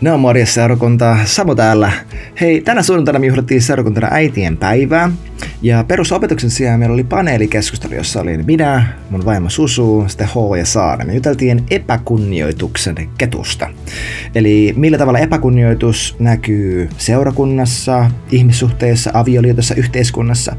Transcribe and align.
No 0.00 0.18
morjes 0.18 0.54
seurakunta, 0.54 1.16
Samu 1.24 1.54
täällä. 1.54 1.92
Hei, 2.40 2.60
tänä 2.60 2.82
sunnuntaina 2.82 3.18
me 3.18 3.26
juhlattiin 3.26 3.62
seurakuntana 3.62 4.08
äitien 4.10 4.56
päivää. 4.56 5.10
Ja 5.62 5.84
perusopetuksen 5.84 6.50
sijaan 6.50 6.78
meillä 6.78 6.94
oli 6.94 7.04
paneelikeskustelu, 7.04 7.94
jossa 7.94 8.20
oli 8.20 8.38
minä, 8.38 8.86
mun 9.10 9.24
vaimo 9.24 9.50
Susu, 9.50 10.04
sitten 10.08 10.28
H 10.28 10.58
ja 10.58 10.66
Saara. 10.66 11.04
Me 11.04 11.14
juteltiin 11.14 11.64
epäkunnioituksen 11.70 12.94
ketusta. 13.18 13.68
Eli 14.34 14.74
millä 14.76 14.98
tavalla 14.98 15.18
epäkunnioitus 15.18 16.16
näkyy 16.18 16.88
seurakunnassa, 16.98 18.10
ihmissuhteissa, 18.30 19.10
avioliitossa, 19.14 19.74
yhteiskunnassa. 19.74 20.56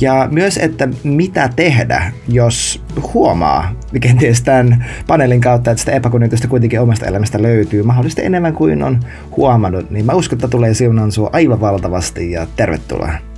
Ja 0.00 0.28
myös, 0.30 0.56
että 0.56 0.88
mitä 1.04 1.50
tehdä, 1.56 2.12
jos 2.28 2.82
huomaa 3.14 3.74
kenties 4.00 4.42
tämän 4.42 4.86
paneelin 5.06 5.40
kautta, 5.40 5.70
että 5.70 5.80
sitä 5.80 5.92
epäkunnioitusta 5.92 6.48
kuitenkin 6.48 6.80
omasta 6.80 7.06
elämästä 7.06 7.42
löytyy 7.42 7.82
mahdollisesti 7.82 8.24
enemmän 8.24 8.54
kuin 8.54 8.82
on 8.82 9.00
huomannut. 9.36 9.90
Niin 9.90 10.06
mä 10.06 10.12
uskon, 10.12 10.36
että 10.36 10.48
tulee 10.48 10.74
siunaan 10.74 11.12
sua 11.12 11.30
aivan 11.32 11.60
valtavasti 11.60 12.30
ja 12.30 12.46
tervetuloa. 12.56 13.31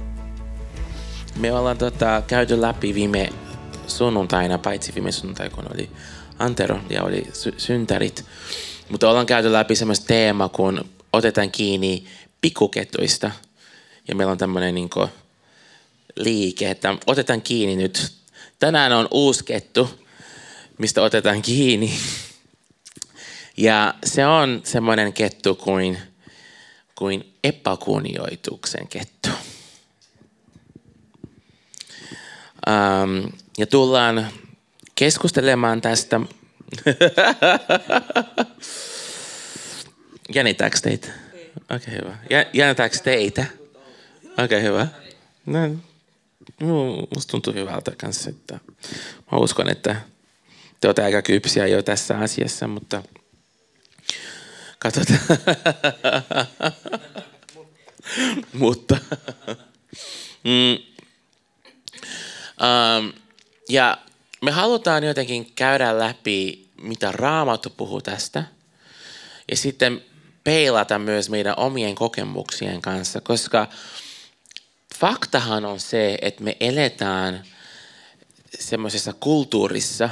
Me 1.37 1.53
ollaan 1.53 1.79
tota, 1.79 2.23
käyty 2.27 2.61
läpi 2.61 2.95
viime 2.95 3.29
sunnuntaina, 3.87 4.59
paitsi 4.59 4.95
viime 4.95 5.13
sunnuntai, 5.13 5.51
kun 5.51 5.67
oli 5.75 5.91
Antero 6.39 6.81
ja 6.91 7.03
oli 7.03 7.27
sy- 7.33 7.55
syntärit. 7.57 8.25
Mutta 8.89 9.11
ollaan 9.11 9.27
käyty 9.27 9.53
läpi 9.53 9.77
semmoista 9.77 10.07
teema, 10.07 10.49
kun 10.49 10.85
otetaan 11.13 11.51
kiinni 11.51 12.05
pikkuketuista. 12.41 13.31
Ja 14.09 14.15
meillä 14.15 14.31
on 14.31 14.39
tämmöinen 14.39 14.75
niin 14.75 14.91
liike, 16.17 16.71
että 16.71 16.97
otetaan 17.07 17.43
kiinni 17.43 17.77
nyt. 17.77 18.13
Tänään 18.59 18.93
on 18.93 19.09
uusi 19.11 19.45
kettu, 19.45 19.91
mistä 20.79 21.03
otetaan 21.03 21.43
kiinni. 21.43 21.99
Ja 23.57 23.95
se 24.05 24.27
on 24.27 24.61
semmoinen 24.65 25.13
kettu 25.13 25.55
kuin, 25.55 25.99
kuin 26.95 27.35
epäkunnioituksen 27.45 28.89
kettu. 28.89 29.29
Um, 32.69 33.33
ja 33.59 33.67
tullaan 33.67 34.29
keskustelemaan 34.95 35.81
tästä. 35.81 36.21
Jännittääkö 40.35 40.79
teitä? 40.83 41.09
Okei, 41.71 41.77
okay, 41.77 41.95
hyvä. 41.99 42.17
Jännittääkö 42.53 42.99
teitä? 42.99 43.45
Okei, 44.25 44.45
okay, 44.45 44.63
hyvä. 44.63 44.87
No, 45.47 45.59
musta 47.15 47.31
tuntuu 47.31 47.53
hyvältä 47.53 47.93
kanssa, 47.97 48.31
että 48.31 48.61
mä 49.33 49.39
uskon, 49.39 49.71
että 49.71 49.97
te 50.81 50.89
olette 50.89 51.03
aika 51.03 51.23
kypsiä 51.23 51.67
jo 51.67 51.83
tässä 51.83 52.19
asiassa, 52.19 52.69
mutta 52.69 53.03
katsotaan. 54.79 55.19
mutta 58.53 58.97
mm, 60.45 60.94
Um, 62.65 63.13
ja 63.69 63.99
me 64.43 64.51
halutaan 64.51 65.05
jotenkin 65.05 65.53
käydä 65.55 65.99
läpi, 65.99 66.69
mitä 66.81 67.13
Raamattu 67.13 67.71
puhuu 67.71 68.01
tästä. 68.01 68.45
Ja 69.51 69.57
sitten 69.57 70.05
peilata 70.45 70.99
myös 70.99 71.31
meidän 71.31 71.55
omien 71.57 71.95
kokemuksien 71.95 72.83
kanssa, 72.83 73.21
koska 73.21 73.67
faktahan 74.95 75.65
on 75.65 75.81
se, 75.81 76.19
että 76.23 76.45
me 76.45 76.57
eletään 76.61 77.45
semmoisessa 78.59 79.13
kulttuurissa, 79.13 80.11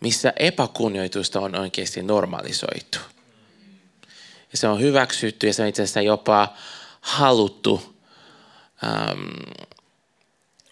missä 0.00 0.32
epäkunnioitusta 0.36 1.40
on 1.40 1.58
oikeasti 1.58 2.02
normalisoitu. 2.02 2.98
Ja 4.52 4.58
se 4.58 4.68
on 4.68 4.80
hyväksytty 4.80 5.46
ja 5.46 5.52
se 5.52 5.62
on 5.62 5.68
itse 5.68 5.82
asiassa 5.82 6.00
jopa 6.00 6.54
haluttu 7.00 7.96
um, 8.82 9.64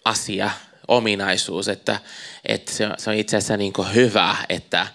asia 0.05 0.51
ominaisuus, 0.87 1.67
että, 1.67 1.99
että 2.45 2.71
se, 2.73 2.85
on, 2.85 2.93
se 2.97 3.09
on 3.09 3.15
itse 3.15 3.37
asiassa 3.37 3.57
niin 3.57 3.73
hyvä, 3.93 4.35
että 4.49 4.87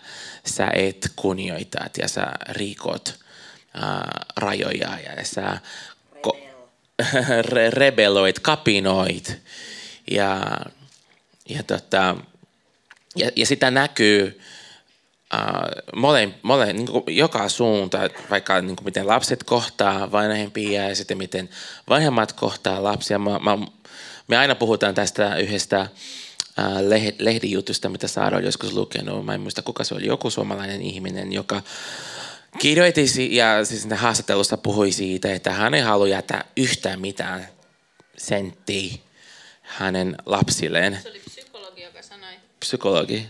sä 0.46 0.68
et 0.74 1.12
kunnioitat 1.16 1.98
ja 1.98 2.08
sä 2.08 2.26
rikot 2.48 3.14
ää, 3.74 4.24
rajoja 4.36 4.98
ja 4.98 5.24
sä 5.24 5.58
ko- 6.26 6.38
re- 7.52 7.70
rebeloit, 7.70 8.38
kapinoit 8.38 9.38
ja, 10.10 10.42
ja, 11.48 11.62
tota, 11.62 12.16
ja, 13.16 13.30
ja 13.36 13.46
sitä 13.46 13.70
näkyy 13.70 14.40
Uh, 15.34 16.00
mole, 16.00 16.30
mole, 16.42 16.72
niin 16.72 16.86
kuin 16.86 17.04
joka 17.06 17.48
suunta, 17.48 17.98
vaikka 18.30 18.60
niin 18.60 18.76
kuin 18.76 18.84
miten 18.84 19.06
lapset 19.06 19.44
kohtaa 19.44 20.12
vanhempia 20.12 20.88
ja 20.88 20.94
sitten 20.94 21.18
miten 21.18 21.48
vanhemmat 21.88 22.32
kohtaa 22.32 22.82
lapsia. 22.82 23.18
Mä, 23.18 23.38
mä 23.38 23.58
me 24.28 24.36
aina 24.36 24.54
puhutaan 24.54 24.94
tästä 24.94 25.36
yhdestä 25.36 25.88
lehdijutusta, 27.18 27.88
mitä 27.88 28.08
Saara 28.08 28.38
on 28.38 28.44
joskus 28.44 28.72
lukenut. 28.72 29.24
Mä 29.24 29.34
en 29.34 29.40
muista, 29.40 29.62
kuka 29.62 29.84
se 29.84 29.94
oli. 29.94 30.06
Joku 30.06 30.30
suomalainen 30.30 30.82
ihminen, 30.82 31.32
joka 31.32 31.62
kirjoitti 32.58 33.36
ja 33.36 33.64
siis 33.64 33.88
haastattelussa 33.94 34.56
puhui 34.56 34.92
siitä, 34.92 35.34
että 35.34 35.52
hän 35.52 35.74
ei 35.74 35.80
halua 35.80 36.08
jättää 36.08 36.44
yhtään 36.56 37.00
mitään 37.00 37.48
senttiä 38.16 38.94
hänen 39.62 40.16
lapsilleen. 40.26 40.98
Se 41.02 41.08
oli 41.08 41.22
psykologi, 41.30 41.82
joka 41.82 42.02
sanoi. 42.02 42.32
Psykologi. 42.60 43.26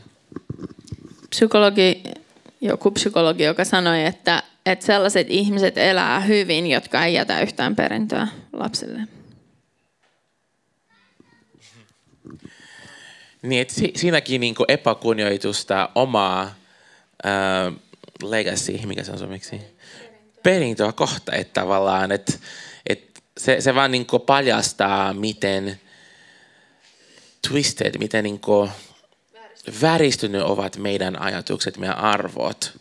Psykologi, 1.30 2.02
joku 2.60 2.90
psykologi, 2.90 3.42
joka 3.42 3.64
sanoi, 3.64 4.04
että, 4.04 4.42
että 4.66 4.86
sellaiset 4.86 5.26
ihmiset 5.30 5.78
elää 5.78 6.20
hyvin, 6.20 6.66
jotka 6.66 7.04
ei 7.04 7.14
jätä 7.14 7.40
yhtään 7.40 7.76
perintöä 7.76 8.28
lapsille. 8.52 9.00
Niin, 13.42 13.62
että 13.62 13.74
si- 13.74 13.92
siinäkin 13.96 14.40
niin 14.40 14.54
epäkunnioitusta 14.68 15.88
omaa 15.94 16.54
ää, 17.24 17.72
legacy, 18.22 18.86
mikä 18.86 19.04
se 19.04 19.12
on 19.12 19.18
suomeksi? 19.18 19.60
Perintöä 20.42 20.92
kohta, 20.92 21.32
että 21.32 21.60
tavallaan, 21.60 22.12
että, 22.12 22.32
että 22.86 23.20
se, 23.38 23.60
se 23.60 23.74
vaan 23.74 23.90
niin 23.90 24.06
paljastaa, 24.26 25.14
miten 25.14 25.80
twisted, 27.48 27.98
miten 27.98 28.24
niin 28.24 28.40
väristynyt 29.82 30.42
ovat 30.42 30.76
meidän 30.76 31.22
ajatukset, 31.22 31.76
meidän 31.76 31.98
arvot. 31.98 32.72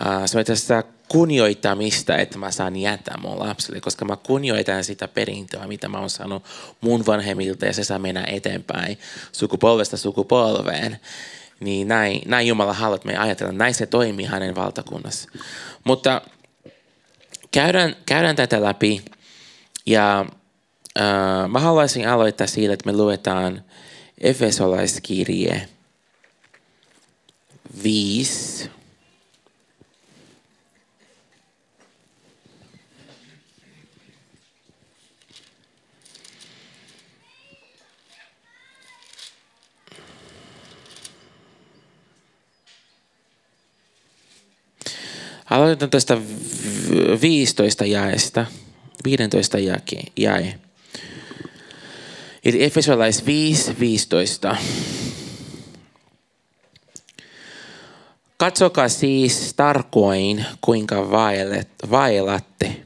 Uh, 0.00 0.26
se 0.26 0.38
on 0.38 0.44
tässä 0.44 0.84
kunnioittamista, 1.08 2.16
että 2.16 2.38
mä 2.38 2.50
saan 2.50 2.76
jättää 2.76 3.18
mun 3.22 3.38
lapselle, 3.38 3.80
koska 3.80 4.04
mä 4.04 4.16
kunnioitan 4.16 4.84
sitä 4.84 5.08
perintöä, 5.08 5.66
mitä 5.66 5.88
mä 5.88 5.98
oon 5.98 6.10
saanut 6.10 6.44
mun 6.80 7.06
vanhemmilta 7.06 7.66
ja 7.66 7.72
se 7.72 7.84
saa 7.84 7.98
mennä 7.98 8.24
eteenpäin 8.26 8.98
sukupolvesta 9.32 9.96
sukupolveen. 9.96 11.00
Niin 11.60 11.88
näin, 11.88 12.22
näin 12.26 12.46
Jumala 12.46 12.72
haluaa, 12.72 12.96
että 12.96 13.08
me 13.08 13.16
ajatellaan, 13.16 13.58
näin 13.58 13.74
se 13.74 13.86
toimii 13.86 14.26
hänen 14.26 14.54
valtakunnassa. 14.54 15.30
Mutta 15.84 16.22
käydään, 17.50 17.96
käydään 18.06 18.36
tätä 18.36 18.62
läpi 18.62 19.04
ja 19.86 20.26
äh, 21.00 21.48
mä 21.48 21.58
haluaisin 21.60 22.08
aloittaa 22.08 22.46
siitä, 22.46 22.74
että 22.74 22.90
me 22.92 22.96
luetaan 22.96 23.64
Efesolaiskirje 24.20 25.68
5 27.82 28.70
Aloitetaan 45.50 45.90
tästä 45.90 46.18
15 47.22 47.84
jaesta. 47.84 48.46
15 49.04 49.58
jae. 50.16 50.58
Eli 52.44 52.64
Efesolais 52.64 53.26
5, 53.26 53.80
15. 53.80 54.56
Katsokaa 58.36 58.88
siis 58.88 59.54
tarkoin, 59.54 60.46
kuinka 60.60 61.10
vaelatte. 61.90 62.76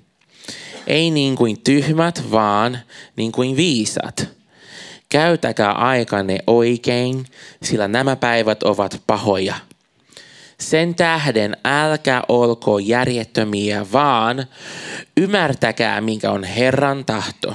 Ei 0.87 1.11
niin 1.11 1.37
kuin 1.37 1.61
tyhmät, 1.61 2.23
vaan 2.31 2.79
niin 3.17 3.33
kuin 3.33 3.57
viisat. 3.57 4.29
Käytäkää 5.09 5.73
aikanne 5.73 6.39
oikein, 6.47 7.27
sillä 7.63 7.89
nämä 7.89 8.17
päivät 8.17 8.63
ovat 8.63 9.03
pahoja– 9.07 9.55
sen 10.61 10.95
tähden 10.95 11.57
älkää 11.65 12.23
olko 12.29 12.79
järjettömiä, 12.79 13.87
vaan 13.93 14.47
ymmärtäkää, 15.17 16.01
mikä 16.01 16.31
on 16.31 16.45
Herran 16.45 17.05
tahto. 17.05 17.55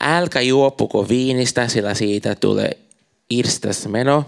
Älkää 0.00 0.42
juopuko 0.42 1.08
viinistä, 1.08 1.68
sillä 1.68 1.94
siitä 1.94 2.34
tulee 2.34 2.70
irstas 3.30 3.88
meno, 3.88 4.24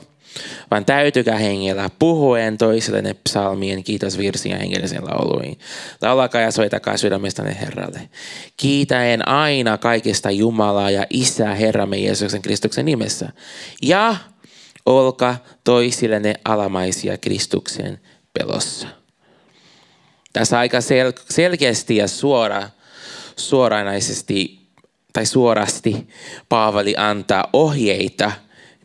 vaan 0.71 0.85
täytykää 0.85 1.39
hengellä 1.39 1.91
puhuen 1.99 2.59
toisillenne 2.59 3.15
psalmien, 3.15 3.85
kiitosvirsiä 3.85 4.59
hengellisen 4.59 5.05
lauluihin. 5.05 5.59
Laulakaa 6.03 6.41
ja 6.41 6.51
soitakaa 6.51 6.97
sydämestäne 6.97 7.57
Herralle. 7.61 8.09
Kiitäen 8.57 9.29
aina 9.29 9.79
kaikesta 9.79 10.31
Jumalaa 10.31 10.91
ja 10.91 11.07
Isää 11.11 11.55
Herramme 11.55 11.97
Jeesuksen 11.97 12.43
Kristuksen 12.43 12.87
nimessä. 12.87 13.29
Ja 13.83 14.17
olka 14.87 15.37
toisillenne 15.65 16.35
alamaisia 16.44 17.19
Kristuksen 17.19 18.00
pelossa. 18.32 18.87
Tässä 20.32 20.59
aika 20.59 20.79
sel- 20.79 21.25
selkeästi 21.31 21.97
ja 21.97 22.09
suora, 22.09 22.69
suoranaisesti 23.37 24.61
tai 25.12 25.27
suorasti 25.27 26.09
Paavali 26.49 26.94
antaa 26.97 27.49
ohjeita, 27.53 28.32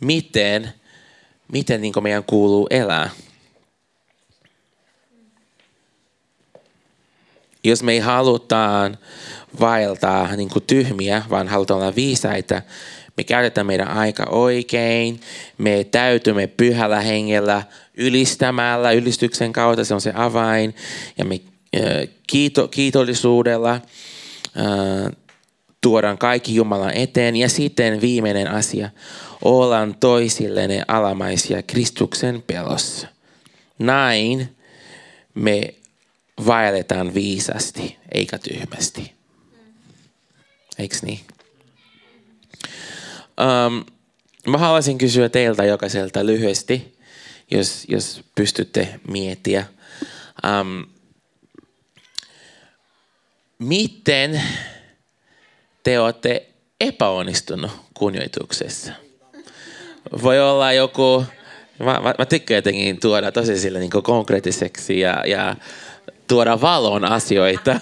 miten, 0.01 0.73
miten 1.51 1.81
niin 1.81 1.93
meidän 2.01 2.23
kuuluu 2.23 2.67
elää. 2.69 3.09
Jos 7.63 7.83
me 7.83 7.91
ei 7.91 7.99
halutaan 7.99 8.97
vaeltaa 9.59 10.35
niin 10.35 10.49
tyhmiä, 10.67 11.23
vaan 11.29 11.47
halutaan 11.47 11.81
olla 11.81 11.95
viisaita, 11.95 12.61
me 13.17 13.23
käytetään 13.23 13.67
meidän 13.67 13.87
aika 13.87 14.23
oikein, 14.29 15.19
me 15.57 15.83
täytymme 15.83 16.47
pyhällä 16.47 16.99
hengellä 16.99 17.63
ylistämällä, 17.97 18.91
ylistyksen 18.91 19.53
kautta, 19.53 19.85
se 19.85 19.93
on 19.93 20.01
se 20.01 20.11
avain, 20.15 20.75
ja 21.17 21.25
me 21.25 21.41
kiito, 22.27 22.67
kiitollisuudella 22.67 23.81
tuodaan 25.81 26.17
kaikki 26.17 26.55
Jumalan 26.55 26.93
eteen. 26.93 27.35
Ja 27.35 27.49
sitten 27.49 28.01
viimeinen 28.01 28.51
asia, 28.51 28.89
ollaan 29.41 29.95
toisillenne 29.99 30.83
alamaisia 30.87 31.63
Kristuksen 31.63 32.43
pelossa. 32.47 33.07
Näin 33.79 34.55
me 35.33 35.73
vaelletaan 36.45 37.13
viisasti 37.13 37.97
eikä 38.11 38.37
tyhmästi. 38.37 39.11
Eikö 40.77 40.95
niin? 41.01 41.19
Um, 43.41 43.85
mä 44.47 44.57
haluaisin 44.57 44.97
kysyä 44.97 45.29
teiltä 45.29 45.65
jokaiselta 45.65 46.25
lyhyesti, 46.25 46.97
jos, 47.51 47.85
jos 47.87 48.21
pystytte 48.35 48.99
miettiä. 49.07 49.65
Um, 50.61 50.85
miten 53.59 54.41
te 55.83 55.99
olette 55.99 56.49
epäonnistunut 56.81 57.71
kunnioituksessa? 57.93 58.91
Voi 60.23 60.39
olla 60.39 60.73
joku, 60.73 61.25
mä, 61.79 61.99
mä, 62.03 62.15
mä 62.17 62.25
tykkään 62.25 62.57
jotenkin 62.57 62.99
tuoda 62.99 63.31
tosi 63.31 63.59
sille 63.59 63.79
niin 63.79 63.89
konkreettiseksi 64.03 64.99
ja, 64.99 65.23
ja 65.25 65.55
tuoda 66.27 66.61
valon 66.61 67.05
asioita. 67.05 67.79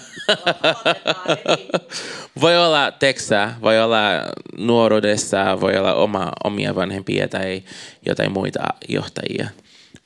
voi 2.40 2.56
olla 2.56 2.90
tekstää, 2.90 3.58
voi 3.60 3.80
olla 3.80 4.00
nuoruudessa, 4.56 5.60
voi 5.60 5.76
olla 5.76 5.94
oma, 5.94 6.32
omia 6.44 6.74
vanhempia 6.74 7.28
tai 7.28 7.62
jotain 8.06 8.32
muita 8.32 8.60
johtajia. 8.88 9.48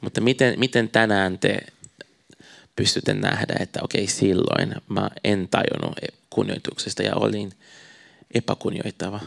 Mutta 0.00 0.20
miten, 0.20 0.58
miten 0.58 0.88
tänään 0.88 1.38
te 1.38 1.58
pystytte 2.76 3.14
nähdä, 3.14 3.55
että 3.61 3.81
okei 3.82 4.02
okay, 4.02 4.14
silloin 4.14 4.75
mä 4.88 5.11
en 5.25 5.49
tajunnut 5.50 5.99
kunnioituksesta 6.31 7.02
ja 7.02 7.14
olin 7.14 7.52
epäkunnioittava. 8.35 9.20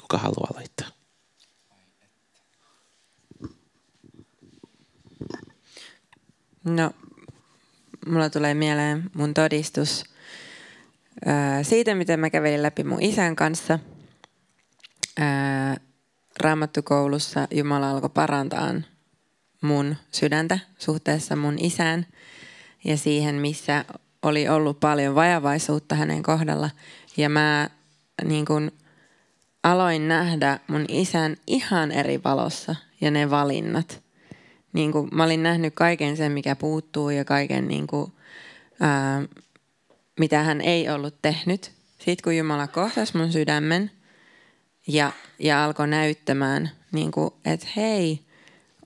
Kuka 0.00 0.18
haluaa 0.18 0.50
laittaa? 0.54 0.88
No, 6.64 6.90
mulla 8.06 8.30
tulee 8.30 8.54
mieleen 8.54 9.10
mun 9.14 9.34
todistus 9.34 10.04
siitä, 11.62 11.94
miten 11.94 12.20
mä 12.20 12.30
kävelin 12.30 12.62
läpi 12.62 12.84
mun 12.84 13.02
isän 13.02 13.36
kanssa. 13.36 13.78
Raamattukoulussa 16.40 17.48
Jumala 17.50 17.90
alkoi 17.90 18.10
parantaa 18.10 18.74
mun 19.60 19.96
sydäntä 20.12 20.58
suhteessa 20.78 21.36
mun 21.36 21.56
isään 21.58 22.06
ja 22.84 22.96
siihen, 22.96 23.34
missä 23.34 23.84
oli 24.22 24.48
ollut 24.48 24.80
paljon 24.80 25.14
vajavaisuutta 25.14 25.94
hänen 25.94 26.22
kohdalla. 26.22 26.70
Ja 27.16 27.28
mä 27.28 27.70
niin 28.24 28.44
kun, 28.44 28.72
aloin 29.62 30.08
nähdä 30.08 30.58
mun 30.68 30.84
isän 30.88 31.36
ihan 31.46 31.92
eri 31.92 32.20
valossa 32.24 32.74
ja 33.00 33.10
ne 33.10 33.30
valinnat. 33.30 34.05
Niin 34.76 34.92
kun, 34.92 35.08
mä 35.12 35.24
olin 35.24 35.42
nähnyt 35.42 35.74
kaiken 35.74 36.16
sen, 36.16 36.32
mikä 36.32 36.56
puuttuu 36.56 37.10
ja 37.10 37.24
kaiken, 37.24 37.68
niin 37.68 37.86
kun, 37.86 38.12
ää, 38.80 39.22
mitä 40.20 40.42
hän 40.42 40.60
ei 40.60 40.88
ollut 40.88 41.14
tehnyt. 41.22 41.72
Sitten 41.98 42.16
kun 42.24 42.36
Jumala 42.36 42.66
kohtasi 42.66 43.16
mun 43.16 43.32
sydämen 43.32 43.90
ja, 44.86 45.12
ja 45.38 45.64
alkoi 45.64 45.88
näyttämään, 45.88 46.70
niin 46.92 47.10
että 47.44 47.66
hei, 47.76 48.20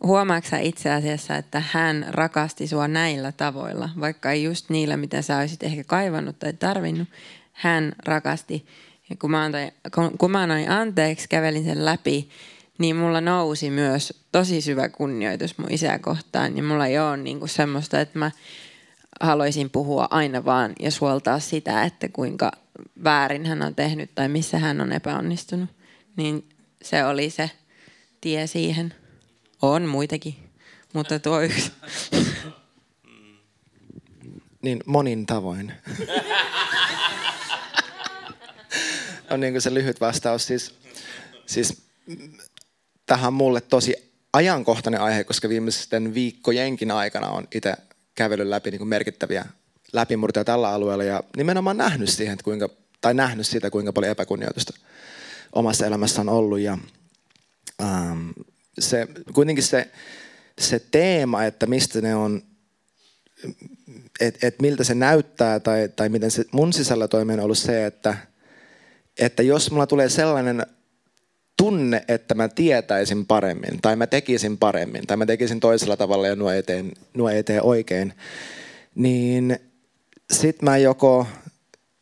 huomaatko 0.03 0.57
itse 0.61 0.91
asiassa, 0.91 1.37
että 1.37 1.63
hän 1.71 2.07
rakasti 2.09 2.67
sua 2.67 2.89
näillä 2.89 3.33
tavoilla, 3.33 3.89
vaikka 4.01 4.31
ei 4.31 4.45
just 4.45 4.71
niillä, 4.71 4.97
mitä 4.97 5.23
sä 5.23 5.39
olisit 5.39 5.63
ehkä 5.63 5.85
kaivannut 5.85 6.39
tai 6.39 6.53
tarvinnut. 6.53 7.09
Hän 7.53 7.93
rakasti. 8.05 8.67
Ja 9.11 9.17
kun 9.17 9.31
mä, 9.31 9.45
antain, 9.45 9.73
kun 10.19 10.31
mä 10.31 10.43
annoin 10.43 10.71
anteeksi, 10.71 11.29
kävelin 11.29 11.65
sen 11.65 11.85
läpi, 11.85 12.29
niin 12.81 12.97
mulla 12.97 13.21
nousi 13.21 13.71
myös 13.71 14.23
tosi 14.33 14.61
syvä 14.61 14.89
kunnioitus 14.89 15.59
mun 15.59 15.73
isää 15.73 15.99
kohtaan. 15.99 16.57
Ja 16.57 16.63
mulla 16.63 16.87
ei 16.87 16.99
ole 16.99 17.17
niinku 17.17 17.47
semmoista, 17.47 18.01
että 18.01 18.19
mä 18.19 18.31
haluaisin 19.21 19.71
puhua 19.71 20.09
aina 20.11 20.45
vaan 20.45 20.73
ja 20.81 20.91
suoltaa 20.91 21.41
sitä, 21.41 21.85
että 21.85 22.09
kuinka 22.09 22.53
väärin 23.05 23.47
hän 23.47 23.63
on 23.63 23.75
tehnyt 23.75 24.11
tai 24.15 24.29
missä 24.29 24.59
hän 24.59 24.81
on 24.81 24.93
epäonnistunut. 24.93 25.71
Niin 26.17 26.49
se 26.83 27.05
oli 27.05 27.31
se 27.31 27.51
tie 28.21 28.47
siihen. 28.47 28.95
On 29.63 29.83
muitakin, 29.83 30.37
mutta 30.93 31.19
tuo 31.19 31.41
yksi. 31.41 31.73
Niin 34.63 34.81
monin 34.87 35.27
tavoin. 35.27 35.73
on 39.31 39.41
niin 39.41 39.53
kuin 39.53 39.63
se 39.63 39.75
lyhyt 39.75 40.01
vastaus. 40.01 40.47
Siis, 40.47 40.75
siis 41.47 41.83
tähän 43.11 43.33
mulle 43.33 43.61
tosi 43.61 43.95
ajankohtainen 44.33 45.01
aihe, 45.01 45.25
koska 45.25 45.49
viimeisten 45.49 46.15
viikkojenkin 46.15 46.91
aikana 46.91 47.29
on 47.29 47.49
itse 47.55 47.75
kävellyt 48.15 48.49
läpi 48.49 48.71
niin 48.71 48.79
kuin 48.79 48.89
merkittäviä 48.89 49.45
läpimurtoja 49.93 50.45
tällä 50.45 50.69
alueella 50.69 51.05
ja 51.05 51.23
nimenomaan 51.37 51.77
nähnyt 51.77 52.09
siihen, 52.09 52.33
että 52.33 52.45
kuinka, 52.45 52.69
tai 53.01 53.15
nähnyt 53.15 53.47
sitä, 53.47 53.71
kuinka 53.71 53.93
paljon 53.93 54.11
epäkunnioitusta 54.11 54.73
omassa 55.53 55.87
elämässä 55.87 56.21
on 56.21 56.29
ollut. 56.29 56.61
Ja, 56.61 56.79
ähm, 57.83 58.31
se, 58.79 59.09
kuitenkin 59.35 59.65
se, 59.65 59.91
se 60.61 60.79
teema, 60.91 61.45
että 61.45 61.67
mistä 61.67 62.01
ne 62.01 62.15
on, 62.15 62.43
että 64.21 64.47
et 64.47 64.63
miltä 64.63 64.85
se 64.85 64.95
näyttää 64.95 65.61
tai, 65.61 65.89
tai 65.97 66.09
miten 66.09 66.31
se 66.31 66.45
mun 66.53 66.73
sisällä 66.73 67.09
toimii 67.09 67.35
on 67.35 67.41
ollut 67.41 67.59
se, 67.59 67.87
että, 67.87 68.17
että 69.19 69.43
jos 69.43 69.71
mulla 69.71 69.87
tulee 69.87 70.09
sellainen 70.09 70.67
tunne, 71.61 72.05
että 72.09 72.35
mä 72.35 72.49
tietäisin 72.49 73.27
paremmin 73.27 73.79
tai 73.83 73.97
mä 73.97 74.07
tekisin 74.07 74.59
paremmin 74.59 75.07
tai 75.07 75.17
mä 75.17 75.27
tekisin 75.27 75.61
toisella 75.61 75.97
tavalla 75.97 76.27
ja 76.27 76.37
nuo 76.37 76.51
eteen, 76.51 76.93
nuo 77.15 77.29
eteen 77.29 77.63
oikein, 77.63 78.15
niin 78.95 79.59
sit 80.33 80.63
mä 80.63 80.77
joko, 80.77 81.27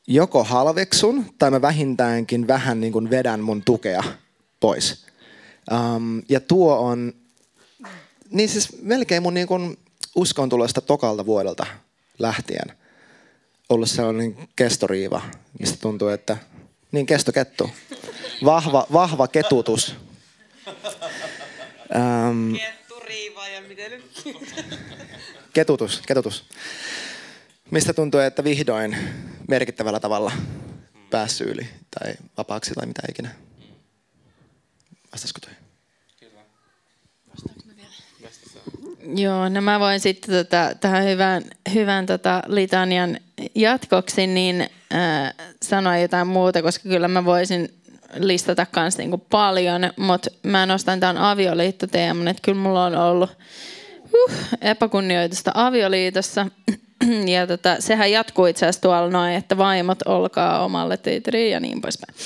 joko 0.07 0.45
halveksun 0.45 1.25
tai 1.39 1.51
mä 1.51 1.63
vähintäänkin 1.63 2.47
vähän 2.47 2.81
niin 2.81 2.93
kuin 2.93 3.11
vedän 3.11 3.41
mun 3.41 3.63
tukea 3.63 4.05
pois. 4.61 5.07
Um, 5.73 6.23
ja 6.29 6.41
tuo 6.41 6.79
on, 6.79 7.13
niin 8.31 8.49
siis 8.49 8.83
melkein 8.83 9.23
mun 9.23 9.35
niin 9.35 9.49
kuin 9.49 9.79
uskon 10.15 10.49
tulosta 10.49 10.81
tokalta 10.81 11.27
vuodelta 11.27 11.67
lähtien 12.19 12.73
ollut 13.69 13.91
sellainen 13.91 14.37
kestoriiva, 14.57 15.23
mistä 15.61 15.79
tuntuu, 15.81 16.09
että 16.09 16.37
niin 16.93 17.07
kestokettu. 17.07 17.71
Vahva, 18.45 18.87
vahva 18.93 19.29
ketutus. 19.29 19.95
Um, 21.95 22.57
Ketturiiva 22.57 23.49
ja 23.49 23.61
miten 23.63 24.03
ketutus, 25.53 26.03
ketutus. 26.07 26.45
Mistä 27.71 27.93
tuntuu, 27.93 28.21
että 28.21 28.45
vihdoin 28.45 28.97
merkittävällä 29.49 30.01
tavalla 30.01 30.33
päässyt 31.11 31.49
yli 31.49 31.69
tai 31.99 32.15
vapaaksi 32.37 32.75
tai 32.75 32.87
mitä 32.87 33.03
ikinä. 33.11 33.31
Vastaisiko 35.13 35.41
toi? 35.41 35.53
Joo, 39.17 39.49
no 39.49 39.61
mä 39.61 39.81
voin 39.81 40.01
sitten 40.01 40.35
tota, 40.35 40.75
tähän 40.81 41.05
hyvän, 41.05 41.43
hyvän 41.75 42.07
tota, 42.07 42.43
litanian 42.47 43.19
jatkoksi 43.55 44.27
niin 44.27 44.61
äh, 44.95 45.35
sanoa 45.63 45.99
jotain 45.99 46.27
muuta, 46.27 46.63
koska 46.63 46.89
kyllä 46.89 47.09
mä 47.09 47.25
voisin 47.25 47.78
listata 48.15 48.67
kans 48.67 48.99
niinku 48.99 49.19
paljon, 49.19 49.91
mutta 49.97 50.31
mä 50.43 50.67
nostan 50.67 51.01
tämän 51.01 51.19
avioliittoteeman, 51.19 52.29
että 52.29 52.43
kyllä 52.43 52.61
mulla 52.61 52.85
on 52.85 52.97
ollut 52.97 53.31
uh, 54.13 54.33
epäkunnioitusta 54.61 55.53
avioliitossa. 55.55 56.47
Ja 57.27 57.47
tota, 57.47 57.77
sehän 57.79 58.13
jatkuu 58.13 58.47
itse 58.47 58.67
asiassa 58.67 58.81
tuolla 58.81 59.11
noin, 59.11 59.35
että 59.35 59.59
vaimot 59.59 59.99
olkaa 60.07 60.65
omalle 60.65 60.97
teitri 60.97 61.51
ja 61.51 61.61
niin 61.61 61.81
poispäin. 61.81 62.17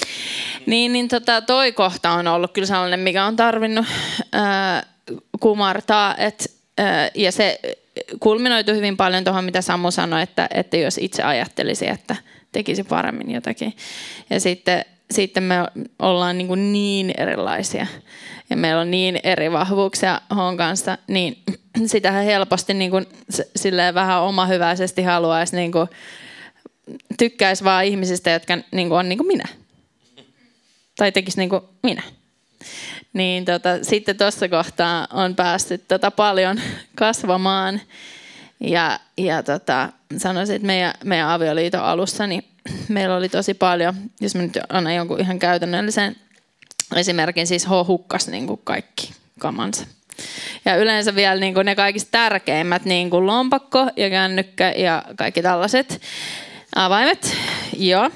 Niin, 0.67 0.93
niin 0.93 1.09
tota, 1.09 1.41
toi 1.41 1.73
kohta 1.73 2.11
on 2.11 2.29
ollut 2.29 2.53
kyllä 2.53 2.67
sellainen, 2.67 3.01
mikä 3.01 3.25
on 3.25 3.37
tarvinnut 3.37 3.87
ää, 4.33 4.87
kumartaa. 5.41 6.17
Et, 6.17 6.53
ää, 6.79 7.11
ja 7.15 7.33
se 7.33 7.61
kulminoitu 8.21 8.73
hyvin 8.73 8.97
paljon 8.97 9.25
tuohon, 9.25 9.45
mitä 9.45 9.63
Samu 9.63 9.91
sanoi, 9.91 10.23
että, 10.23 10.49
että 10.55 10.77
jos 10.77 10.99
itse 10.99 11.23
ajattelisi, 11.23 11.89
että 11.89 12.17
tekisi 12.53 12.85
paremmin 12.85 13.31
jotakin. 13.31 13.77
Ja 14.31 14.41
sitten, 14.41 14.85
sitten 15.13 15.43
me 15.43 15.55
ollaan 15.99 16.39
niin, 16.39 16.49
kuin 16.49 16.73
niin 16.73 17.15
erilaisia 17.19 17.87
ja 18.51 18.57
meillä 18.57 18.81
on 18.81 18.91
niin 18.91 19.21
eri 19.25 19.53
vahvuuksia 19.53 20.21
Hon 20.37 20.57
kanssa, 20.57 20.99
niin 21.09 21.43
sitähän 21.87 22.25
helposti 22.25 22.75
niin 22.75 22.91
kuin, 22.91 23.07
silleen 23.57 23.95
vähän 23.95 24.23
omahyväisesti 24.23 25.03
haluaisi 25.03 25.57
niin 25.57 25.73
kuin, 25.73 25.89
tykkäisi 27.19 27.65
vaan 27.65 27.85
ihmisistä, 27.85 28.31
jotka 28.31 28.59
niin 28.71 28.89
kuin 28.89 28.99
on 28.99 29.09
niin 29.09 29.19
kuin 29.19 29.27
minä. 29.27 29.45
Tai 30.97 31.13
tekisi 31.13 31.39
niin 31.39 31.51
kuin 31.51 31.63
minä. 31.83 32.03
Niin 33.13 33.45
tota, 33.45 33.69
sitten 33.85 34.19
tuossa 34.19 34.49
kohtaa 34.49 35.07
on 35.13 35.37
päässyt 35.37 35.89
tota 35.89 36.11
paljon 36.11 36.61
kasvamaan. 36.95 37.81
Ja, 38.61 39.01
ja 39.19 39.43
tota, 39.43 39.89
sanoisin, 40.17 40.57
että 40.57 40.67
meidän, 40.67 40.95
meidän 41.05 41.29
avioliiton 41.29 41.83
alussa 41.83 42.27
niin 42.27 42.45
meillä 42.89 43.17
oli 43.17 43.29
tosi 43.29 43.55
paljon, 43.55 43.95
jos 44.21 44.35
mä 44.35 44.43
nyt 44.43 44.59
annan 44.69 44.95
jonkun 44.95 45.21
ihan 45.21 45.39
käytännöllisen 45.39 46.17
esimerkin, 46.97 47.47
siis 47.47 47.67
H 47.67 47.71
hukkas 47.87 48.29
niin 48.29 48.47
kuin 48.47 48.61
kaikki 48.65 49.13
kamansa. 49.39 49.87
Ja 50.65 50.77
yleensä 50.77 51.15
vielä 51.15 51.41
niin 51.41 51.55
kuin 51.55 51.65
ne 51.65 51.75
kaikista 51.75 52.11
tärkeimmät, 52.11 52.85
niin 52.85 53.11
kuin 53.11 53.27
lompakko 53.27 53.91
ja 53.97 54.11
kännykkä 54.11 54.73
ja 54.77 55.03
kaikki 55.17 55.43
tällaiset 55.43 56.01
avaimet. 56.75 57.37
Joo. 57.77 58.11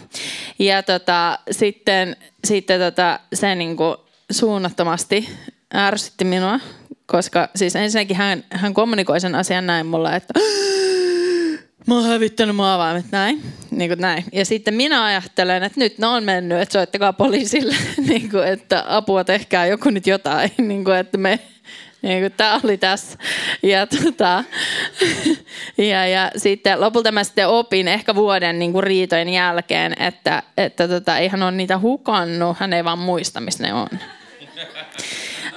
Ja 0.58 0.82
tota, 0.82 1.38
sitten, 1.50 2.16
sitten 2.44 2.80
tota, 2.80 3.20
se 3.34 3.54
niin 3.54 3.76
kuin 3.76 3.96
suunnattomasti 4.30 5.28
ärsytti 5.74 6.24
minua, 6.24 6.60
koska 7.06 7.48
siis 7.56 7.76
ensinnäkin 7.76 8.16
hän, 8.16 8.44
hän 8.50 8.74
kommunikoi 8.74 9.20
sen 9.20 9.34
asian 9.34 9.66
näin 9.66 9.86
mulle, 9.86 10.16
että 10.16 10.34
mä 11.86 11.94
oon 11.94 12.04
hävittänyt 12.04 12.56
mun 12.56 12.66
avaimet 12.66 13.06
näin. 13.12 13.42
Niin 13.70 13.90
kuin 13.90 14.00
näin. 14.00 14.24
Ja 14.32 14.44
sitten 14.44 14.74
minä 14.74 15.04
ajattelen, 15.04 15.62
että 15.62 15.80
nyt 15.80 15.98
ne 15.98 16.06
on 16.06 16.24
mennyt, 16.24 16.60
että 16.60 16.72
soittakaa 16.72 17.12
poliisille, 17.12 17.76
niin 18.08 18.30
kuin, 18.30 18.48
että 18.48 18.84
apua 18.88 19.24
tehkää 19.24 19.66
joku 19.66 19.90
nyt 19.90 20.06
jotain, 20.06 20.50
niin 20.68 20.84
kuin, 20.84 20.96
että 20.96 21.18
me 21.18 21.40
niin 22.02 22.20
kuin, 22.20 22.32
tämä 22.32 22.60
oli 22.64 22.76
tässä. 22.76 23.18
Ja, 23.62 23.86
tota, 23.86 24.44
ja, 25.90 26.06
ja 26.06 26.30
sitten 26.36 26.80
lopulta 26.80 27.12
mä 27.12 27.24
sitten 27.24 27.48
opin 27.48 27.88
ehkä 27.88 28.14
vuoden 28.14 28.58
niin 28.58 28.72
kuin 28.72 28.84
riitojen 28.84 29.28
jälkeen, 29.28 30.02
että, 30.02 30.42
että 30.56 30.88
tota, 30.88 31.18
eihän 31.18 31.42
ole 31.42 31.52
niitä 31.52 31.78
hukannut, 31.78 32.56
hän 32.58 32.72
ei 32.72 32.84
vaan 32.84 32.98
muista, 32.98 33.40
missä 33.40 33.62
ne 33.62 33.72
on. 33.74 33.88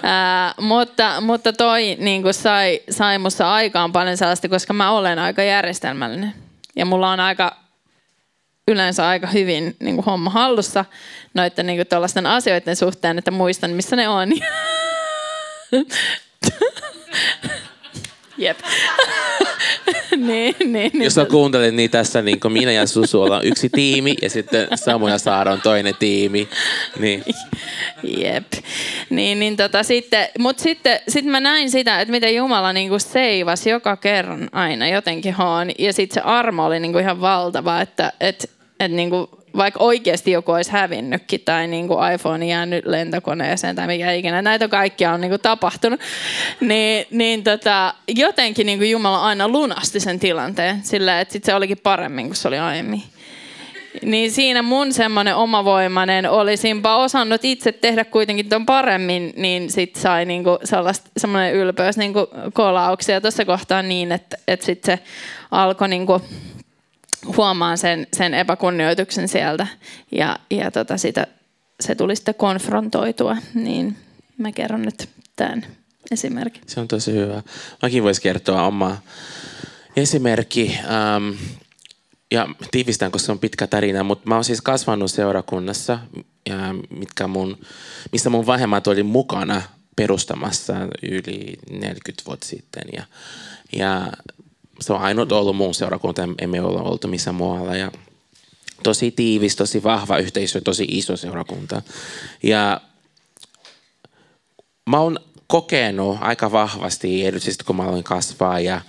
Ää, 0.03 0.53
mutta, 0.61 1.21
mutta 1.21 1.53
toi 1.53 1.97
niin 1.99 2.33
sai, 2.33 2.81
sai 2.89 3.17
musta 3.17 3.53
aikaan 3.53 3.91
paljon 3.91 4.17
sellaista, 4.17 4.49
koska 4.49 4.73
mä 4.73 4.91
olen 4.91 5.19
aika 5.19 5.43
järjestelmällinen. 5.43 6.33
Ja 6.75 6.85
mulla 6.85 7.11
on 7.11 7.19
aika 7.19 7.55
yleensä 8.67 9.07
aika 9.07 9.27
hyvin 9.27 9.75
niin 9.79 9.95
kuin 9.95 10.05
homma 10.05 10.29
hallussa 10.29 10.85
noiden 11.33 11.65
niin 11.65 11.87
kuin 11.87 12.25
asioiden 12.25 12.75
suhteen, 12.75 13.17
että 13.17 13.31
muistan 13.31 13.71
missä 13.71 13.95
ne 13.95 14.09
on. 14.09 14.29
Jep. 18.39 18.59
niin, 20.15 20.55
niin, 20.59 20.71
niin. 20.71 21.03
Jos 21.03 21.15
sä 21.15 21.25
kuuntelet, 21.25 21.75
niin 21.75 21.89
tässä 21.89 22.21
niin 22.21 22.39
minä 22.49 22.71
ja 22.71 22.87
Susu 22.87 23.21
ollaan 23.21 23.45
yksi 23.45 23.69
tiimi 23.69 24.15
ja 24.21 24.29
sitten 24.29 24.67
Samu 24.75 25.07
ja 25.07 25.17
Saara 25.17 25.51
on 25.51 25.61
toinen 25.61 25.95
tiimi. 25.99 26.49
Niin. 26.99 27.23
Jep. 28.03 28.53
Niin, 29.09 29.39
niin 29.39 29.57
tota, 29.57 29.83
sitten, 29.83 30.27
mutta 30.39 30.63
sitten 30.63 30.99
sit 31.07 31.25
mä 31.25 31.39
näin 31.39 31.71
sitä, 31.71 32.01
että 32.01 32.11
miten 32.11 32.35
Jumala 32.35 32.73
niinku 32.73 32.99
seivasi 32.99 33.69
joka 33.69 33.97
kerran 33.97 34.49
aina 34.51 34.87
jotenkin 34.87 35.33
hoon. 35.33 35.71
Ja 35.79 35.93
sitten 35.93 36.13
se 36.13 36.21
armo 36.21 36.65
oli 36.65 36.79
niinku 36.79 36.97
ihan 36.97 37.21
valtava, 37.21 37.81
että 37.81 38.13
et, 38.19 38.49
et 38.79 38.91
niinku 38.91 39.38
vaikka 39.57 39.83
oikeasti 39.83 40.31
joku 40.31 40.51
olisi 40.51 40.71
hävinnytkin 40.71 41.41
tai 41.45 41.67
niin 41.67 41.87
kuin 41.87 42.13
iPhone 42.13 42.47
jäänyt 42.47 42.85
lentokoneeseen 42.85 43.75
tai 43.75 43.87
mikä 43.87 44.11
ikinä, 44.11 44.41
näitä 44.41 44.67
kaikkia 44.67 45.11
on 45.11 45.21
niin 45.21 45.31
kuin 45.31 45.41
tapahtunut, 45.41 45.99
niin, 46.61 47.05
niin 47.11 47.43
tota, 47.43 47.93
jotenkin 48.07 48.65
niin 48.65 48.79
kuin 48.79 48.91
Jumala 48.91 49.21
aina 49.21 49.47
lunasti 49.47 49.99
sen 49.99 50.19
tilanteen 50.19 50.83
sillä, 50.83 51.21
että 51.21 51.31
sit 51.31 51.43
se 51.43 51.53
olikin 51.53 51.77
paremmin 51.77 52.25
kuin 52.25 52.35
se 52.35 52.47
oli 52.47 52.57
aiemmin. 52.57 53.03
Niin 54.01 54.31
siinä 54.31 54.61
mun 54.61 54.93
semmoinen 54.93 55.35
omavoimainen, 55.35 56.29
olisinpa 56.29 56.97
osannut 56.97 57.45
itse 57.45 57.71
tehdä 57.71 58.05
kuitenkin 58.05 58.49
ton 58.49 58.65
paremmin, 58.65 59.33
niin 59.35 59.71
sit 59.71 59.95
sai 59.95 60.25
niinku 60.25 60.59
semmoinen 61.17 61.53
ylpeys 61.53 61.97
niinku 61.97 62.27
kolauksia 62.53 63.21
tuossa 63.21 63.45
kohtaa 63.45 63.81
niin, 63.81 64.11
että, 64.11 64.37
että 64.47 64.65
sit 64.65 64.83
se 64.83 64.99
alkoi 65.51 65.89
niinku 65.89 66.21
huomaan 67.37 67.77
sen, 67.77 68.07
sen 68.13 68.33
epäkunnioituksen 68.33 69.27
sieltä 69.27 69.67
ja, 70.11 70.39
ja 70.49 70.71
tota 70.71 70.97
sitä, 70.97 71.27
se 71.79 71.95
tuli 71.95 72.15
sitten 72.15 72.35
konfrontoitua, 72.35 73.37
niin 73.53 73.95
mä 74.37 74.51
kerron 74.51 74.81
nyt 74.81 75.09
tämän 75.35 75.65
esimerkin. 76.11 76.61
Se 76.67 76.79
on 76.79 76.87
tosi 76.87 77.13
hyvä. 77.13 77.43
Mäkin 77.81 78.03
voisin 78.03 78.23
kertoa 78.23 78.67
oma 78.67 78.97
esimerkki. 79.95 80.79
Ähm, 80.83 81.29
ja 82.31 82.47
tiivistän, 82.71 83.11
koska 83.11 83.25
se 83.25 83.31
on 83.31 83.39
pitkä 83.39 83.67
tarina, 83.67 84.03
mutta 84.03 84.29
mä 84.29 84.35
oon 84.35 84.43
siis 84.43 84.61
kasvanut 84.61 85.11
seurakunnassa, 85.11 85.99
ja 86.49 86.75
mitkä 86.89 87.27
mun, 87.27 87.57
missä 88.11 88.29
mun 88.29 88.45
vanhemmat 88.45 88.87
oli 88.87 89.03
mukana 89.03 89.61
perustamassa 89.95 90.73
yli 91.03 91.59
40 91.69 92.23
vuotta 92.25 92.47
sitten. 92.47 92.83
Ja, 92.93 93.03
ja 93.75 94.11
se 94.81 94.93
on 94.93 95.01
ainut 95.01 95.31
ollut 95.31 95.55
muun 95.55 95.73
seurakunta, 95.73 96.21
emme 96.41 96.61
ole 96.61 96.81
oltu 96.81 97.07
missään 97.07 97.35
muualla. 97.35 97.75
Ja 97.75 97.91
tosi 98.83 99.11
tiivis, 99.11 99.55
tosi 99.55 99.83
vahva 99.83 100.17
yhteisö, 100.17 100.61
tosi 100.61 100.85
iso 100.89 101.17
seurakunta. 101.17 101.81
Ja 102.43 102.81
mä 104.89 104.99
oon 104.99 105.19
kokenut 105.47 106.17
aika 106.21 106.51
vahvasti, 106.51 107.25
erityisesti 107.25 107.63
kun 107.63 107.75
mä 107.75 107.83
aloin 107.83 108.03
kasvaa 108.03 108.59
ja 108.59 108.81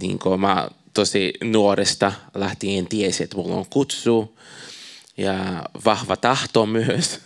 niin 0.00 0.18
kun 0.18 0.40
mä 0.40 0.68
tosi 0.94 1.32
nuoresta 1.44 2.12
lähtien 2.34 2.86
tiesi, 2.86 3.22
että 3.22 3.36
mulla 3.36 3.54
on 3.54 3.66
kutsu 3.70 4.38
ja 5.16 5.64
vahva 5.84 6.16
tahto 6.16 6.66
myös. 6.66 7.20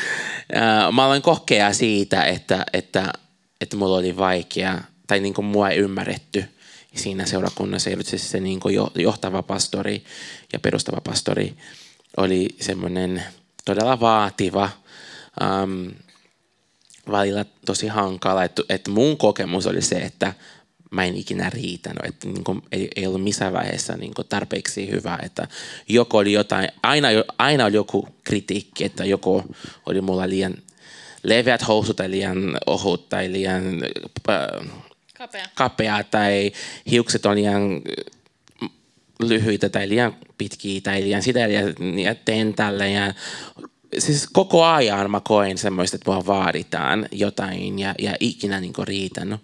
mä 0.92 1.04
aloin 1.04 1.22
kokea 1.22 1.72
siitä, 1.72 2.24
että, 2.24 2.66
että, 2.72 3.12
että 3.60 3.76
mulla 3.76 3.96
oli 3.96 4.16
vaikea 4.16 4.80
tai 5.06 5.20
niin 5.20 5.34
kuin 5.34 5.44
mua 5.44 5.70
ei 5.70 5.78
ymmärretty– 5.78 6.44
siinä 6.96 7.26
seurakunnassa, 7.26 7.90
erityisesti 7.90 8.28
se 8.28 8.40
niin 8.40 8.60
johtava 8.94 9.42
pastori 9.42 10.04
ja 10.52 10.58
perustava 10.58 11.00
pastori 11.00 11.56
oli 12.16 12.48
semmoinen 12.60 13.22
todella 13.64 14.00
vaativa, 14.00 14.70
um, 15.62 15.90
välillä 17.10 17.44
tosi 17.66 17.86
hankala. 17.86 18.44
Että, 18.44 18.62
että 18.68 18.90
mun 18.90 19.16
kokemus 19.16 19.66
oli 19.66 19.82
se, 19.82 19.96
että 19.96 20.34
mä 20.90 21.04
en 21.04 21.16
ikinä 21.16 21.50
riitänyt, 21.50 22.04
että 22.04 22.28
niin 22.28 22.44
kuin, 22.44 22.62
ei, 22.72 22.88
ei 22.96 23.06
ollut 23.06 23.22
missään 23.22 23.52
vaiheessa 23.52 23.96
niin 23.96 24.14
kuin 24.14 24.28
tarpeeksi 24.28 24.90
hyvä, 24.90 25.18
että 25.22 25.48
joko 25.88 26.18
oli 26.18 26.32
jotain, 26.32 26.68
aina, 26.82 27.08
aina 27.38 27.64
oli 27.64 27.76
joku 27.76 28.08
kritiikki, 28.24 28.84
että 28.84 29.04
joko 29.04 29.44
oli 29.86 30.00
mulla 30.00 30.28
liian 30.28 30.54
leveät 31.22 31.68
housut 31.68 31.96
tai 31.96 32.10
liian 32.10 32.58
ohut 32.66 33.08
tai 33.08 33.32
liian 33.32 33.64
äh, 34.28 34.70
Kapea. 35.18 35.46
kapea 35.54 36.04
tai 36.04 36.52
hiukset 36.90 37.26
on 37.26 37.34
liian 37.34 37.62
mm, 38.60 38.68
lyhyitä 39.20 39.68
tai 39.68 39.88
liian 39.88 40.16
pitkiä 40.38 40.80
tai 40.80 41.02
liian 41.02 41.22
sitä 41.22 41.38
ja, 41.40 41.60
ja 42.02 42.14
teen 42.14 42.54
tälle. 42.54 42.90
Ja, 42.90 43.14
siis 43.98 44.28
koko 44.32 44.64
ajan 44.64 45.10
mä 45.10 45.20
koen 45.20 45.58
semmoista, 45.58 45.94
että 45.94 46.10
mua 46.10 46.26
vaaditaan 46.26 47.08
jotain 47.12 47.78
ja, 47.78 47.94
ja 47.98 48.14
ikinä 48.20 48.60
niin 48.60 48.72
riitänyt. 48.84 49.40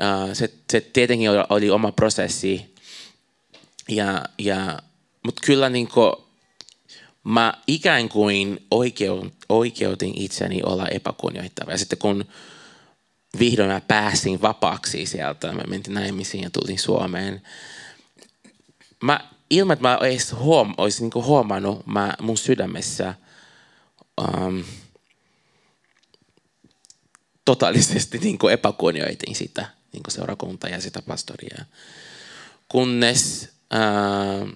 Uh, 0.00 0.34
se, 0.34 0.50
se 0.72 0.80
tietenkin 0.80 1.30
oli, 1.30 1.38
oli 1.48 1.70
oma 1.70 1.92
prosessi, 1.92 2.74
ja, 3.88 4.24
ja, 4.38 4.78
mutta 5.24 5.42
kyllä 5.46 5.68
niin 5.68 5.88
kuin, 5.88 6.12
mä 7.24 7.54
ikään 7.66 8.08
kuin 8.08 8.66
oikeutin 9.48 10.12
itseni 10.16 10.62
olla 10.62 10.88
epäkunnioittava. 10.88 11.70
Ja 11.70 11.78
sitten 11.78 11.98
kun 11.98 12.24
vihdoin 13.38 13.68
mä 13.68 13.80
pääsin 13.80 14.42
vapaaksi 14.42 15.06
sieltä. 15.06 15.52
Mä 15.52 15.62
mentiin 15.68 15.94
naimisiin 15.94 16.42
ja 16.42 16.50
tulin 16.50 16.78
Suomeen. 16.78 17.42
Mä, 19.02 19.20
ilman, 19.50 19.72
että 19.74 19.88
mä 19.88 19.98
edes 20.02 20.32
huom, 20.32 20.74
olisin 20.76 21.10
niin 21.14 21.24
huomannut, 21.24 21.86
mä, 21.86 22.14
mun 22.20 22.38
sydämessä 22.38 23.14
um, 24.20 24.64
totaalisesti 27.44 28.18
niin 28.24 28.38
kuin 28.38 28.52
epäkunnioitin 28.54 29.34
sitä 29.34 29.66
niin 29.92 30.02
kuin 30.02 30.14
seurakuntaa 30.14 30.70
ja 30.70 30.80
sitä 30.80 31.02
pastoria. 31.02 31.64
Kunnes 32.68 33.48
uh, 33.74 34.48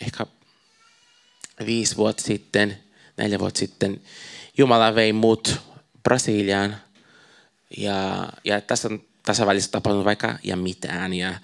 ehkä 0.00 0.26
viisi 1.66 1.96
vuotta 1.96 2.22
sitten, 2.22 2.78
neljä 3.16 3.38
vuotta 3.38 3.58
sitten, 3.58 4.00
Jumala 4.58 4.94
vei 4.94 5.12
mut 5.12 5.60
Brasiliaan. 6.02 6.76
Ja, 7.76 8.28
ja 8.44 8.60
tässä 8.60 8.88
on 8.88 9.02
tässä 9.22 9.46
välissä 9.46 9.70
tapahtunut 9.70 10.04
vaikka 10.04 10.38
ja 10.44 10.56
mitään. 10.56 11.14
Ja 11.14 11.34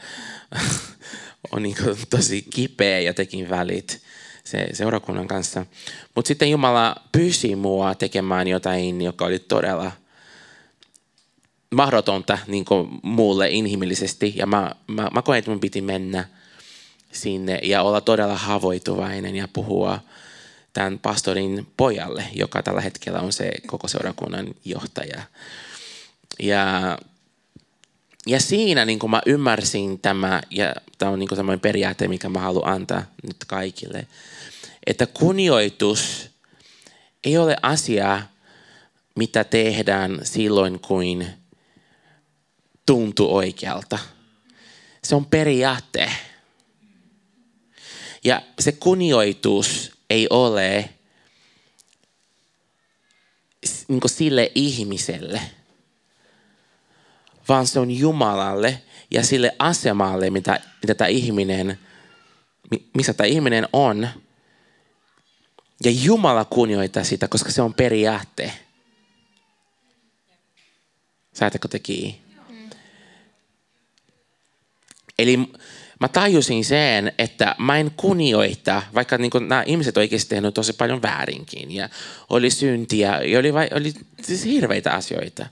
on 1.52 1.62
niin 1.62 1.76
kuin 1.83 1.97
tosi 2.11 2.42
kipeä 2.50 3.00
ja 3.00 3.14
tekin 3.14 3.50
välit 3.50 4.02
se 4.45 4.68
seurakunnan 4.73 5.28
kanssa. 5.28 5.66
Mutta 6.14 6.28
sitten 6.28 6.50
Jumala 6.50 6.97
pyysi 7.12 7.56
mua 7.56 7.95
tekemään 7.95 8.49
jotain, 8.49 9.02
joka 9.02 9.25
oli 9.25 9.38
todella 9.38 9.92
mahdotonta 11.75 12.38
niin 12.47 12.64
muulle 13.02 13.50
inhimillisesti. 13.50 14.33
Ja 14.37 14.47
mä, 14.47 14.75
mä, 14.87 15.09
mä 15.14 15.23
koen, 15.23 15.38
että 15.38 15.50
mun 15.50 15.61
piti 15.61 15.80
mennä 15.80 16.25
sinne 17.12 17.59
ja 17.62 17.83
olla 17.83 18.00
todella 18.00 18.37
havoituvainen 18.37 19.37
ja 19.37 19.49
puhua 19.52 20.00
tämän 20.73 20.99
pastorin 20.99 21.66
pojalle, 21.76 22.25
joka 22.35 22.62
tällä 22.62 22.80
hetkellä 22.80 23.21
on 23.21 23.33
se 23.33 23.52
koko 23.66 23.88
seurakunnan 23.88 24.47
johtaja. 24.64 25.23
Ja, 26.38 26.99
ja 28.26 28.40
siinä 28.40 28.85
niin 28.85 28.99
kuin 28.99 29.11
mä 29.11 29.23
ymmärsin 29.26 30.00
tämä, 30.00 30.43
ja 30.50 30.75
tämä 30.99 31.11
on 31.11 31.19
niin 31.19 31.28
kuin 31.28 31.37
semmoinen 31.37 31.61
periaate, 31.61 32.09
mikä 32.09 32.28
mä 32.28 32.40
haluan 32.40 32.73
antaa 32.73 33.02
nyt 33.23 33.37
kaikille, 33.47 34.07
että 34.87 35.07
kunnioitus 35.07 36.31
ei 37.25 37.38
ole 37.38 37.57
asia, 37.62 38.23
mitä 39.14 39.45
tehdään 39.45 40.21
silloin, 40.23 40.81
kuin 40.81 41.26
tuntuu 42.87 43.37
oikealta. 43.37 43.99
Se 45.05 45.14
on 45.14 45.26
periaate. 45.26 46.12
Ja 48.25 48.43
se 48.59 48.73
kunnioitus 48.73 49.93
ei 50.11 50.26
ole 50.31 50.90
niin 53.88 54.00
sille 54.07 54.52
ihmiselle, 54.55 55.40
vaan 57.48 57.66
se 57.66 57.80
on 57.80 57.90
Jumalalle 57.90 58.82
ja 59.10 59.22
sille 59.22 59.52
asemalle, 59.58 60.30
mitä, 60.30 60.60
mitä 60.82 60.94
tämä 60.94 61.08
ihminen, 61.08 61.78
missä 62.94 63.14
tämä 63.14 63.26
ihminen 63.26 63.68
on. 63.72 64.08
Ja 65.84 65.90
Jumala 65.90 66.44
kunnioittaa 66.44 67.04
sitä, 67.04 67.28
koska 67.28 67.50
se 67.50 67.62
on 67.62 67.74
periaate. 67.74 68.52
Saatteko 71.32 71.68
te 71.68 71.78
kiinni? 71.78 72.26
Eli 75.18 75.36
mä 76.00 76.08
tajusin 76.08 76.64
sen, 76.64 77.12
että 77.18 77.54
mä 77.58 77.78
en 77.78 77.90
kunnioita, 77.96 78.82
vaikka 78.94 79.18
niin 79.18 79.30
nämä 79.48 79.62
ihmiset 79.66 79.96
oikeasti 79.96 80.28
tehneet 80.28 80.54
tosi 80.54 80.72
paljon 80.72 81.02
väärinkin 81.02 81.70
ja 81.70 81.88
oli 82.30 82.50
syntiä 82.50 83.20
ja 83.20 83.38
oli, 83.38 83.54
vai, 83.54 83.68
oli 83.74 83.92
siis 84.22 84.44
hirveitä 84.44 84.92
asioita. 84.92 85.46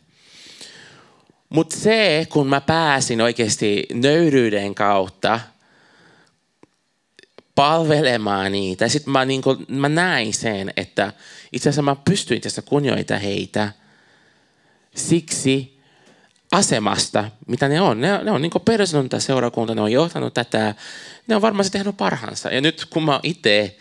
Mutta 1.55 1.77
se, 1.77 2.27
kun 2.33 2.47
mä 2.47 2.61
pääsin 2.61 3.21
oikeasti 3.21 3.87
nöyryyden 3.93 4.75
kautta 4.75 5.41
palvelemaan 7.55 8.53
niitä, 8.53 8.89
sitten 8.89 9.13
mä, 9.13 9.25
niin 9.25 9.43
mä 9.69 9.89
näin 9.89 10.35
sen, 10.35 10.73
että 10.77 11.13
itse 11.53 11.69
asiassa 11.69 11.83
mä 11.83 11.97
pystyin 11.97 12.41
tässä 12.41 12.63
kunnioita 12.63 13.19
heitä 13.19 13.73
siksi, 14.97 15.81
asemasta, 16.53 17.31
mitä 17.47 17.69
ne 17.69 17.81
on. 17.81 18.01
Ne, 18.01 18.25
ne 18.25 18.31
on 18.31 18.43
niin 18.43 18.53
perustunut 18.65 19.15
seurakunta, 19.19 19.75
ne 19.75 19.81
on 19.81 19.93
johtanut 19.93 20.35
tätä, 20.35 20.75
ne 21.27 21.37
on 21.37 21.43
varmasti 21.43 21.79
tehnyt 21.79 21.97
parhaansa. 21.97 22.51
Ja 22.51 22.61
nyt 22.61 22.87
kun 22.91 23.05
mä 23.05 23.21
itse 23.23 23.77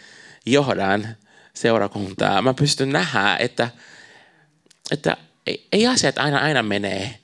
johdan 0.46 1.08
seurakuntaa, 1.54 2.42
mä 2.42 2.54
pystyn 2.54 2.90
nähdä, 2.90 3.38
että, 3.40 3.70
että 4.92 5.18
ei, 5.48 5.68
ei 5.72 5.88
asiat 5.88 6.18
aina, 6.18 6.40
aina 6.40 6.64
menee, 6.64 7.23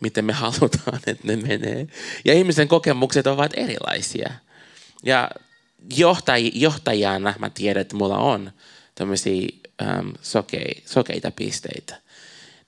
miten 0.00 0.24
me 0.24 0.32
halutaan, 0.42 1.00
että 1.06 1.26
ne 1.26 1.36
menee. 1.36 1.86
Ja 2.24 2.34
ihmisen 2.34 2.68
kokemukset 2.68 3.26
ovat 3.26 3.50
erilaisia. 3.54 4.30
Ja 5.02 5.30
johtaj, 5.96 6.50
johtajana 6.54 7.34
mä 7.38 7.50
tiedän, 7.50 7.80
että 7.80 7.96
mulla 7.96 8.18
on 8.18 8.52
tämmöisiä 8.94 9.48
ähm, 9.82 10.08
sokeita 10.84 11.30
pisteitä 11.30 11.96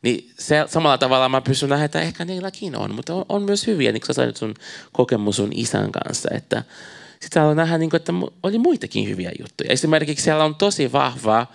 niin 0.02 0.30
se, 0.38 0.64
samalla 0.66 0.98
tavalla 0.98 1.28
mä 1.28 1.40
pystyn 1.40 1.68
nähdä, 1.68 1.84
että 1.84 2.00
ehkä 2.00 2.24
niilläkin 2.24 2.76
on, 2.76 2.94
mutta 2.94 3.14
on, 3.14 3.24
on 3.28 3.42
myös 3.42 3.66
hyviä, 3.66 3.92
niin 3.92 4.02
kuin 4.06 4.14
sä 4.14 4.32
sun 4.34 4.54
kokemus 4.92 5.36
sun 5.36 5.52
isän 5.54 5.92
kanssa, 5.92 6.28
että 6.34 6.64
sitten 7.20 7.42
on 7.42 7.56
nähdä, 7.56 7.78
niin 7.78 7.96
että 7.96 8.12
oli 8.42 8.58
muitakin 8.58 9.08
hyviä 9.08 9.32
juttuja. 9.40 9.72
Esimerkiksi 9.72 10.24
siellä 10.24 10.44
on 10.44 10.54
tosi 10.54 10.92
vahva 10.92 11.46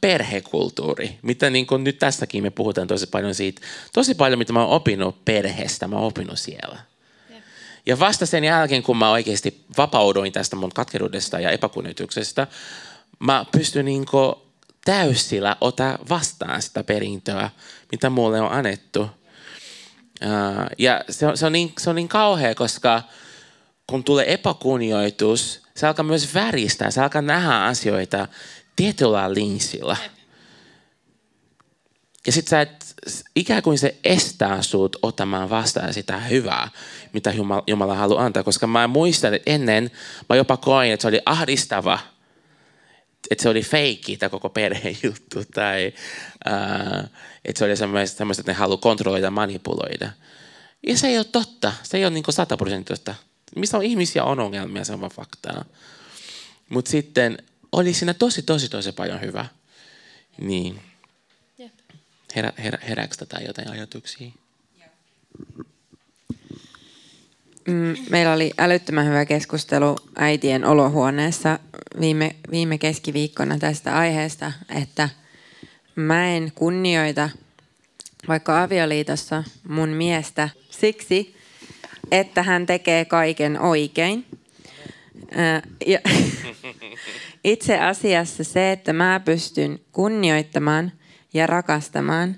perhekulttuuri, 0.00 1.18
mitä 1.22 1.50
niin 1.50 1.66
kuin 1.66 1.84
nyt 1.84 1.98
tässäkin 1.98 2.42
me 2.42 2.50
puhutaan 2.50 2.88
tosi 2.88 3.06
paljon 3.06 3.34
siitä. 3.34 3.60
Tosi 3.92 4.14
paljon, 4.14 4.38
mitä 4.38 4.52
mä 4.52 4.64
oon 4.64 4.76
opinut 4.76 5.24
perheestä, 5.24 5.88
mä 5.88 5.96
oon 5.96 6.06
opinut 6.06 6.38
siellä. 6.38 6.78
Ja 7.86 7.98
vasta 7.98 8.26
sen 8.26 8.44
jälkeen, 8.44 8.82
kun 8.82 8.96
mä 8.96 9.10
oikeasti 9.10 9.64
vapauduin 9.78 10.32
tästä 10.32 10.56
mun 10.56 10.70
katkeruudesta 10.74 11.40
ja 11.40 11.50
epäkunnioituksesta, 11.50 12.46
mä 13.18 13.44
pystyn 13.52 13.84
niin 13.84 14.06
kuin 14.06 14.34
täysillä 14.84 15.56
ota 15.60 15.98
vastaan 16.08 16.62
sitä 16.62 16.84
perintöä, 16.84 17.50
mitä 17.92 18.10
mulle 18.10 18.40
on 18.40 18.52
annettu. 18.52 19.10
Ja 20.78 21.04
se 21.10 21.26
on, 21.26 21.36
se 21.36 21.46
on, 21.46 21.52
niin, 21.52 21.72
se 21.78 21.90
on 21.90 21.96
niin 21.96 22.08
kauhea, 22.08 22.54
koska 22.54 23.02
kun 23.86 24.04
tulee 24.04 24.32
epäkunnioitus, 24.32 25.62
se 25.76 25.86
alkaa 25.86 26.04
myös 26.04 26.34
väristää, 26.34 26.90
se 26.90 27.00
alkaa 27.00 27.22
nähdä 27.22 27.62
asioita 27.62 28.28
tietyllä 28.80 29.34
linssillä. 29.34 29.96
Ja 32.26 32.32
sitten 32.32 32.50
sä 32.50 32.60
et, 32.60 32.94
ikään 33.36 33.62
kuin 33.62 33.78
se 33.78 33.96
estää 34.04 34.62
sut 34.62 34.96
ottamaan 35.02 35.50
vastaan 35.50 35.94
sitä 35.94 36.18
hyvää, 36.18 36.68
mitä 37.12 37.30
Jumala, 37.30 37.64
Jumala 37.66 37.94
haluaa 37.94 38.24
antaa. 38.24 38.42
Koska 38.42 38.66
mä 38.66 38.86
muistan, 38.86 39.34
että 39.34 39.50
ennen 39.50 39.90
mä 40.28 40.36
jopa 40.36 40.56
koin, 40.56 40.92
että 40.92 41.02
se 41.02 41.08
oli 41.08 41.20
ahdistava– 41.26 41.98
että 43.30 43.42
se 43.42 43.48
oli 43.48 43.62
feikki 43.62 44.16
tämä 44.16 44.30
koko 44.30 44.48
perheen 44.48 44.96
juttu 45.02 45.44
tai 45.54 45.92
uh, 46.46 47.10
että 47.44 47.58
se 47.58 47.64
oli 47.64 47.76
semmoista, 47.76 48.22
että 48.22 48.42
ne 48.46 48.52
haluaa 48.52 48.76
kontrolloida 48.76 49.30
manipuloida. 49.30 50.10
Ja 50.86 50.96
se 50.96 51.08
ei 51.08 51.18
ole 51.18 51.24
totta. 51.24 51.72
Se 51.82 51.96
ei 51.96 52.04
ole 52.04 52.10
niin 52.10 52.24
sataprosenttista. 52.30 53.14
Missä 53.56 53.76
on 53.76 53.82
ihmisiä 53.82 54.24
on 54.24 54.40
ongelmia, 54.40 54.84
se 54.84 54.92
on 54.92 55.00
vaan 55.00 55.12
faktaa. 55.12 55.64
Mutta 56.68 56.90
sitten 56.90 57.38
oli 57.72 57.94
siinä 57.94 58.14
tosi, 58.14 58.42
tosi, 58.42 58.68
tosi 58.68 58.92
paljon 58.92 59.20
hyvä. 59.20 59.46
Niin. 60.38 60.80
Herä, 62.36 62.52
herä, 62.58 62.78
herääkö 62.88 63.16
tätä 63.16 63.40
jotain 63.46 63.70
ajatuksia? 63.70 64.30
Mm, 67.66 67.96
meillä 68.10 68.32
oli 68.32 68.52
älyttömän 68.58 69.06
hyvä 69.06 69.24
keskustelu 69.24 69.96
äitien 70.16 70.64
olohuoneessa 70.64 71.58
viime, 72.00 72.36
viime 72.50 72.78
keskiviikkona 72.78 73.58
tästä 73.58 73.96
aiheesta, 73.96 74.52
että 74.68 75.08
mä 75.96 76.26
en 76.26 76.52
kunnioita 76.54 77.30
vaikka 78.28 78.62
avioliitossa 78.62 79.44
mun 79.68 79.88
miestä 79.88 80.48
siksi, 80.70 81.36
että 82.10 82.42
hän 82.42 82.66
tekee 82.66 83.04
kaiken 83.04 83.60
oikein. 83.60 84.26
Ja 85.86 85.98
itse 87.44 87.78
asiassa 87.80 88.44
se, 88.44 88.72
että 88.72 88.92
mä 88.92 89.20
pystyn 89.24 89.78
kunnioittamaan 89.92 90.92
ja 91.34 91.46
rakastamaan, 91.46 92.36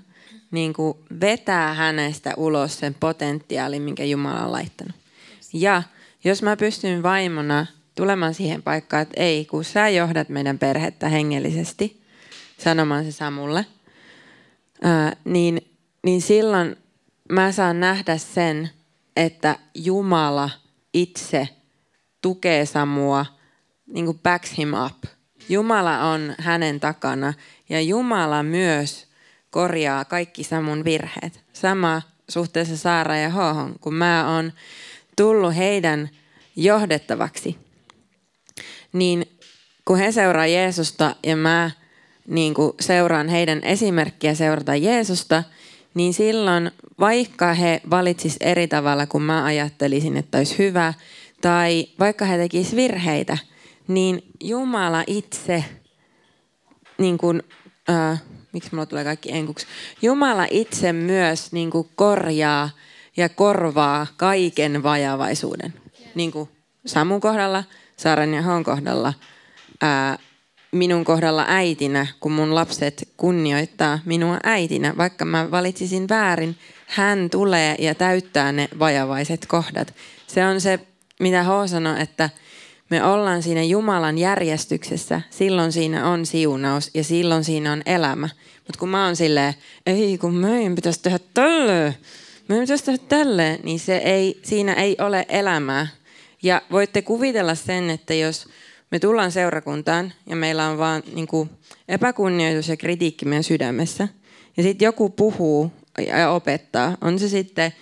niin 0.51 0.73
kuin 0.73 0.97
vetää 1.21 1.73
hänestä 1.73 2.33
ulos 2.37 2.79
sen 2.79 2.95
potentiaalin, 2.99 3.81
minkä 3.81 4.03
Jumala 4.03 4.45
on 4.45 4.51
laittanut. 4.51 4.95
Ja 5.53 5.83
jos 6.23 6.43
mä 6.43 6.57
pystyn 6.57 7.03
vaimona 7.03 7.65
tulemaan 7.95 8.33
siihen 8.33 8.63
paikkaan, 8.63 9.01
että 9.01 9.21
ei, 9.21 9.45
kun 9.45 9.63
sä 9.63 9.89
johdat 9.89 10.29
meidän 10.29 10.59
perhettä 10.59 11.09
hengellisesti, 11.09 12.01
sanomaan 12.57 13.05
se 13.05 13.11
Samulle, 13.11 13.65
ää, 14.81 15.15
niin, 15.25 15.61
niin 16.03 16.21
silloin 16.21 16.75
mä 17.29 17.51
saan 17.51 17.79
nähdä 17.79 18.17
sen, 18.17 18.69
että 19.15 19.59
Jumala 19.75 20.49
itse 20.93 21.49
tukee 22.23 22.65
Samua, 22.65 23.25
niin 23.87 24.05
kuin 24.05 24.19
backs 24.19 24.57
him 24.57 24.69
up. 24.85 25.03
Jumala 25.49 25.99
on 25.99 26.35
hänen 26.39 26.79
takana 26.79 27.33
ja 27.69 27.81
Jumala 27.81 28.43
myös 28.43 29.07
korjaa 29.49 30.05
kaikki 30.05 30.43
Samun 30.43 30.83
virheet. 30.83 31.43
Sama 31.53 32.01
suhteessa 32.29 32.77
Saara 32.77 33.17
ja 33.17 33.29
Hohon, 33.29 33.75
kun 33.81 33.93
mä 33.93 34.35
oon 34.35 34.53
tullut 35.17 35.55
heidän 35.55 36.09
johdettavaksi, 36.55 37.57
niin 38.93 39.25
kun 39.85 39.97
he 39.97 40.11
seuraa 40.11 40.47
Jeesusta 40.47 41.15
ja 41.23 41.35
mä 41.35 41.71
niin 42.27 42.53
kuin 42.53 42.73
seuraan 42.79 43.27
heidän 43.29 43.63
esimerkkiä 43.63 44.33
seurata 44.33 44.75
Jeesusta, 44.75 45.43
niin 45.93 46.13
silloin 46.13 46.71
vaikka 46.99 47.53
he 47.53 47.81
valitsis 47.89 48.37
eri 48.39 48.67
tavalla 48.67 49.05
kuin 49.05 49.23
mä 49.23 49.43
ajattelisin, 49.43 50.17
että 50.17 50.37
olisi 50.37 50.57
hyvä, 50.57 50.93
tai 51.43 51.87
vaikka 51.99 52.25
he 52.25 52.37
tekis 52.37 52.75
virheitä, 52.75 53.37
niin 53.87 54.23
Jumala 54.43 55.03
itse, 55.07 55.65
niin 56.97 57.17
kuin, 57.17 57.43
äh, 57.89 58.23
miksi 58.53 58.69
mulla 58.71 58.85
tulee 58.85 59.03
kaikki 59.03 59.31
enkuksi, 59.31 59.67
Jumala 60.01 60.47
itse 60.51 60.93
myös 60.93 61.51
niin 61.51 61.69
kuin 61.69 61.89
korjaa 61.95 62.69
ja 63.17 63.29
korvaa 63.29 64.07
kaiken 64.17 64.83
vajavaisuuden. 64.83 65.73
Niin 66.15 66.31
kuin 66.31 66.49
Samun 66.85 67.21
kohdalla, 67.21 67.63
Saaren 67.97 68.33
ja 68.33 68.41
Hon 68.41 68.63
kohdalla, 68.63 69.13
ää, 69.81 70.17
minun 70.71 71.05
kohdalla 71.05 71.45
äitinä, 71.47 72.07
kun 72.19 72.31
mun 72.31 72.55
lapset 72.55 73.09
kunnioittaa 73.17 73.99
minua 74.05 74.37
äitinä. 74.43 74.93
Vaikka 74.97 75.25
mä 75.25 75.51
valitsisin 75.51 76.09
väärin, 76.09 76.55
hän 76.87 77.29
tulee 77.29 77.75
ja 77.79 77.95
täyttää 77.95 78.51
ne 78.51 78.67
vajavaiset 78.79 79.45
kohdat. 79.45 79.93
Se 80.27 80.45
on 80.45 80.61
se, 80.61 80.79
mitä 81.23 81.43
H 81.43 81.47
sanoi, 81.65 82.01
että 82.01 82.29
me 82.89 83.03
ollaan 83.03 83.43
siinä 83.43 83.63
Jumalan 83.63 84.17
järjestyksessä, 84.17 85.21
silloin 85.29 85.71
siinä 85.71 86.09
on 86.09 86.25
siunaus 86.25 86.91
ja 86.93 87.03
silloin 87.03 87.43
siinä 87.43 87.71
on 87.71 87.81
elämä. 87.85 88.29
Mutta 88.55 88.79
kun 88.79 88.89
mä 88.89 89.05
oon 89.05 89.15
silleen, 89.15 89.53
ei 89.85 90.17
kun 90.17 90.33
meidän 90.33 90.75
pitäisi 90.75 91.01
tehdä 91.01 91.19
tälleen, 91.33 91.95
meidän 92.47 92.63
pitäisi 92.63 92.83
tehdä 92.83 93.03
tälleen, 93.09 93.59
niin 93.63 93.79
se 93.79 93.97
ei, 93.97 94.39
siinä 94.43 94.73
ei 94.73 94.95
ole 94.99 95.25
elämää. 95.29 95.87
Ja 96.43 96.61
voitte 96.71 97.01
kuvitella 97.01 97.55
sen, 97.55 97.89
että 97.89 98.13
jos 98.13 98.47
me 98.91 98.99
tullaan 98.99 99.31
seurakuntaan 99.31 100.13
ja 100.29 100.35
meillä 100.35 100.67
on 100.67 100.77
vaan 100.77 101.03
niin 101.13 101.27
kuin 101.27 101.49
epäkunnioitus 101.87 102.67
ja 102.67 102.77
kritiikki 102.77 103.25
meidän 103.25 103.43
sydämessä, 103.43 104.07
ja 104.57 104.63
sitten 104.63 104.85
joku 104.85 105.09
puhuu 105.09 105.71
ja 106.07 106.31
opettaa, 106.31 106.97
on 107.01 107.19
se 107.19 107.29
sitten 107.29 107.73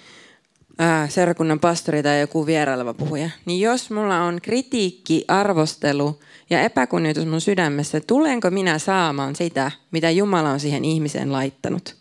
ää, 0.78 1.08
seurakunnan 1.08 1.60
pastori 1.60 2.04
tai 2.04 2.20
joku 2.20 2.46
vieraileva 2.46 2.94
puhuja, 2.94 3.30
niin 3.46 3.62
jos 3.62 3.90
mulla 3.90 4.22
on 4.22 4.40
kritiikki, 4.42 5.26
arvostelu 5.28 6.20
ja 6.50 6.62
epäkunnioitus 6.62 7.26
mun 7.26 7.42
sydämessä, 7.42 8.02
tulenko 8.08 8.52
minä 8.52 8.80
saamaan 8.80 9.36
sitä, 9.36 9.72
mitä 9.92 10.10
Jumala 10.10 10.50
on 10.50 10.60
siihen 10.60 10.86
ihmiseen 10.86 11.32
laittanut? 11.32 11.96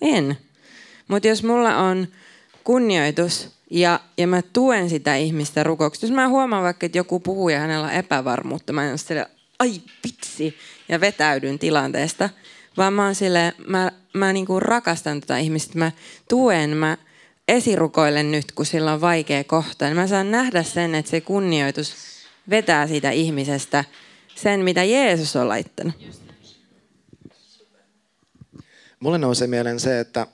En. 0.00 0.36
Mutta 1.08 1.28
jos 1.28 1.42
mulla 1.42 1.76
on 1.76 2.08
kunnioitus 2.64 3.48
ja, 3.70 4.00
ja 4.18 4.26
mä 4.26 4.42
tuen 4.52 4.90
sitä 4.90 5.16
ihmistä 5.16 5.62
rukouksesta. 5.62 6.06
Jos 6.06 6.14
mä 6.14 6.28
huomaan 6.28 6.64
vaikka, 6.64 6.86
että 6.86 6.98
joku 6.98 7.20
puhuu 7.20 7.48
ja 7.48 7.60
hänellä 7.60 7.86
on 7.86 7.92
epävarmuutta, 7.92 8.72
mä 8.72 8.90
en 8.90 8.98
sille, 8.98 9.26
ai 9.58 9.72
vitsi, 10.04 10.56
ja 10.88 11.00
vetäydyn 11.00 11.58
tilanteesta. 11.58 12.30
Vaan 12.76 12.92
mä 12.92 13.04
oon 13.04 13.14
sille, 13.14 13.52
mä, 13.66 13.92
mä 14.14 14.32
niinku 14.32 14.60
rakastan 14.60 15.20
tätä 15.20 15.38
ihmistä, 15.38 15.78
mä 15.78 15.92
tuen, 16.28 16.76
mä 16.76 16.96
esirukoilen 17.50 18.30
nyt, 18.30 18.52
kun 18.52 18.66
sillä 18.66 18.92
on 18.92 19.00
vaikea 19.00 19.44
kohta. 19.44 19.84
Ja 19.84 19.94
mä 19.94 20.06
saan 20.06 20.30
nähdä 20.30 20.62
sen, 20.62 20.94
että 20.94 21.10
se 21.10 21.20
kunnioitus 21.20 21.94
vetää 22.50 22.86
siitä 22.86 23.10
ihmisestä 23.10 23.84
sen, 24.34 24.60
mitä 24.60 24.84
Jeesus 24.84 25.36
on 25.36 25.48
laittanut. 25.48 25.94
Mulle 29.00 29.18
nousee 29.18 29.46
mieleen 29.46 29.80
se, 29.80 30.00
että, 30.00 30.26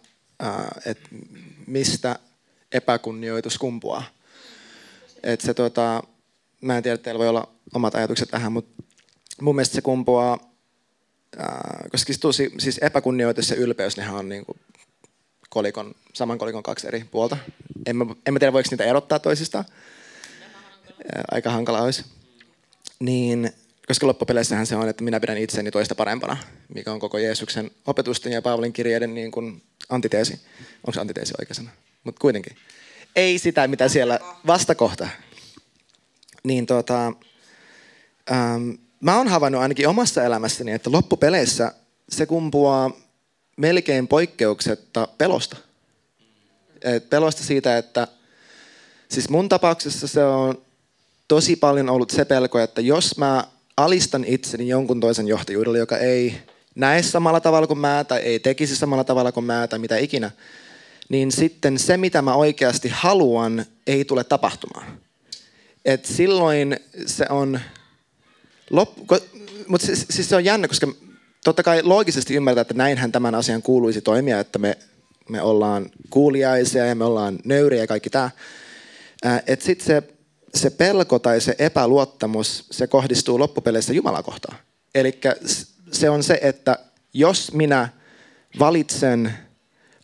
äh, 0.42 0.66
että 0.87 1.09
mistä 1.66 2.18
epäkunnioitus 2.72 3.59
kumpuaa. 3.59 4.02
Et 5.22 5.40
se, 5.40 5.55
tota, 5.55 6.02
mä 6.61 6.76
en 6.76 6.83
tiedä, 6.83 6.98
teillä 6.98 7.18
voi 7.18 7.29
olla 7.29 7.48
omat 7.74 7.94
ajatukset 7.94 8.29
tähän, 8.29 8.52
mutta 8.52 8.83
mun 9.40 9.55
mielestä 9.55 9.74
se 9.74 9.83
kumpuaa, 9.83 10.38
ää, 11.38 11.85
koska 11.90 12.07
siis, 12.07 12.18
tosi, 12.18 12.52
siis 12.59 12.79
epäkunnioitus 12.79 13.50
ja 13.50 13.57
ylpeys, 13.57 13.96
nehän 13.96 14.14
on 14.14 14.29
niin 14.29 14.46
kuin 14.46 14.59
kolikon, 15.57 15.95
saman 16.12 16.38
kolikon 16.38 16.62
kaksi 16.62 16.87
eri 16.87 17.05
puolta. 17.11 17.37
En 17.87 17.97
mä, 17.97 18.07
en 18.27 18.33
mä 18.33 18.38
tiedä, 18.38 18.53
voiko 18.53 18.69
niitä 18.71 18.85
erottaa 18.85 19.19
toisistaan. 19.19 19.64
Aika 21.31 21.51
hankala 21.51 21.81
olisi. 21.81 22.05
Niin, 23.01 23.53
koska 23.87 24.07
loppupeleissähän 24.07 24.66
se 24.66 24.77
on, 24.77 24.88
että 24.88 25.05
minä 25.05 25.21
pidän 25.21 25.38
itseni 25.38 25.71
toista 25.71 25.95
parempana, 25.95 26.37
mikä 26.75 26.92
on 26.92 27.01
koko 27.01 27.19
Jeesuksen 27.19 27.71
opetusten 27.87 28.33
ja 28.33 28.42
Paavalin 28.42 28.73
kirjeiden 28.73 29.14
niin 29.14 29.31
kuin 29.31 29.62
antiteesi. 29.88 30.40
Onko 30.77 30.92
se 30.92 31.01
antiteesi 31.01 31.35
oikea 31.38 31.55
sana? 31.55 31.71
mutta 32.05 32.21
kuitenkin. 32.21 32.57
Ei 33.16 33.38
sitä, 33.38 33.69
mitä 33.69 33.88
siellä 33.88 34.21
vastakohta. 34.47 35.09
Niin 36.45 36.66
tota, 36.66 37.07
ähm, 38.33 38.71
mä 39.01 39.16
oon 39.16 39.29
havainnut 39.29 39.62
ainakin 39.62 39.88
omassa 39.88 40.25
elämässäni, 40.25 40.73
että 40.73 40.92
loppupeleissä 40.92 41.73
se 42.09 42.27
kumpuaa 42.27 42.90
melkein 43.57 44.09
poikkeuksetta 44.09 45.09
pelosta. 45.19 45.57
Et 46.83 47.11
pelosta 47.11 47.42
siitä, 47.42 47.79
että 47.79 48.09
siis 49.09 49.29
mun 49.29 49.49
tapauksessa 49.49 50.07
se 50.07 50.25
on 50.25 50.62
tosi 51.29 51.57
paljon 51.57 51.90
ollut 51.90 52.11
se 52.11 52.25
pelko, 52.25 52.59
että 52.59 52.81
jos 52.81 53.19
mä 53.19 53.45
alistan 53.77 54.25
itseni 54.25 54.69
jonkun 54.69 55.01
toisen 55.01 55.29
johtajuudelle, 55.29 55.79
joka 55.79 55.99
ei 55.99 56.35
näe 56.75 57.03
samalla 57.03 57.40
tavalla 57.40 57.66
kuin 57.66 57.79
mä 57.79 58.05
tai 58.09 58.21
ei 58.21 58.38
tekisi 58.38 58.77
samalla 58.77 59.05
tavalla 59.05 59.33
kuin 59.33 59.47
mä 59.47 59.69
tai 59.69 59.79
mitä 59.79 59.97
ikinä, 59.97 60.31
niin 61.09 61.33
sitten 61.33 61.79
se, 61.79 61.97
mitä 61.97 62.23
mä 62.23 62.35
oikeasti 62.35 62.88
haluan, 62.88 63.66
ei 63.87 64.05
tule 64.05 64.25
tapahtumaan. 64.25 64.99
Et 65.85 66.05
silloin 66.05 66.77
se 67.07 67.27
on 67.31 67.61
loppu, 68.71 69.07
mutta 69.66 69.87
siis, 69.87 70.07
siis 70.11 70.29
se 70.29 70.37
on 70.37 70.45
jännä, 70.45 70.69
koska 70.69 70.87
totta 71.46 71.62
kai 71.62 71.82
loogisesti 71.82 72.35
ymmärtää, 72.35 72.62
että 72.62 72.74
näinhän 72.74 73.12
tämän 73.12 73.35
asian 73.35 73.62
kuuluisi 73.62 74.00
toimia, 74.00 74.40
että 74.40 74.59
me, 74.59 74.78
me 75.28 75.42
ollaan 75.42 75.90
kuuliaisia 76.11 76.87
ja 76.87 76.94
me 76.94 77.04
ollaan 77.04 77.38
nöyriä 77.44 77.80
ja 77.80 77.87
kaikki 77.87 78.11
tämä. 78.11 78.30
Että 79.46 79.64
sitten 79.64 79.87
se, 79.87 80.02
se 80.54 80.70
pelko 80.70 81.18
tai 81.18 81.40
se 81.40 81.54
epäluottamus, 81.59 82.66
se 82.70 82.87
kohdistuu 82.87 83.38
loppupeleissä 83.38 83.92
Jumala 83.92 84.22
kohtaan. 84.22 84.59
Eli 84.94 85.20
se 85.92 86.11
on 86.11 86.22
se, 86.22 86.38
että 86.42 86.78
jos 87.12 87.52
minä 87.52 87.88
valitsen 88.59 89.32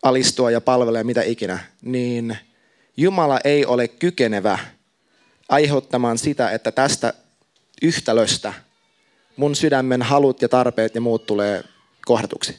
alistua 0.03 0.51
ja 0.51 0.61
palvelee 0.61 1.05
mitä 1.05 1.23
ikinä, 1.23 1.59
niin 1.83 2.37
Jumala 2.97 3.41
ei 3.45 3.67
ole 3.67 3.89
kykenevä 3.89 4.59
aiheuttamaan 5.49 6.19
sitä, 6.19 6.51
että 6.51 6.73
tästä 6.73 7.15
yhtälöstä 7.83 8.53
mun 9.37 9.57
sydämen 9.57 10.03
halut 10.03 10.43
ja 10.43 10.49
tarpeet 10.49 10.95
ja 10.95 11.01
muut 11.01 11.27
tulee 11.27 11.65
kohdatuksi. 12.05 12.57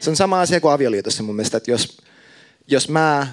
Se 0.00 0.10
on 0.10 0.16
sama 0.16 0.40
asia 0.40 0.60
kuin 0.60 0.72
avioliitossa 0.72 1.22
mun 1.22 1.36
mielestä, 1.36 1.56
että 1.56 1.70
jos, 1.70 1.98
jos 2.66 2.88
mä 2.88 3.26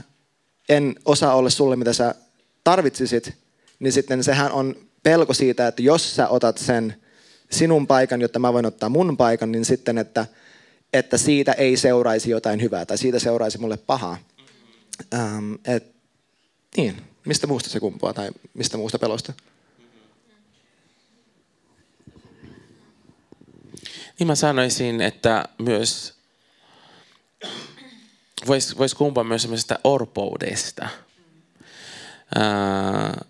en 0.70 0.96
osaa 1.06 1.36
olla 1.36 1.50
sulle, 1.50 1.76
mitä 1.76 1.94
sä 1.94 2.16
tarvitsisit, 2.63 3.34
niin 3.80 3.94
sitten 3.94 4.24
sehän 4.24 4.52
on 4.52 4.76
pelko 5.04 5.34
siitä, 5.34 5.68
että 5.68 5.82
jos 5.82 6.16
sä 6.16 6.28
otat 6.28 6.58
sen 6.58 6.96
sinun 7.52 7.88
paikan, 7.88 8.22
jotta 8.22 8.40
mä 8.40 8.54
voin 8.54 8.66
ottaa 8.66 8.90
mun 8.90 9.18
paikan, 9.18 9.52
niin 9.52 9.66
sitten, 9.66 9.98
että– 9.98 10.26
että 10.94 11.18
siitä 11.18 11.52
ei 11.52 11.78
seuraisi 11.78 12.30
jotain 12.30 12.62
hyvää 12.62 12.86
tai 12.86 12.98
siitä 12.98 13.20
seuraisi 13.20 13.58
mulle 13.58 13.78
pahaa. 13.78 14.18
Ähm, 15.13 15.54
et, 15.66 15.96
niin, 16.78 17.02
mistä 17.26 17.48
muusta 17.48 17.70
se 17.70 17.80
kumpuaa 17.80 18.13
tai 18.13 18.30
mistä 18.54 18.78
muusta 18.78 19.00
pelosta? 19.00 19.34
Niin 24.19 24.27
mä 24.27 24.36
sanoisin, 24.36 25.01
että 25.01 25.45
myös 25.58 26.13
voisi 28.47 28.77
vois 28.77 28.95
kumpua 28.95 29.23
myös 29.23 29.41
semmoisesta 29.41 29.80
orpoudesta. 29.84 30.89
Ää, 32.36 33.25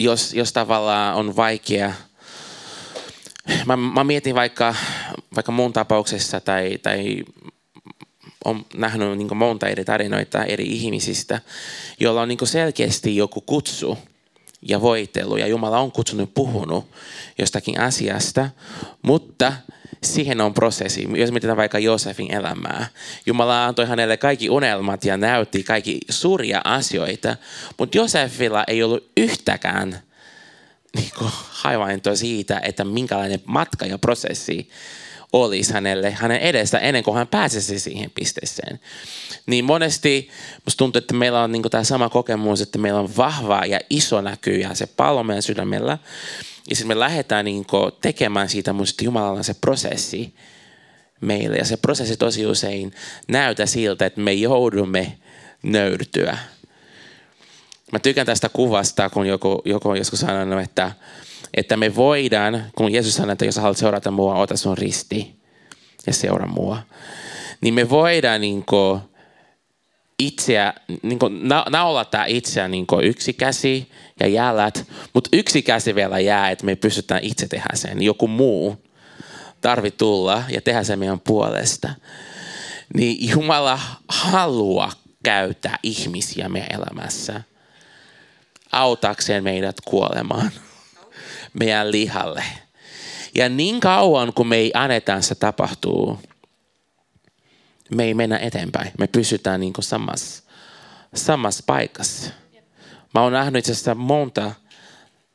jos, 0.00 0.34
jos 0.34 0.52
tavallaan 0.52 1.14
on 1.14 1.36
vaikea 1.36 1.94
mä, 3.66 3.76
mä 3.76 4.04
mietin 4.04 4.34
vaikka, 4.34 4.74
vaikka 5.34 5.52
mun 5.52 5.72
tapauksessa 5.72 6.40
tai, 6.40 6.78
tai 6.82 7.24
on 8.44 8.66
nähnyt 8.74 9.18
niin 9.18 9.36
monta 9.36 9.68
eri 9.68 9.84
tarinoita 9.84 10.44
eri 10.44 10.64
ihmisistä, 10.64 11.40
joilla 12.00 12.22
on 12.22 12.28
niin 12.28 12.38
selkeästi 12.46 13.16
joku 13.16 13.40
kutsu 13.40 13.98
ja 14.62 14.80
voitelu 14.80 15.36
ja 15.36 15.46
Jumala 15.46 15.78
on 15.78 15.92
kutsunut 15.92 16.34
puhunut 16.34 16.90
jostakin 17.38 17.80
asiasta, 17.80 18.50
mutta 19.02 19.52
siihen 20.02 20.40
on 20.40 20.54
prosessi. 20.54 21.08
Jos 21.16 21.30
mietitään 21.30 21.56
vaikka 21.56 21.78
Joosefin 21.78 22.34
elämää. 22.34 22.86
Jumala 23.26 23.66
antoi 23.66 23.86
hänelle 23.86 24.16
kaikki 24.16 24.50
unelmat 24.50 25.04
ja 25.04 25.16
näytti 25.16 25.62
kaikki 25.62 25.98
suuria 26.10 26.60
asioita, 26.64 27.36
mutta 27.78 27.98
Joosefilla 27.98 28.64
ei 28.66 28.82
ollut 28.82 29.10
yhtäkään 29.16 30.02
niin 30.96 31.10
havainto 31.48 32.16
siitä, 32.16 32.60
että 32.62 32.84
minkälainen 32.84 33.40
matka 33.44 33.86
ja 33.86 33.98
prosessi 33.98 34.68
olisi 35.32 35.72
hänelle 35.72 36.10
hänen 36.10 36.38
edestä 36.38 36.78
ennen 36.78 37.02
kuin 37.02 37.16
hän 37.16 37.28
pääsisi 37.28 37.78
siihen 37.78 38.10
pisteeseen. 38.10 38.80
Niin 39.46 39.64
monesti 39.64 40.28
musta 40.66 40.78
tuntuu, 40.78 40.98
että 40.98 41.14
meillä 41.14 41.42
on 41.42 41.52
niin 41.52 41.62
tämä 41.70 41.84
sama 41.84 42.08
kokemus, 42.08 42.60
että 42.60 42.78
meillä 42.78 43.00
on 43.00 43.16
vahva 43.16 43.66
ja 43.66 43.80
iso 43.90 44.20
näky 44.20 44.50
ja 44.50 44.74
se 44.74 44.86
pallo 44.86 45.24
meidän 45.24 45.42
sydämellä. 45.42 45.98
Ja 46.70 46.76
sitten 46.76 46.88
me 46.88 47.00
lähdetään 47.00 47.44
niin 47.44 47.66
tekemään 48.00 48.48
siitä 48.48 48.72
musta 48.72 49.04
Jumalalla 49.04 49.42
se 49.42 49.54
prosessi 49.54 50.34
meille. 51.20 51.56
Ja 51.56 51.64
se 51.64 51.76
prosessi 51.76 52.16
tosi 52.16 52.46
usein 52.46 52.94
näytä 53.28 53.66
siltä, 53.66 54.06
että 54.06 54.20
me 54.20 54.32
joudumme 54.32 55.18
nöyrtyä. 55.62 56.38
Mä 57.92 57.98
tykkään 57.98 58.26
tästä 58.26 58.48
kuvasta, 58.48 59.10
kun 59.10 59.26
joku, 59.26 59.62
joku 59.64 59.88
on 59.88 59.98
joskus 59.98 60.20
sanonut, 60.20 60.60
että, 60.60 60.92
että 61.54 61.76
me 61.76 61.96
voidaan, 61.96 62.64
kun 62.76 62.92
Jeesus 62.92 63.14
sanoi, 63.14 63.32
että 63.32 63.44
jos 63.44 63.56
haluat 63.56 63.76
seurata 63.76 64.10
mua, 64.10 64.34
ota 64.34 64.56
sun 64.56 64.78
risti 64.78 65.36
ja 66.06 66.12
seuraa 66.12 66.48
mua. 66.48 66.78
Niin 67.60 67.74
me 67.74 67.90
voidaan 67.90 68.40
niin 68.40 68.64
kuin, 68.64 69.00
itseä, 70.18 70.74
niin 71.02 71.18
kuin, 71.18 71.48
na, 71.48 71.64
naulata 71.70 72.24
itseä 72.24 72.68
niin 72.68 72.86
kuin 72.86 73.06
yksi 73.06 73.32
käsi 73.32 73.90
ja 74.20 74.26
jälät, 74.26 74.84
mutta 75.14 75.30
yksi 75.32 75.62
käsi 75.62 75.94
vielä 75.94 76.20
jää, 76.20 76.50
että 76.50 76.66
me 76.66 76.76
pystytään 76.76 77.24
itse 77.24 77.48
tehdä 77.48 77.70
sen. 77.74 78.02
Joku 78.02 78.28
muu 78.28 78.76
tarvi 79.60 79.90
tulla 79.90 80.42
ja 80.48 80.60
tehdä 80.60 80.82
sen 80.82 80.98
meidän 80.98 81.20
puolesta. 81.20 81.90
Niin 82.94 83.30
Jumala 83.30 83.80
haluaa 84.08 84.92
käyttää 85.22 85.78
ihmisiä 85.82 86.48
meidän 86.48 86.80
elämässä 86.80 87.42
autakseen 88.72 89.44
meidät 89.44 89.76
kuolemaan 89.84 90.50
meidän 91.60 91.92
lihalle. 91.92 92.44
Ja 93.34 93.48
niin 93.48 93.80
kauan 93.80 94.32
kun 94.32 94.46
me 94.46 94.56
ei 94.56 94.70
anneta 94.74 95.20
se 95.20 95.34
tapahtuu, 95.34 96.18
me 97.94 98.04
ei 98.04 98.14
mennä 98.14 98.38
eteenpäin. 98.38 98.92
Me 98.98 99.06
pysytään 99.06 99.60
niin 99.60 99.72
kuin 99.72 99.84
samassa, 99.84 100.42
samassa 101.14 101.62
paikassa. 101.66 102.30
Mä 103.14 103.22
oon 103.22 103.32
nähnyt 103.32 103.58
itse 103.58 103.72
asiassa 103.72 103.94
monta 103.94 104.52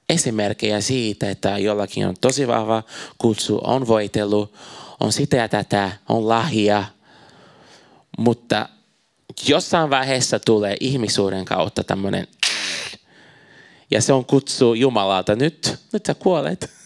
esimerkkejä 0.10 0.82
siitä, 0.82 1.30
että 1.30 1.58
jollakin 1.58 2.08
on 2.08 2.15
tosi 2.21 2.47
vahva 2.47 2.84
kutsu, 3.17 3.60
on 3.63 3.88
voitelu, 3.88 4.54
on 5.00 5.12
sitä 5.12 5.38
ja 5.38 5.50
tätä, 5.50 5.91
on 6.10 6.30
lahja, 6.30 6.84
mutta 8.17 8.69
jossain 9.47 9.89
vaiheessa 9.89 10.39
tulee 10.39 10.78
ihmisuuden 10.80 11.45
kautta 11.45 11.84
tämmöinen 11.84 12.28
ja 13.91 14.02
se 14.02 14.13
on 14.13 14.26
kutsu 14.26 14.73
Jumalalta, 14.73 15.36
nyt, 15.36 15.76
nyt 15.93 16.06
sä 16.06 16.13
kuolet. 16.13 16.69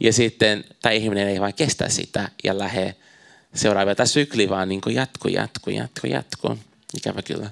Ja 0.00 0.12
sitten 0.12 0.64
tämä 0.82 0.92
ihminen 0.92 1.28
ei 1.28 1.40
vain 1.40 1.54
kestä 1.54 1.88
sitä 1.88 2.28
ja 2.44 2.58
lähde 2.58 2.94
seuraavia. 3.54 3.94
Tämä 3.94 4.06
sykli 4.06 4.48
vaan 4.48 4.68
niin 4.68 4.80
jatkuu, 4.86 5.30
jatkuu, 5.30 5.72
jatkuu, 5.72 6.10
jatkuu. 6.10 6.58
Ikävä 6.96 7.22
kyllä. 7.22 7.50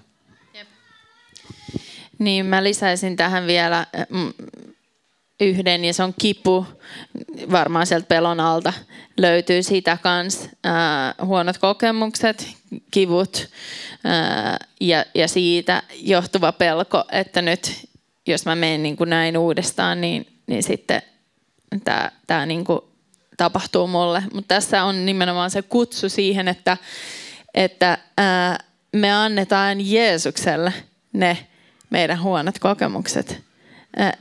Niin 2.19 2.47
mä 2.47 2.65
lisäisin 2.65 3.17
tähän 3.17 3.47
vielä 3.47 3.87
mm, 4.11 4.33
yhden 5.41 5.85
ja 5.85 5.95
se 5.95 6.03
on 6.03 6.15
kipu. 6.21 6.67
Varmaan 7.51 7.87
sieltä 7.87 8.07
pelon 8.07 8.41
alta 8.41 8.73
löytyy 9.17 9.63
sitä 9.63 9.99
kans. 10.03 10.49
Äh, 10.67 11.27
huonot 11.27 11.59
kokemukset, 11.59 12.49
kivut 12.91 13.49
äh, 14.07 14.69
ja, 14.81 15.05
ja 15.15 15.29
siitä 15.29 15.83
johtuva 15.95 16.53
pelko, 16.53 17.05
että 17.13 17.43
nyt 17.43 17.86
jos 18.27 18.45
mä 18.45 18.55
menen 18.55 18.83
niin 18.83 18.97
kuin 18.97 19.11
näin 19.11 19.39
uudestaan, 19.39 20.01
niin, 20.01 20.27
niin 20.47 20.63
sitten 20.63 21.03
tämä, 21.85 22.11
tämä 22.27 22.47
niin 22.47 22.65
kuin 22.65 22.81
tapahtuu 23.37 23.87
mulle. 23.87 24.23
Mutta 24.35 24.55
tässä 24.55 24.85
on 24.85 25.07
nimenomaan 25.07 25.51
se 25.51 25.63
kutsu 25.63 26.09
siihen, 26.09 26.49
että, 26.49 26.77
että 27.55 27.99
ää, 28.19 28.59
me 28.93 29.13
annetaan 29.13 29.91
Jeesukselle 29.91 30.73
ne 31.13 31.47
meidän 31.91 32.23
huonot 32.23 32.59
kokemukset. 32.59 33.43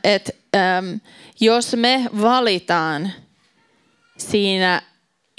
Et, 0.03 0.29
äm, 0.55 0.99
jos 1.39 1.75
me 1.75 2.09
valitaan 2.21 3.11
siinä 4.17 4.81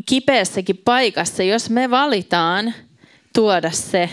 kipeässäkin 0.07 0.77
paikassa, 0.77 1.43
jos 1.43 1.71
me 1.71 1.91
valitaan 1.91 2.75
tuoda 3.35 3.71
se 3.71 4.11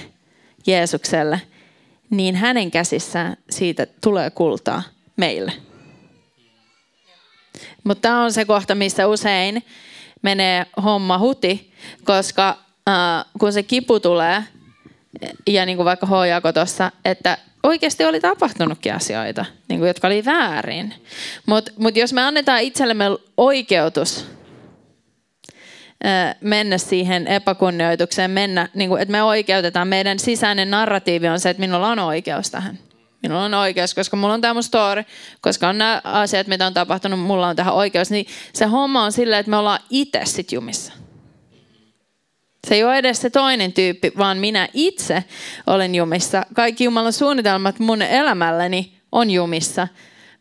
Jeesukselle– 0.68 1.42
niin 2.10 2.36
hänen 2.36 2.72
käsissään 2.72 3.38
siitä 3.50 3.88
tulee 4.02 4.30
kultaa 4.30 4.84
meille. 5.18 5.54
Mutta 7.84 8.02
tämä 8.02 8.24
on 8.24 8.32
se 8.32 8.46
kohta, 8.46 8.76
missä 8.76 9.08
usein 9.08 9.64
menee 10.22 10.66
homma 10.84 11.18
huti, 11.18 11.74
koska 12.04 12.58
äh, 12.90 13.26
kun 13.40 13.54
se 13.54 13.64
kipu 13.64 14.00
tulee, 14.00 14.44
ja 15.48 15.66
niin 15.66 15.78
kuin 15.78 15.86
vaikka 15.86 16.08
H. 16.08 16.12
tuossa, 16.54 16.92
että 17.06 17.38
oikeasti 17.64 18.06
oli 18.06 18.20
tapahtunutkin 18.20 18.94
asioita, 18.94 19.46
niin 19.70 19.80
kuin, 19.80 19.88
jotka 19.88 20.08
oli 20.08 20.26
väärin. 20.26 20.94
Mutta 21.46 21.72
mut 21.78 21.96
jos 21.96 22.14
me 22.14 22.22
annetaan 22.22 22.62
itsellemme 22.62 23.06
oikeutus 23.38 24.26
mennä 26.42 26.78
siihen 26.78 27.28
epäkunnioitukseen, 27.28 28.32
mennä, 28.32 28.70
niin 28.74 28.90
kuin, 28.90 29.02
että 29.02 29.12
me 29.12 29.24
oikeutetaan. 29.24 29.88
Meidän 29.88 30.20
sisäinen 30.20 30.72
narratiivi 30.72 31.28
on 31.28 31.40
se, 31.40 31.50
että 31.50 31.62
minulla 31.62 31.90
on 31.90 32.00
oikeus 32.00 32.52
tähän. 32.52 32.80
Minulla 33.24 33.44
on 33.44 33.54
oikeus, 33.54 33.94
koska 33.94 34.18
mulla 34.18 34.34
on 34.34 34.42
tämä 34.42 34.54
mun 34.54 34.64
story, 34.64 35.04
koska 35.42 35.70
on 35.70 35.78
nämä 35.78 36.02
asiat, 36.04 36.48
mitä 36.48 36.66
on 36.66 36.74
tapahtunut, 36.74 37.20
mulla 37.20 37.48
on 37.48 37.56
tähän 37.56 37.74
oikeus. 37.74 38.12
Niin 38.12 38.26
se 38.54 38.66
homma 38.66 39.04
on 39.04 39.12
silleen, 39.12 39.40
että 39.40 39.50
me 39.50 39.58
ollaan 39.58 39.80
itse 39.90 40.22
sit 40.24 40.52
jumissa. 40.52 40.94
Se 42.68 42.76
ei 42.76 42.84
ole 42.84 42.98
edes 42.98 43.22
se 43.22 43.30
toinen 43.30 43.74
tyyppi, 43.74 44.12
vaan 44.18 44.38
minä 44.38 44.68
itse 44.74 45.24
olen 45.68 45.96
jumissa. 45.96 46.46
Kaikki 46.54 46.84
Jumalan 46.84 47.14
suunnitelmat 47.14 47.80
mun 47.80 48.02
elämälleni 48.02 48.98
on 49.12 49.30
jumissa, 49.32 49.88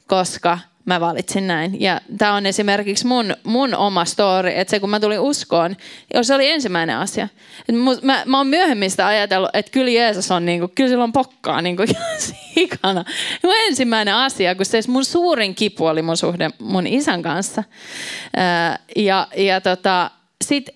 koska 0.06 0.58
mä 0.84 1.00
valitsin 1.00 1.46
näin. 1.46 1.80
Ja 1.80 2.00
tämä 2.18 2.34
on 2.34 2.46
esimerkiksi 2.46 3.06
mun, 3.06 3.36
mun 3.44 3.74
oma 3.74 4.04
story, 4.04 4.50
että 4.54 4.70
se 4.70 4.80
kun 4.80 4.90
mä 4.90 5.00
tulin 5.00 5.20
uskoon, 5.20 5.76
se 6.22 6.34
oli 6.34 6.50
ensimmäinen 6.50 6.96
asia. 6.96 7.28
Et 7.68 7.74
mä, 8.02 8.22
mä 8.26 8.36
oon 8.36 8.46
myöhemmin 8.46 8.90
sitä 8.90 9.06
ajatellut, 9.06 9.50
että 9.54 9.72
kyllä 9.72 9.90
Jeesus 9.90 10.30
on, 10.30 10.44
niinku, 10.44 10.68
kyllä 10.74 10.90
sillä 10.90 11.04
on 11.04 11.12
pokkaa 11.12 11.62
niinku, 11.62 11.82
sikana. 12.54 13.04
Mun 13.42 13.54
ensimmäinen 13.68 14.14
asia, 14.14 14.54
kun 14.54 14.66
se 14.66 14.80
mun 14.88 15.04
suurin 15.04 15.54
kipu 15.54 15.86
oli 15.86 16.02
mun 16.02 16.16
suhde 16.16 16.50
mun 16.58 16.86
isän 16.86 17.22
kanssa. 17.22 17.64
Ää, 18.36 18.78
ja 18.96 19.28
ja 19.36 19.60
tota, 19.60 20.10
sit 20.44 20.70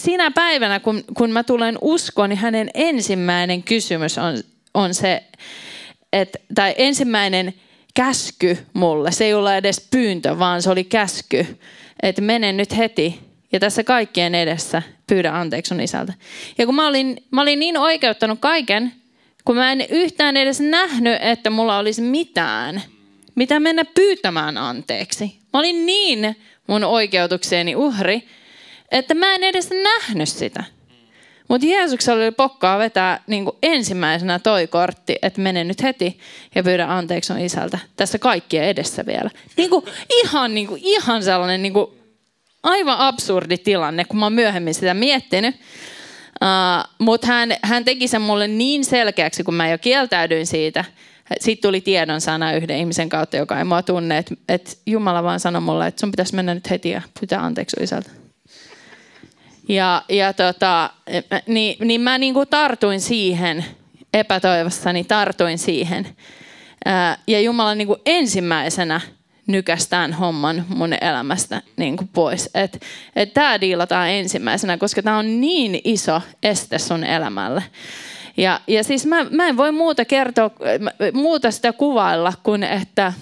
sinä 0.00 0.30
päivänä, 0.30 0.80
kun, 0.80 1.04
kun 1.16 1.30
mä 1.30 1.44
tulen 1.44 1.78
uskoon, 1.80 2.28
niin 2.28 2.38
hänen 2.38 2.70
ensimmäinen 2.74 3.62
kysymys 3.62 4.18
on, 4.18 4.38
on 4.74 4.94
se, 4.94 5.22
että, 6.12 6.38
tai 6.54 6.74
ensimmäinen 6.76 7.54
käsky 7.94 8.58
mulle. 8.72 9.12
Se 9.12 9.24
ei 9.24 9.34
ollut 9.34 9.50
edes 9.50 9.88
pyyntö, 9.90 10.38
vaan 10.38 10.62
se 10.62 10.70
oli 10.70 10.84
käsky, 10.84 11.58
että 12.02 12.22
mene 12.22 12.52
nyt 12.52 12.76
heti 12.76 13.20
ja 13.52 13.60
tässä 13.60 13.84
kaikkien 13.84 14.34
edessä 14.34 14.82
pyydä 15.06 15.32
anteeksi 15.32 15.68
sun 15.68 15.80
isältä. 15.80 16.12
Ja 16.58 16.66
kun 16.66 16.74
mä 16.74 16.86
olin, 16.86 17.16
mä 17.30 17.42
olin 17.42 17.58
niin 17.58 17.76
oikeuttanut 17.76 18.38
kaiken, 18.40 18.92
kun 19.44 19.56
mä 19.56 19.72
en 19.72 19.84
yhtään 19.90 20.36
edes 20.36 20.60
nähnyt, 20.60 21.18
että 21.20 21.50
mulla 21.50 21.78
olisi 21.78 22.02
mitään, 22.02 22.82
mitä 23.34 23.60
mennä 23.60 23.84
pyytämään 23.84 24.58
anteeksi. 24.58 25.38
Mä 25.52 25.58
olin 25.58 25.86
niin 25.86 26.36
mun 26.66 26.84
oikeutukseeni 26.84 27.76
uhri, 27.76 28.28
että 28.90 29.14
mä 29.14 29.34
en 29.34 29.44
edes 29.44 29.70
nähnyt 29.70 30.28
sitä. 30.28 30.64
Mutta 31.48 31.66
Jeesuksella 31.66 32.22
oli 32.22 32.30
pokkaa 32.30 32.78
vetää 32.78 33.20
niin 33.26 33.44
kuin 33.44 33.56
ensimmäisenä 33.62 34.38
toi 34.38 34.66
kortti, 34.66 35.16
että 35.22 35.40
mene 35.40 35.64
nyt 35.64 35.82
heti 35.82 36.18
ja 36.54 36.62
pyydä 36.62 36.86
anteeksi 36.88 37.32
on 37.32 37.38
isältä. 37.38 37.78
Tässä 37.96 38.18
kaikkien 38.18 38.64
edessä 38.64 39.06
vielä. 39.06 39.30
Niin 39.56 39.70
kuin, 39.70 39.84
ihan, 40.24 40.54
niin 40.54 40.66
kuin, 40.66 40.80
ihan 40.84 41.22
sellainen 41.22 41.62
niin 41.62 41.72
kuin, 41.72 41.86
aivan 42.62 42.98
absurdi 42.98 43.58
tilanne, 43.58 44.04
kun 44.04 44.18
mä 44.18 44.26
oon 44.26 44.32
myöhemmin 44.32 44.74
sitä 44.74 44.94
miettinyt. 44.94 45.54
Uh, 45.54 46.90
Mutta 46.98 47.26
hän, 47.26 47.54
hän 47.62 47.84
teki 47.84 48.08
sen 48.08 48.22
mulle 48.22 48.48
niin 48.48 48.84
selkeäksi, 48.84 49.44
kun 49.44 49.54
mä 49.54 49.68
jo 49.68 49.78
kieltäydyin 49.78 50.46
siitä. 50.46 50.84
Sitten 51.40 51.68
tuli 51.68 51.80
tiedon 51.80 52.20
sana 52.20 52.52
yhden 52.52 52.76
ihmisen 52.76 53.08
kautta, 53.08 53.36
joka 53.36 53.58
ei 53.58 53.64
mua 53.64 53.82
tunne, 53.82 54.18
että, 54.18 54.34
että 54.48 54.70
Jumala 54.86 55.22
vaan 55.22 55.40
sanoi 55.40 55.62
mulle, 55.62 55.86
että 55.86 56.00
sun 56.00 56.10
pitäisi 56.10 56.34
mennä 56.34 56.54
nyt 56.54 56.70
heti 56.70 56.90
ja 56.90 57.02
pyytää 57.20 57.40
anteeksi 57.44 57.76
isältä. 57.80 58.10
Ja, 59.68 60.02
ja 60.08 60.32
tota, 60.32 60.90
niin, 61.46 61.76
niin 61.86 62.00
mä 62.00 62.18
niin 62.18 62.34
kuin 62.34 62.48
tartuin 62.48 63.00
siihen 63.00 63.64
epätoivossani, 64.14 65.04
tartuin 65.04 65.58
siihen. 65.58 66.08
Ja 67.26 67.40
Jumala 67.40 67.74
niin 67.74 67.86
kuin 67.86 68.00
ensimmäisenä 68.06 69.00
nykästään 69.46 70.12
homman 70.12 70.64
mun 70.68 70.92
elämästä 71.00 71.62
niin 71.76 71.96
kuin 71.96 72.08
pois. 72.08 72.50
Että 72.54 72.78
et 73.16 73.34
tämä 73.34 73.60
diilataan 73.60 74.10
ensimmäisenä, 74.10 74.78
koska 74.78 75.02
tämä 75.02 75.18
on 75.18 75.40
niin 75.40 75.80
iso 75.84 76.20
este 76.42 76.78
sun 76.78 77.04
elämälle. 77.04 77.62
Ja, 78.36 78.60
ja 78.66 78.84
siis 78.84 79.06
mä, 79.06 79.24
mä 79.30 79.48
en 79.48 79.56
voi 79.56 79.72
muuta 79.72 80.04
kertoa, 80.04 80.50
muuta 81.12 81.50
sitä 81.50 81.72
kuvailla 81.72 82.32
kuin 82.42 82.62
että 82.62 83.12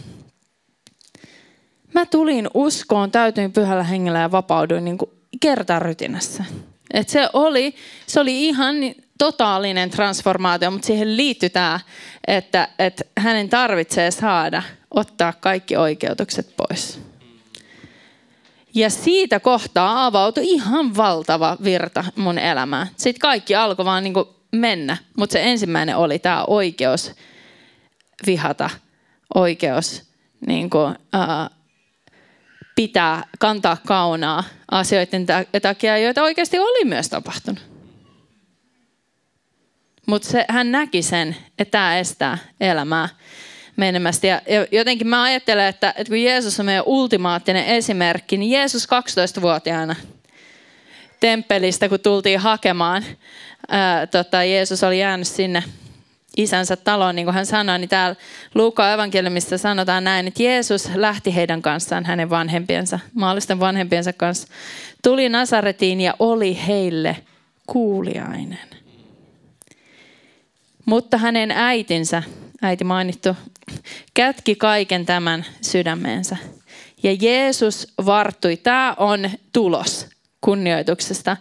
mä 1.95 2.07
tulin 2.07 2.49
uskoon, 2.55 3.11
täytyin 3.11 3.53
pyhällä 3.53 3.85
hengellä 3.85 4.19
ja 4.19 4.31
vapauduin 4.31 4.85
niin 4.85 4.99
kuin 4.99 5.11
kertarytinässä. 5.41 6.45
Et 6.95 7.09
se, 7.09 7.29
oli, 7.33 7.75
se 8.07 8.21
oli 8.21 8.45
ihan 8.45 8.77
totaalinen 9.19 9.91
transformaatio, 9.91 10.71
mutta 10.71 10.87
siihen 10.87 11.17
liittyy 11.17 11.51
tämä, 11.51 11.81
että, 12.27 12.69
että 12.79 13.05
hänen 13.19 13.49
tarvitsee 13.49 14.11
saada 14.11 14.63
ottaa 14.91 15.33
kaikki 15.33 15.77
oikeutukset 15.77 16.57
pois. 16.57 17.01
Ja 18.75 18.91
siitä 18.91 19.41
kohtaa 19.41 20.07
avautui 20.07 20.45
ihan 20.47 20.97
valtava 20.97 21.57
virta 21.65 22.05
mun 22.17 22.39
elämään. 22.39 22.87
Sitten 22.97 23.21
kaikki 23.21 23.55
alkoi 23.55 23.85
vaan 23.85 24.05
niin 24.05 24.15
mennä, 24.53 24.97
mutta 25.17 25.33
se 25.33 25.43
ensimmäinen 25.43 25.97
oli 25.97 26.19
tämä 26.19 26.45
oikeus 26.45 27.13
vihata, 28.27 28.71
oikeus 29.35 30.03
niin 30.47 30.71
kuin, 30.71 30.91
uh, 30.91 31.60
pitää, 32.81 33.23
kantaa 33.39 33.77
kaunaa 33.87 34.45
asioiden 34.71 35.27
takia, 35.63 35.99
joita 35.99 36.23
oikeasti 36.23 36.59
oli 36.59 36.85
myös 36.85 37.09
tapahtunut. 37.09 37.63
Mutta 40.07 40.29
hän 40.49 40.73
näki 40.73 41.03
sen, 41.03 41.37
että 41.59 41.71
tämä 41.71 41.99
estää 41.99 42.39
elämää 42.61 43.09
menemästä. 43.77 44.27
Ja 44.27 44.41
jotenkin 44.73 45.07
mä 45.07 45.23
ajattelen, 45.23 45.67
että, 45.67 45.89
että 45.89 46.11
kun 46.11 46.23
Jeesus 46.23 46.61
on 46.61 46.67
meidän 46.67 46.85
ultimaattinen 46.87 47.65
esimerkki, 47.65 48.37
niin 48.37 48.51
Jeesus 48.51 48.89
12-vuotiaana 49.39 49.97
temppelistä, 51.21 51.89
kun 51.89 52.01
tultiin 52.01 52.41
hakemaan, 52.41 53.05
ää, 53.69 54.07
tota, 54.07 54.45
Jeesus 54.45 54.85
oli 54.85 54.99
jäänyt 54.99 55.29
sinne 55.29 55.63
isänsä 56.37 56.77
taloon, 56.77 57.17
niin 57.17 57.27
kuin 57.27 57.35
hän 57.35 57.47
sanoi, 57.47 57.79
niin 57.79 57.89
täällä 57.89 58.17
Luukaan 58.55 58.93
evankeliumissa 58.95 59.59
sanotaan 59.59 60.05
näin, 60.05 60.27
että 60.27 60.43
Jeesus 60.43 60.89
lähti 60.95 61.35
heidän 61.35 61.63
kanssaan, 61.63 62.05
hänen 62.05 62.31
vanhempiensa, 62.31 62.99
maallisten 63.15 63.61
vanhempiensa 63.61 64.13
kanssa, 64.13 64.49
tuli 65.03 65.29
Nasaretiin 65.29 66.01
ja 66.01 66.15
oli 66.19 66.59
heille 66.67 67.17
kuuliainen. 67.67 68.59
Mutta 70.85 71.19
hänen 71.19 71.51
äitinsä, 71.51 72.23
äiti 72.63 72.85
mainittu, 72.85 73.37
kätki 74.15 74.55
kaiken 74.55 75.07
tämän 75.07 75.45
sydämeensä. 75.63 76.37
Ja 77.03 77.17
Jeesus 77.21 77.93
varttui. 78.07 78.57
Tämä 78.57 78.95
on 78.99 79.31
tulos 79.53 80.07
kunnioituksesta. 80.41 81.37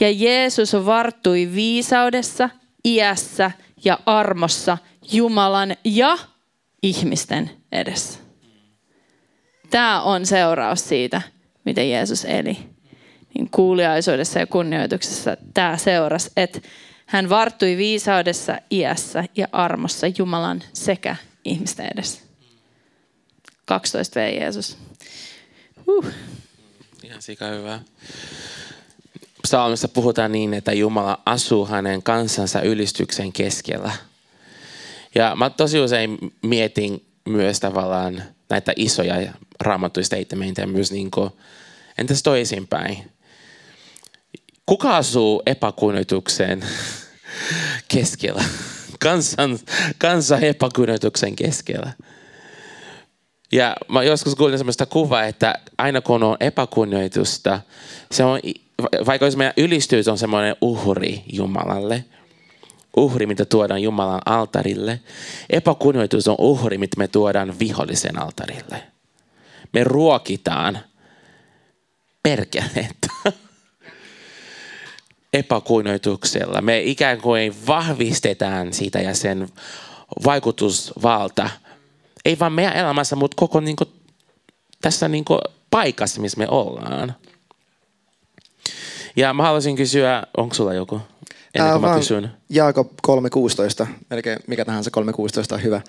Ja 0.00 0.10
Jeesus 0.10 0.72
varttui 0.72 1.50
viisaudessa, 1.54 2.50
iässä 2.84 3.50
ja 3.84 3.98
armossa 4.06 4.78
Jumalan 5.12 5.76
ja 5.84 6.18
ihmisten 6.82 7.50
edessä. 7.72 8.18
Tämä 9.70 10.02
on 10.02 10.26
seuraus 10.26 10.88
siitä, 10.88 11.22
miten 11.64 11.90
Jeesus 11.90 12.24
eli. 12.24 12.58
Niin 13.34 13.50
kuuliaisuudessa 13.50 14.38
ja 14.38 14.46
kunnioituksessa 14.46 15.36
tämä 15.54 15.76
seurasi, 15.76 16.30
että 16.36 16.60
hän 17.06 17.28
varttui 17.28 17.76
viisaudessa, 17.76 18.58
iässä 18.70 19.24
ja 19.36 19.48
armossa 19.52 20.06
Jumalan 20.18 20.62
sekä 20.72 21.16
ihmisten 21.44 21.88
edessä. 21.94 22.20
12 23.64 24.20
V 24.20 24.36
Jeesus. 24.40 24.78
Huh. 25.86 26.06
Ihan 27.02 27.22
sika 27.22 27.46
hyvä. 27.46 27.80
Psalmissa 29.46 29.88
puhutaan 29.88 30.32
niin, 30.32 30.54
että 30.54 30.72
Jumala 30.72 31.22
asuu 31.26 31.66
hänen 31.66 32.02
kansansa 32.02 32.60
ylistyksen 32.60 33.32
keskellä. 33.32 33.92
Ja 35.14 35.36
mä 35.36 35.50
tosi 35.50 35.80
usein 35.80 36.18
mietin 36.42 37.06
myös 37.28 37.60
tavallaan 37.60 38.22
näitä 38.50 38.72
isoja 38.76 39.32
raamattuista 39.60 40.16
statementteja 40.16 40.66
myös 40.66 40.92
niin 40.92 41.10
kuin, 41.10 41.30
entäs 41.98 42.22
toisinpäin? 42.22 43.10
Kuka 44.66 44.96
asuu 44.96 45.42
epäkunnioituksen 45.46 46.64
keskellä? 47.94 48.44
Kansan, 49.00 49.58
kansan 49.98 50.44
epäkunnioituksen 50.44 51.36
keskellä. 51.36 51.92
Ja 53.52 53.76
mä 53.88 54.02
joskus 54.02 54.34
kuulin 54.34 54.58
sellaista 54.58 54.86
kuvaa, 54.86 55.24
että 55.24 55.54
aina 55.78 56.00
kun 56.00 56.22
on 56.22 56.36
epäkunnioitusta, 56.40 57.60
se 58.10 58.24
on, 58.24 58.40
vaikka 59.06 59.26
jos 59.26 59.36
meidän 59.36 59.54
ylistys 59.56 60.08
on 60.08 60.18
semmoinen 60.18 60.56
uhri 60.60 61.22
Jumalalle, 61.32 62.04
uhri, 62.96 63.26
mitä 63.26 63.44
tuodaan 63.44 63.82
Jumalan 63.82 64.20
altarille. 64.26 65.00
Epäkunnioitus 65.50 66.28
on 66.28 66.36
uhri, 66.38 66.78
mitä 66.78 66.98
me 66.98 67.08
tuodaan 67.08 67.58
vihollisen 67.58 68.22
altarille. 68.22 68.82
Me 69.72 69.84
ruokitaan 69.84 70.78
perkelettä 72.22 73.08
epäkunnioituksella. 75.32 76.60
Me 76.60 76.80
ikään 76.80 77.20
kuin 77.20 77.54
vahvistetaan 77.66 78.72
sitä 78.72 78.98
ja 78.98 79.14
sen 79.14 79.48
vaikutusvalta. 80.24 81.50
Ei 82.24 82.38
vain 82.38 82.52
meidän 82.52 82.76
elämässä, 82.76 83.16
mutta 83.16 83.34
koko 83.36 83.60
niin 83.60 83.76
kuin, 83.76 83.90
tässä 84.80 85.08
niin 85.08 85.24
kuin, 85.24 85.40
paikassa, 85.70 86.20
missä 86.20 86.38
me 86.38 86.48
ollaan. 86.48 87.14
Ja 89.16 89.34
mä 89.34 89.42
haluaisin 89.42 89.76
kysyä, 89.76 90.22
onko 90.36 90.54
sulla 90.54 90.74
joku? 90.74 91.00
Ennen 91.54 91.72
kuin 91.72 91.90
mä 91.90 91.96
kysyn. 91.96 92.30
Jaakob 92.48 92.88
3.16, 93.82 93.86
melkein 94.10 94.38
mikä 94.46 94.64
tahansa 94.64 94.90
3.16 94.96 95.54
on 95.54 95.62
hyvä. 95.62 95.80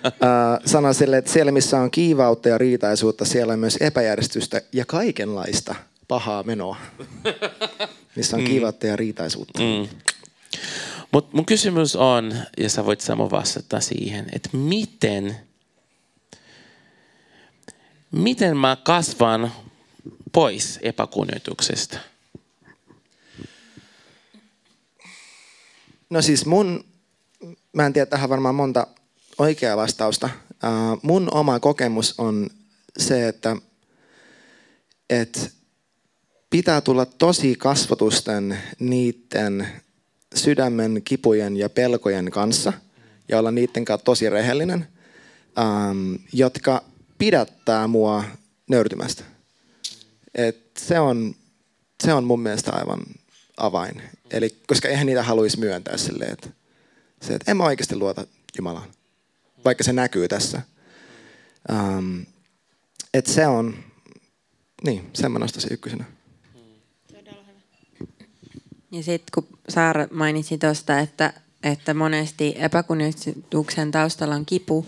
Sana 0.66 0.92
sille, 0.92 1.16
että 1.16 1.30
siellä 1.30 1.52
missä 1.52 1.80
on 1.80 1.90
kiivautta 1.90 2.48
ja 2.48 2.58
riitaisuutta, 2.58 3.24
siellä 3.24 3.52
on 3.52 3.58
myös 3.58 3.78
epäjärjestystä 3.80 4.62
ja 4.72 4.84
kaikenlaista 4.86 5.74
pahaa 6.08 6.42
menoa. 6.42 6.76
missä 8.16 8.36
on 8.36 8.42
mm. 8.42 8.46
kiivautta 8.46 8.86
ja 8.86 8.96
riitaisuutta. 8.96 9.62
Mm. 9.62 9.88
Mut 11.12 11.32
mun 11.32 11.46
kysymys 11.46 11.96
on, 11.96 12.34
ja 12.58 12.68
sä 12.70 12.86
voit 12.86 13.00
samoin 13.00 13.30
vastata 13.30 13.80
siihen, 13.80 14.26
että 14.32 14.48
miten, 14.52 15.36
miten 18.10 18.56
mä 18.56 18.76
kasvan 18.84 19.52
pois 20.32 20.78
epäkunnioituksesta? 20.82 21.98
No 26.14 26.22
siis 26.22 26.46
mun, 26.46 26.84
mä 27.72 27.86
en 27.86 27.92
tiedä 27.92 28.06
tähän 28.06 28.28
varmaan 28.30 28.54
monta 28.54 28.86
oikeaa 29.38 29.76
vastausta. 29.76 30.30
Mun 31.02 31.28
oma 31.34 31.60
kokemus 31.60 32.14
on 32.18 32.50
se, 32.98 33.28
että, 33.28 33.56
että 35.10 35.40
pitää 36.50 36.80
tulla 36.80 37.06
tosi 37.06 37.54
kasvatusten 37.54 38.58
niiden 38.78 39.68
sydämen 40.34 41.02
kipujen 41.04 41.56
ja 41.56 41.68
pelkojen 41.68 42.30
kanssa 42.30 42.72
ja 43.28 43.38
olla 43.38 43.50
niiden 43.50 43.84
kanssa 43.84 44.04
tosi 44.04 44.30
rehellinen, 44.30 44.88
um, 45.58 46.18
jotka 46.32 46.84
pidättää 47.18 47.86
mua 47.86 48.24
nöyrtymästä. 48.68 49.24
Et 50.34 50.76
se, 50.78 51.00
on, 51.00 51.34
se 52.02 52.12
on 52.12 52.24
mun 52.24 52.40
mielestä 52.40 52.72
aivan 52.72 53.00
avain. 53.56 54.02
Eli, 54.34 54.56
koska 54.66 54.88
eihän 54.88 55.06
niitä 55.06 55.22
haluaisi 55.22 55.58
myöntää 55.58 55.96
silleen, 55.96 56.32
että, 56.32 56.48
se, 57.22 57.34
että 57.34 57.50
en 57.50 57.56
mä 57.56 57.64
oikeasti 57.64 57.96
luota 57.96 58.26
Jumalaan, 58.58 58.88
vaikka 59.64 59.84
se 59.84 59.92
näkyy 59.92 60.28
tässä. 60.28 60.62
Um, 61.72 62.26
että 63.14 63.32
se 63.32 63.46
on, 63.46 63.74
niin, 64.84 65.10
sen 65.12 65.32
mä 65.32 65.38
nostaisin 65.38 65.72
ykkösenä. 65.72 66.04
Ja 68.92 69.02
sitten 69.02 69.32
kun 69.34 69.58
Saara 69.68 70.06
mainitsi 70.10 70.58
tuosta, 70.58 70.98
että, 70.98 71.32
että 71.62 71.94
monesti 71.94 72.54
epäkunnioituksen 72.58 73.90
taustalla 73.90 74.34
on 74.34 74.46
kipu, 74.46 74.86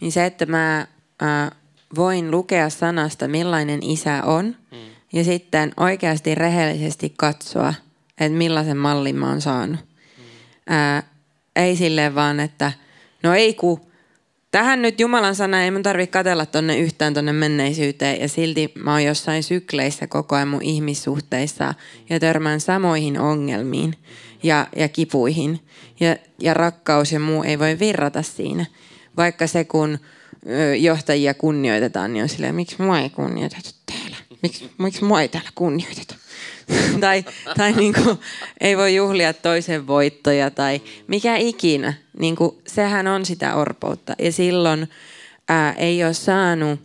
niin 0.00 0.12
se, 0.12 0.26
että 0.26 0.46
mä 0.46 0.86
ää, 1.20 1.52
voin 1.96 2.30
lukea 2.30 2.70
sanasta, 2.70 3.28
millainen 3.28 3.82
isä 3.82 4.22
on, 4.24 4.44
mm. 4.46 4.78
ja 5.12 5.24
sitten 5.24 5.72
oikeasti 5.76 6.34
rehellisesti 6.34 7.14
katsoa, 7.18 7.74
että 8.20 8.38
millaisen 8.38 8.76
mallin 8.76 9.16
mä 9.16 9.28
oon 9.28 9.40
saanut. 9.40 9.80
Ää, 10.68 11.02
ei 11.56 11.76
silleen 11.76 12.14
vaan, 12.14 12.40
että 12.40 12.72
no 13.22 13.34
ei 13.34 13.54
ku, 13.54 13.90
tähän 14.50 14.82
nyt 14.82 15.00
Jumalan 15.00 15.34
sana 15.34 15.62
ei 15.62 15.70
mun 15.70 15.82
tarvitse 15.82 16.12
katella 16.12 16.46
tonne 16.46 16.78
yhtään 16.78 17.14
tonne 17.14 17.32
menneisyyteen 17.32 18.20
ja 18.20 18.28
silti 18.28 18.72
mä 18.74 18.92
oon 18.92 19.04
jossain 19.04 19.42
sykleissä 19.42 20.06
koko 20.06 20.36
ajan 20.36 20.48
mun 20.48 20.62
ihmissuhteissa 20.62 21.74
ja 22.10 22.20
törmään 22.20 22.60
samoihin 22.60 23.20
ongelmiin 23.20 23.94
ja, 24.42 24.66
ja 24.76 24.88
kipuihin 24.88 25.60
ja, 26.00 26.16
ja 26.38 26.54
rakkaus 26.54 27.12
ja 27.12 27.20
muu 27.20 27.42
ei 27.42 27.58
voi 27.58 27.78
virrata 27.78 28.22
siinä. 28.22 28.66
Vaikka 29.16 29.46
se 29.46 29.64
kun 29.64 29.98
johtajia 30.78 31.34
kunnioitetaan, 31.34 32.12
niin 32.12 32.22
on 32.22 32.28
silleen, 32.28 32.54
miksi 32.54 32.82
mua 32.82 33.00
ei 33.00 33.10
kunnioiteta 33.10 33.70
täällä? 33.86 34.16
Miksi, 34.42 34.70
miksi 34.78 35.04
mua 35.04 35.20
ei 35.22 35.28
täällä 35.28 35.50
kunnioiteta? 35.54 36.14
tai 37.00 37.24
tai 37.56 37.72
niin 37.72 37.92
kuin, 37.92 38.18
ei 38.60 38.76
voi 38.76 38.94
juhlia 38.94 39.32
toisen 39.32 39.86
voittoja 39.86 40.50
tai 40.50 40.80
mikä 41.06 41.36
ikinä. 41.36 41.94
Niin 42.18 42.36
kuin, 42.36 42.56
sehän 42.66 43.06
on 43.06 43.24
sitä 43.24 43.54
orpoutta. 43.54 44.14
Ja 44.18 44.32
silloin 44.32 44.90
ää, 45.48 45.72
ei 45.72 46.04
ole 46.04 46.14
saanut 46.14 46.80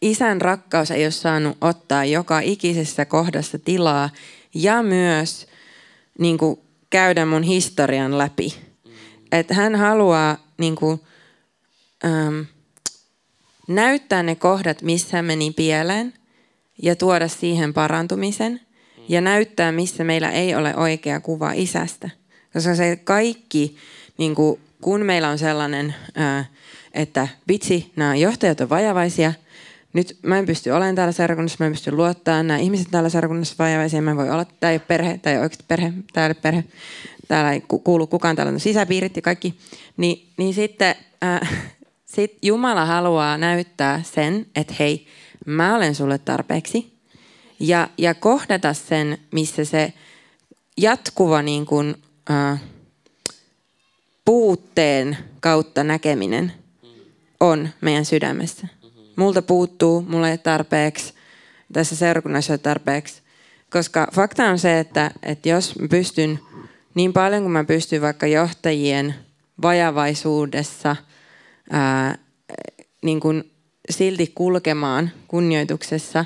isän 0.00 0.40
rakkaus 0.40 0.90
ei 0.90 1.04
ole 1.04 1.10
saanut 1.10 1.56
ottaa 1.60 2.04
joka 2.04 2.40
ikisessä 2.40 3.04
kohdassa 3.04 3.58
tilaa 3.58 4.10
ja 4.54 4.82
myös 4.82 5.46
niin 6.18 6.38
kuin, 6.38 6.60
käydä 6.90 7.26
mun 7.26 7.42
historian 7.42 8.18
läpi. 8.18 8.54
Että 9.32 9.54
hän 9.54 9.76
haluaa 9.76 10.36
niin 10.58 10.76
kuin, 10.76 11.00
ähm, 12.04 12.40
näyttää 13.68 14.22
ne 14.22 14.34
kohdat, 14.34 14.82
missä 14.82 15.22
meni 15.22 15.50
pieleen 15.50 16.14
ja 16.82 16.96
tuoda 16.96 17.28
siihen 17.28 17.74
parantumisen 17.74 18.60
ja 19.08 19.20
näyttää, 19.20 19.72
missä 19.72 20.04
meillä 20.04 20.30
ei 20.30 20.54
ole 20.54 20.76
oikea 20.76 21.20
kuva 21.20 21.52
isästä. 21.52 22.10
Koska 22.52 22.74
se 22.74 22.96
kaikki, 23.04 23.76
niin 24.18 24.34
kuin, 24.34 24.60
kun 24.80 25.04
meillä 25.04 25.28
on 25.28 25.38
sellainen, 25.38 25.94
että 26.94 27.28
vitsi, 27.48 27.92
nämä 27.96 28.16
johtajat 28.16 28.60
on 28.60 28.68
vajavaisia, 28.68 29.32
nyt 29.92 30.18
mä 30.22 30.38
en 30.38 30.46
pysty 30.46 30.70
olemaan 30.70 30.94
täällä 30.94 31.12
seurakunnassa, 31.12 31.56
mä 31.60 31.66
en 31.66 31.72
pysty 31.72 31.92
luottaa, 31.92 32.42
nämä 32.42 32.58
ihmiset 32.58 32.88
täällä 32.90 33.08
seurakunnassa 33.08 33.54
vajavaisia, 33.58 34.02
mä 34.02 34.16
voi 34.16 34.30
olla, 34.30 34.44
tämä 34.44 34.70
ei 34.70 34.74
ole 34.74 34.82
perhe, 34.88 35.18
tämä 35.18 35.32
ei 35.32 35.38
ole 35.38 35.42
oikeasti 35.42 35.64
perhe, 35.68 35.92
täällä 36.12 36.34
perhe, 36.34 36.64
täällä 37.28 37.52
ei 37.52 37.62
kuulu 37.84 38.06
kukaan, 38.06 38.36
täällä 38.36 38.52
on 38.52 38.60
sisäpiirit 38.60 39.16
ja 39.16 39.22
kaikki, 39.22 39.58
niin, 39.96 40.28
niin 40.36 40.54
sitten 40.54 40.94
ää, 41.22 41.46
sit 42.14 42.38
Jumala 42.42 42.84
haluaa 42.84 43.38
näyttää 43.38 44.02
sen, 44.02 44.46
että 44.56 44.74
hei, 44.78 45.06
mä 45.46 45.76
olen 45.76 45.94
sulle 45.94 46.18
tarpeeksi, 46.18 46.98
ja, 47.60 47.88
ja 47.98 48.14
kohdata 48.14 48.74
sen, 48.74 49.18
missä 49.32 49.64
se 49.64 49.92
jatkuva 50.76 51.42
niin 51.42 51.66
kuin, 51.66 51.94
äh, 52.30 52.60
puutteen 54.24 55.18
kautta 55.40 55.84
näkeminen 55.84 56.52
on 57.40 57.68
meidän 57.80 58.04
sydämessä. 58.04 58.68
Multa 59.16 59.42
puuttuu, 59.42 60.02
mulla 60.02 60.28
ei 60.28 60.32
ole 60.32 60.38
tarpeeksi, 60.38 61.14
tässä 61.72 61.96
seurakunnassa 61.96 62.52
ei 62.52 62.54
ole 62.54 62.58
tarpeeksi. 62.58 63.22
Koska 63.70 64.08
fakta 64.12 64.44
on 64.44 64.58
se, 64.58 64.78
että, 64.78 65.10
että 65.22 65.48
jos 65.48 65.78
mä 65.78 65.88
pystyn 65.88 66.40
niin 66.94 67.12
paljon 67.12 67.42
kuin 67.42 67.52
mä 67.52 67.64
pystyn 67.64 68.02
vaikka 68.02 68.26
johtajien 68.26 69.14
vajavaisuudessa 69.62 70.96
ää, 71.70 72.18
niin 73.02 73.20
kuin 73.20 73.50
silti 73.90 74.32
kulkemaan 74.34 75.10
kunnioituksessa 75.28 76.24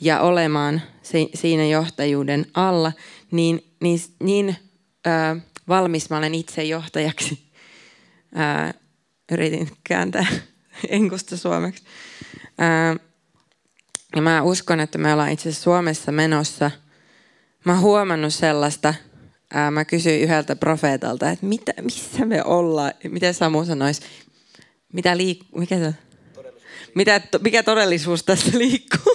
ja 0.00 0.20
olemaan 0.20 0.82
si- 1.02 1.30
siinä 1.34 1.66
johtajuuden 1.66 2.46
alla, 2.54 2.92
niin, 3.30 3.74
niin, 3.80 4.00
niin 4.20 4.56
ää, 5.04 5.36
valmis 5.68 6.10
mä 6.10 6.16
olen 6.16 6.34
itse 6.34 6.64
johtajaksi. 6.64 7.52
Ää, 8.34 8.74
yritin 9.32 9.68
kääntää 9.84 10.26
enkusta 10.88 11.36
suomeksi. 11.36 11.82
Ää, 12.58 12.96
ja 14.16 14.22
mä 14.22 14.42
uskon, 14.42 14.80
että 14.80 14.98
me 14.98 15.12
ollaan 15.12 15.32
itse 15.32 15.52
Suomessa 15.52 16.12
menossa. 16.12 16.70
Mä 17.64 17.72
oon 17.72 17.82
huomannut 17.82 18.34
sellaista, 18.34 18.94
ää, 19.52 19.70
mä 19.70 19.84
kysyin 19.84 20.20
yhdeltä 20.22 20.56
profeetalta, 20.56 21.30
että 21.30 21.46
mitä, 21.46 21.72
missä 21.80 22.24
me 22.24 22.44
ollaan, 22.44 22.92
miten 23.08 23.34
Samu 23.34 23.64
sanoisi, 23.64 24.02
mitä 24.92 25.14
liik- 25.14 25.58
mikä 25.58 25.78
se 25.78 25.86
on? 25.86 25.94
Mitä, 26.94 27.20
mikä 27.44 27.62
todellisuus 27.62 28.22
tässä 28.22 28.58
liikkuu? 28.58 29.12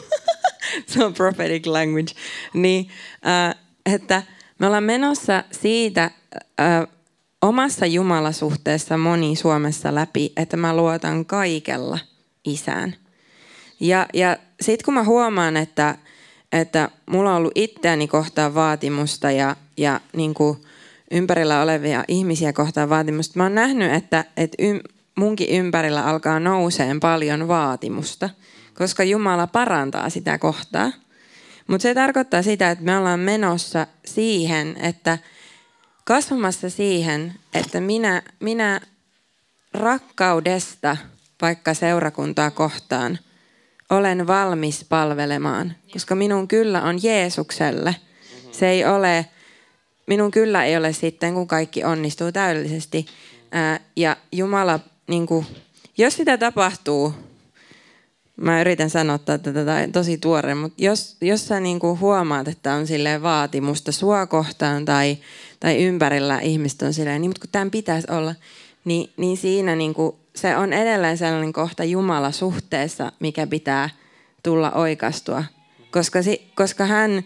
se 0.85 1.05
on 1.05 1.13
prophetic 1.13 1.65
language. 1.65 2.13
Niin, 2.53 2.89
äh, 3.27 3.55
että 3.85 4.23
me 4.59 4.65
ollaan 4.65 4.83
menossa 4.83 5.43
siitä 5.51 6.11
äh, 6.61 6.87
omassa 7.41 7.85
Jumalasuhteessa 7.85 8.97
moni 8.97 9.35
Suomessa 9.35 9.95
läpi, 9.95 10.33
että 10.37 10.57
mä 10.57 10.75
luotan 10.75 11.25
kaikella 11.25 11.99
isään. 12.45 12.95
Ja, 13.79 14.05
ja 14.13 14.37
sitten 14.61 14.85
kun 14.85 14.93
mä 14.93 15.03
huomaan, 15.03 15.57
että, 15.57 15.95
että 16.51 16.89
mulla 17.05 17.29
on 17.29 17.37
ollut 17.37 17.51
itseäni 17.55 18.07
kohtaan 18.07 18.53
vaatimusta 18.53 19.31
ja, 19.31 19.55
ja 19.77 20.01
niin 20.15 20.33
kuin 20.33 20.57
ympärillä 21.11 21.61
olevia 21.61 22.03
ihmisiä 22.07 22.53
kohtaan 22.53 22.89
vaatimusta, 22.89 23.33
mä 23.39 23.43
oon 23.43 23.55
nähnyt, 23.55 23.93
että, 23.93 24.25
että 24.37 24.63
ym, 24.63 24.79
munkin 25.17 25.49
ympärillä 25.49 26.05
alkaa 26.05 26.39
nouseen 26.39 26.99
paljon 26.99 27.47
vaatimusta, 27.47 28.29
koska 28.73 29.03
Jumala 29.03 29.47
parantaa 29.47 30.09
sitä 30.09 30.37
kohtaa. 30.37 30.91
Mutta 31.67 31.83
se 31.83 31.93
tarkoittaa 31.93 32.41
sitä, 32.41 32.71
että 32.71 32.83
me 32.83 32.97
ollaan 32.97 33.19
menossa 33.19 33.87
siihen, 34.05 34.77
että 34.81 35.17
kasvamassa 36.03 36.69
siihen, 36.69 37.33
että 37.53 37.81
minä, 37.81 38.21
minä 38.39 38.81
rakkaudesta 39.73 40.97
vaikka 41.41 41.73
seurakuntaa 41.73 42.51
kohtaan 42.51 43.19
olen 43.89 44.27
valmis 44.27 44.85
palvelemaan, 44.89 45.75
koska 45.93 46.15
minun 46.15 46.47
kyllä 46.47 46.81
on 46.81 47.03
Jeesukselle. 47.03 47.95
Se 48.51 48.69
ei 48.69 48.85
ole, 48.85 49.25
minun 50.07 50.31
kyllä 50.31 50.65
ei 50.65 50.77
ole 50.77 50.93
sitten, 50.93 51.33
kun 51.33 51.47
kaikki 51.47 51.83
onnistuu 51.83 52.31
täydellisesti. 52.31 53.05
Ja 53.95 54.17
Jumala, 54.31 54.79
niin 55.07 55.27
kuin, 55.27 55.45
jos 55.97 56.15
sitä 56.15 56.37
tapahtuu, 56.37 57.13
mä 58.35 58.61
yritän 58.61 58.89
sanoa 58.89 59.17
tätä 59.17 59.53
tosi 59.91 60.17
tuore, 60.17 60.55
mutta 60.55 60.83
jos, 60.83 61.17
jos 61.21 61.47
sä 61.47 61.59
niin 61.59 61.79
kuin 61.79 61.99
huomaat, 61.99 62.47
että 62.47 62.73
on 62.73 62.87
sille 62.87 63.21
vaatimusta 63.21 63.91
sua 63.91 64.25
kohtaan 64.25 64.85
tai, 64.85 65.17
tai 65.59 65.83
ympärillä 65.83 66.39
ihmiset 66.39 66.81
on 66.81 66.93
silleen, 66.93 67.21
niin 67.21 67.29
mutta 67.29 67.41
kun 67.41 67.51
tämän 67.51 67.71
pitäisi 67.71 68.11
olla, 68.11 68.35
niin, 68.85 69.09
niin 69.17 69.37
siinä 69.37 69.75
niin 69.75 69.93
kuin, 69.93 70.15
se 70.35 70.57
on 70.57 70.73
edelleen 70.73 71.17
sellainen 71.17 71.53
kohta 71.53 71.83
Jumala 71.83 72.31
suhteessa, 72.31 73.11
mikä 73.19 73.47
pitää 73.47 73.89
tulla 74.43 74.71
oikastua. 74.71 75.43
Koska, 75.91 76.19
koska 76.55 76.85
hän, 76.85 77.23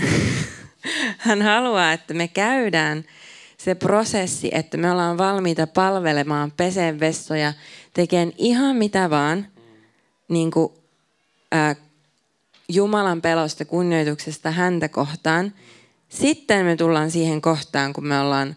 hän 1.18 1.42
haluaa, 1.42 1.92
että 1.92 2.14
me 2.14 2.28
käydään 2.28 3.04
se 3.58 3.74
prosessi, 3.74 4.50
että 4.52 4.76
me 4.76 4.90
ollaan 4.90 5.18
valmiita 5.18 5.66
palvelemaan, 5.66 6.52
peseen 6.56 7.00
vessoja, 7.00 7.52
tekemään 7.94 8.32
ihan 8.38 8.76
mitä 8.76 9.10
vaan, 9.10 9.46
niin 10.28 10.50
kuin, 10.50 10.72
ää, 11.52 11.76
Jumalan 12.68 13.22
pelosta, 13.22 13.64
kunnioituksesta 13.64 14.50
häntä 14.50 14.88
kohtaan. 14.88 15.52
Sitten 16.08 16.66
me 16.66 16.76
tullaan 16.76 17.10
siihen 17.10 17.42
kohtaan, 17.42 17.92
kun 17.92 18.06
me 18.06 18.20
ollaan 18.20 18.56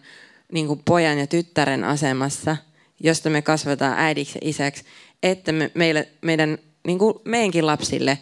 niin 0.52 0.66
kuin 0.66 0.82
pojan 0.84 1.18
ja 1.18 1.26
tyttären 1.26 1.84
asemassa, 1.84 2.56
josta 3.00 3.30
me 3.30 3.42
kasvataan 3.42 3.98
äidiksi 3.98 4.38
ja 4.42 4.48
isäksi, 4.48 4.84
että 5.22 5.52
me, 5.52 5.70
meille, 5.74 6.08
meidän, 6.20 6.58
niin 6.86 6.98
kuin 6.98 7.14
meidänkin 7.24 7.66
lapsille, 7.66 8.18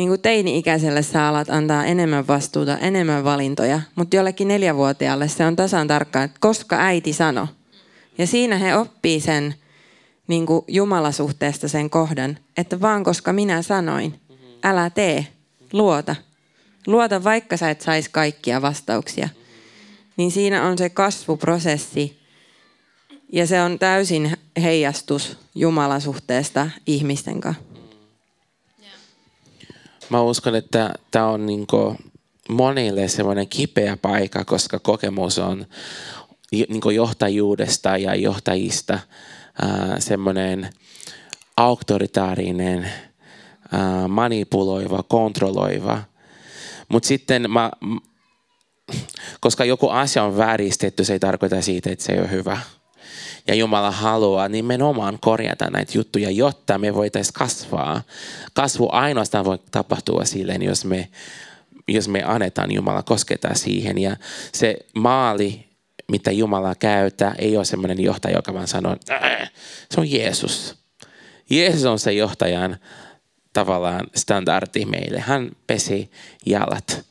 niin 0.00 0.08
kuin 0.08 0.20
teini-ikäiselle 0.20 1.02
sä 1.02 1.28
alat 1.28 1.50
antaa 1.50 1.84
enemmän 1.84 2.26
vastuuta, 2.26 2.78
enemmän 2.78 3.24
valintoja, 3.24 3.80
mutta 3.94 4.16
jollekin 4.16 4.48
neljävuotiaalle 4.48 5.28
se 5.28 5.46
on 5.46 5.56
tasan 5.56 5.88
tarkkaan, 5.88 6.24
että 6.24 6.36
koska 6.40 6.76
äiti 6.76 7.12
sano. 7.12 7.48
Ja 8.18 8.26
siinä 8.26 8.58
he 8.58 8.76
oppii 8.76 9.20
sen 9.20 9.54
niin 10.26 10.46
kuin 10.46 10.64
Jumalasuhteesta 10.68 11.68
sen 11.68 11.90
kohdan, 11.90 12.38
että 12.56 12.80
vaan 12.80 13.04
koska 13.04 13.32
minä 13.32 13.62
sanoin, 13.62 14.20
älä 14.64 14.90
tee, 14.90 15.26
luota. 15.72 16.16
Luota 16.86 17.24
vaikka 17.24 17.56
sä 17.56 17.70
et 17.70 17.80
saisi 17.80 18.10
kaikkia 18.10 18.62
vastauksia. 18.62 19.28
Niin 20.16 20.30
siinä 20.30 20.62
on 20.62 20.78
se 20.78 20.88
kasvuprosessi 20.88 22.18
ja 23.32 23.46
se 23.46 23.62
on 23.62 23.78
täysin 23.78 24.36
heijastus 24.62 25.38
Jumalasuhteesta 25.54 26.70
ihmisten 26.86 27.40
kanssa. 27.40 27.69
Mä 30.10 30.22
uskon, 30.22 30.54
että 30.54 30.94
tämä 31.10 31.28
on 31.28 31.46
niinku 31.46 31.96
monille 32.48 33.08
semmoinen 33.08 33.48
kipeä 33.48 33.96
paikka, 33.96 34.44
koska 34.44 34.78
kokemus 34.78 35.38
on 35.38 35.66
niinku 36.52 36.90
johtajuudesta 36.90 37.96
ja 37.96 38.14
johtajista– 38.14 38.98
äh, 39.62 39.96
semmoinen 39.98 40.70
auktoritaarinen, 41.56 42.84
äh, 43.74 44.08
manipuloiva, 44.08 45.02
kontrolloiva. 45.02 46.02
Mutta 46.88 47.06
sitten 47.06 47.50
mä, 47.50 47.70
koska 49.40 49.64
joku 49.64 49.88
asia 49.88 50.24
on 50.24 50.36
vääristetty, 50.36 51.04
se 51.04 51.12
ei 51.12 51.18
tarkoita 51.18 51.62
siitä, 51.62 51.90
että 51.90 52.04
se 52.04 52.12
ei 52.12 52.20
ole 52.20 52.30
hyvä. 52.30 52.58
Ja 53.50 53.56
Jumala 53.56 53.90
haluaa 53.90 54.48
nimenomaan 54.48 55.18
korjata 55.20 55.70
näitä 55.70 55.92
juttuja, 55.98 56.30
jotta 56.30 56.78
me 56.78 56.94
voitaisiin 56.94 57.34
kasvaa. 57.34 58.02
Kasvu 58.54 58.88
ainoastaan 58.92 59.44
voi 59.44 59.58
tapahtua 59.70 60.24
silleen, 60.24 60.62
jos 60.62 60.84
me, 60.84 61.08
jos 61.88 62.08
me 62.08 62.22
annetaan 62.22 62.72
Jumala 62.72 63.02
kosketa 63.02 63.54
siihen. 63.54 63.98
Ja 63.98 64.16
se 64.52 64.76
maali, 64.94 65.68
mitä 66.08 66.30
Jumala 66.30 66.74
käyttää, 66.74 67.34
ei 67.38 67.56
ole 67.56 67.64
semmoinen 67.64 68.00
johtaja, 68.00 68.36
joka 68.36 68.54
vaan 68.54 68.68
sanoo, 68.68 68.96
äh, 69.10 69.50
se 69.90 70.00
on 70.00 70.10
Jeesus. 70.10 70.76
Jeesus 71.50 71.84
on 71.84 71.98
se 71.98 72.12
johtajan 72.12 72.76
tavallaan 73.52 74.06
standardi 74.16 74.84
meille. 74.84 75.20
Hän 75.20 75.50
pesi 75.66 76.10
jalat. 76.46 77.04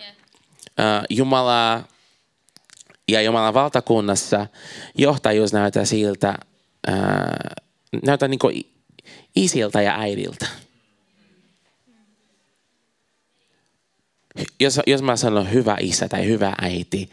Yeah. 0.00 1.04
Jumala 1.10 1.84
ja 3.08 3.22
Jumalan 3.22 3.54
valtakunnassa 3.54 4.46
johtajuus 4.98 5.52
näyttää 5.52 5.84
siltä, 5.84 6.38
ää, 6.86 7.54
näyttää 8.06 8.28
niin 8.28 8.64
isiltä 9.36 9.82
ja 9.82 10.00
äidiltä. 10.00 10.46
Jos, 14.60 14.80
jos 14.86 15.02
mä 15.02 15.16
sanon 15.16 15.52
hyvä 15.52 15.76
isä 15.80 16.08
tai 16.08 16.26
hyvä 16.26 16.52
äiti, 16.60 17.10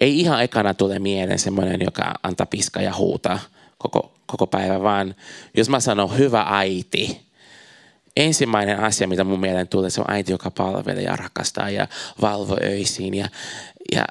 ei 0.00 0.20
ihan 0.20 0.42
ekana 0.42 0.74
tule 0.74 0.98
mieleen 0.98 1.38
semmoinen, 1.38 1.80
joka 1.80 2.14
antaa 2.22 2.46
piska 2.46 2.80
ja 2.80 2.94
huutaa 2.94 3.38
koko, 3.78 4.14
koko 4.26 4.46
päivä, 4.46 4.82
vaan 4.82 5.14
jos 5.56 5.68
mä 5.68 5.80
sanon 5.80 6.18
hyvä 6.18 6.46
äiti, 6.48 7.20
ensimmäinen 8.16 8.80
asia, 8.80 9.08
mitä 9.08 9.24
mun 9.24 9.40
mieleen 9.40 9.68
tulee, 9.68 9.90
se 9.90 10.00
on 10.00 10.10
äiti, 10.10 10.32
joka 10.32 10.50
palvelee 10.50 11.02
ja 11.02 11.16
rakastaa 11.16 11.70
ja 11.70 11.88
valvoo 12.20 12.58
öisiin 12.62 13.14
ja, 13.14 13.28
ja 13.92 14.04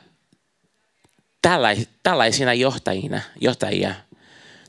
tällais, 1.42 1.90
tällaisina 2.04 2.54
johtajina, 2.54 3.22
johtajia, 3.42 3.96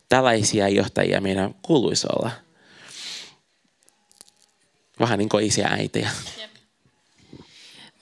tällaisia 0.09 0.68
johtajia 0.68 1.20
meidän 1.20 1.55
kuuluisi 1.62 2.07
olla. 2.16 2.31
Vähän 5.01 5.18
niin 5.18 5.29
kuin 5.29 5.45
isiä 5.45 5.68
äitejä. 5.68 6.11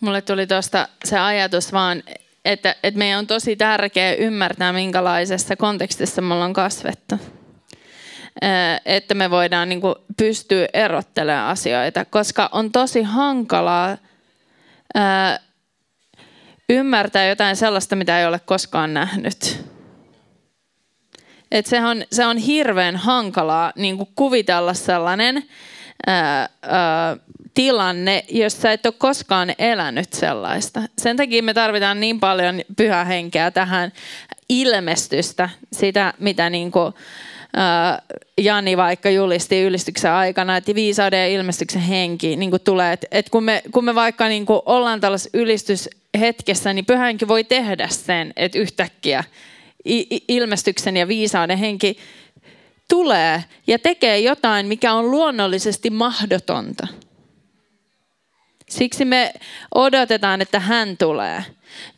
Mulle 0.01 0.23
tuli 0.23 0.47
tuosta 0.47 0.89
se 1.05 1.18
ajatus 1.18 1.73
vaan, 1.73 2.03
että, 2.45 2.77
että 2.83 2.99
meidän 2.99 3.18
on 3.18 3.27
tosi 3.27 3.57
tärkeää 3.57 4.14
ymmärtää, 4.14 4.73
minkälaisessa 4.73 5.57
kontekstissa 5.57 6.23
me 6.23 6.35
ollaan 6.35 6.53
kasvettu. 6.53 7.14
Että 8.85 9.14
me 9.14 9.31
voidaan 9.31 9.68
niin 9.68 9.81
kuin 9.81 9.95
pystyä 10.16 10.68
erottelemaan 10.73 11.49
asioita, 11.49 12.05
koska 12.05 12.49
on 12.53 12.73
tosi 12.73 13.03
hankalaa 13.03 13.97
ymmärtää 16.71 17.27
jotain 17.27 17.57
sellaista, 17.57 17.97
mitä 17.97 18.21
ei 18.21 18.27
ole 18.27 18.39
koskaan 18.39 18.95
nähnyt. 18.95 19.64
Et 21.51 21.66
se, 21.66 21.85
on, 21.85 22.05
se 22.12 22.27
on 22.27 22.37
hirveän 22.37 22.97
hankalaa 22.97 23.73
niin 23.77 23.97
kuin 23.97 24.09
kuvitella 24.14 24.75
sellainen 24.75 25.43
ää, 26.07 26.49
ää, 26.62 27.16
tilanne, 27.55 28.25
jos 28.29 28.62
sä 28.62 28.73
et 28.73 28.87
ole 28.87 28.95
koskaan 28.99 29.55
elänyt 29.59 30.12
sellaista. 30.12 30.83
Sen 30.99 31.16
takia 31.16 31.43
me 31.43 31.55
tarvitaan 31.55 32.01
niin 32.01 32.21
paljon 32.21 32.61
pyhää 32.77 33.05
henkeä 33.05 33.51
tähän 33.51 33.93
ilmestystä, 34.49 35.49
sitä 35.73 36.14
mitä 36.18 36.51
niin 36.51 36.71
kuin, 36.71 36.95
Jani 38.41 38.77
vaikka 38.77 39.11
julisti 39.11 39.63
ylistyksen 39.63 40.13
aikana, 40.13 40.57
että 40.57 40.75
viisauden 40.75 41.19
ja 41.21 41.29
ilmestyksen 41.29 41.83
henki 41.83 42.37
niin 42.37 42.51
kuin 42.51 42.63
tulee. 42.63 42.93
Että 42.93 43.07
et 43.11 43.31
kun, 43.31 43.45
me, 43.45 43.63
kun 43.73 43.85
me 43.85 43.95
vaikka 43.95 44.29
niin 44.29 44.47
kuin 44.47 44.61
ollaan 44.67 45.01
tällaisessa 45.01 45.39
ylistyshetkessä, 45.39 46.73
niin 46.73 46.87
pyhä 46.87 47.05
henki 47.05 47.29
voi 47.29 47.45
tehdä 47.45 47.89
sen, 47.89 48.33
että 48.37 48.59
yhtäkkiä 48.59 49.25
ilmestyksen 50.29 50.97
ja 50.97 51.09
viisauden 51.09 51.59
henki 51.59 51.99
tulee 52.89 53.45
ja 53.67 53.79
tekee 53.79 54.19
jotain, 54.19 54.67
mikä 54.67 54.93
on 54.93 55.11
luonnollisesti 55.11 55.91
mahdotonta. 55.91 56.87
Siksi 58.71 59.05
me 59.05 59.33
odotetaan, 59.75 60.41
että 60.41 60.61
hän 60.61 60.97
tulee. 60.97 61.45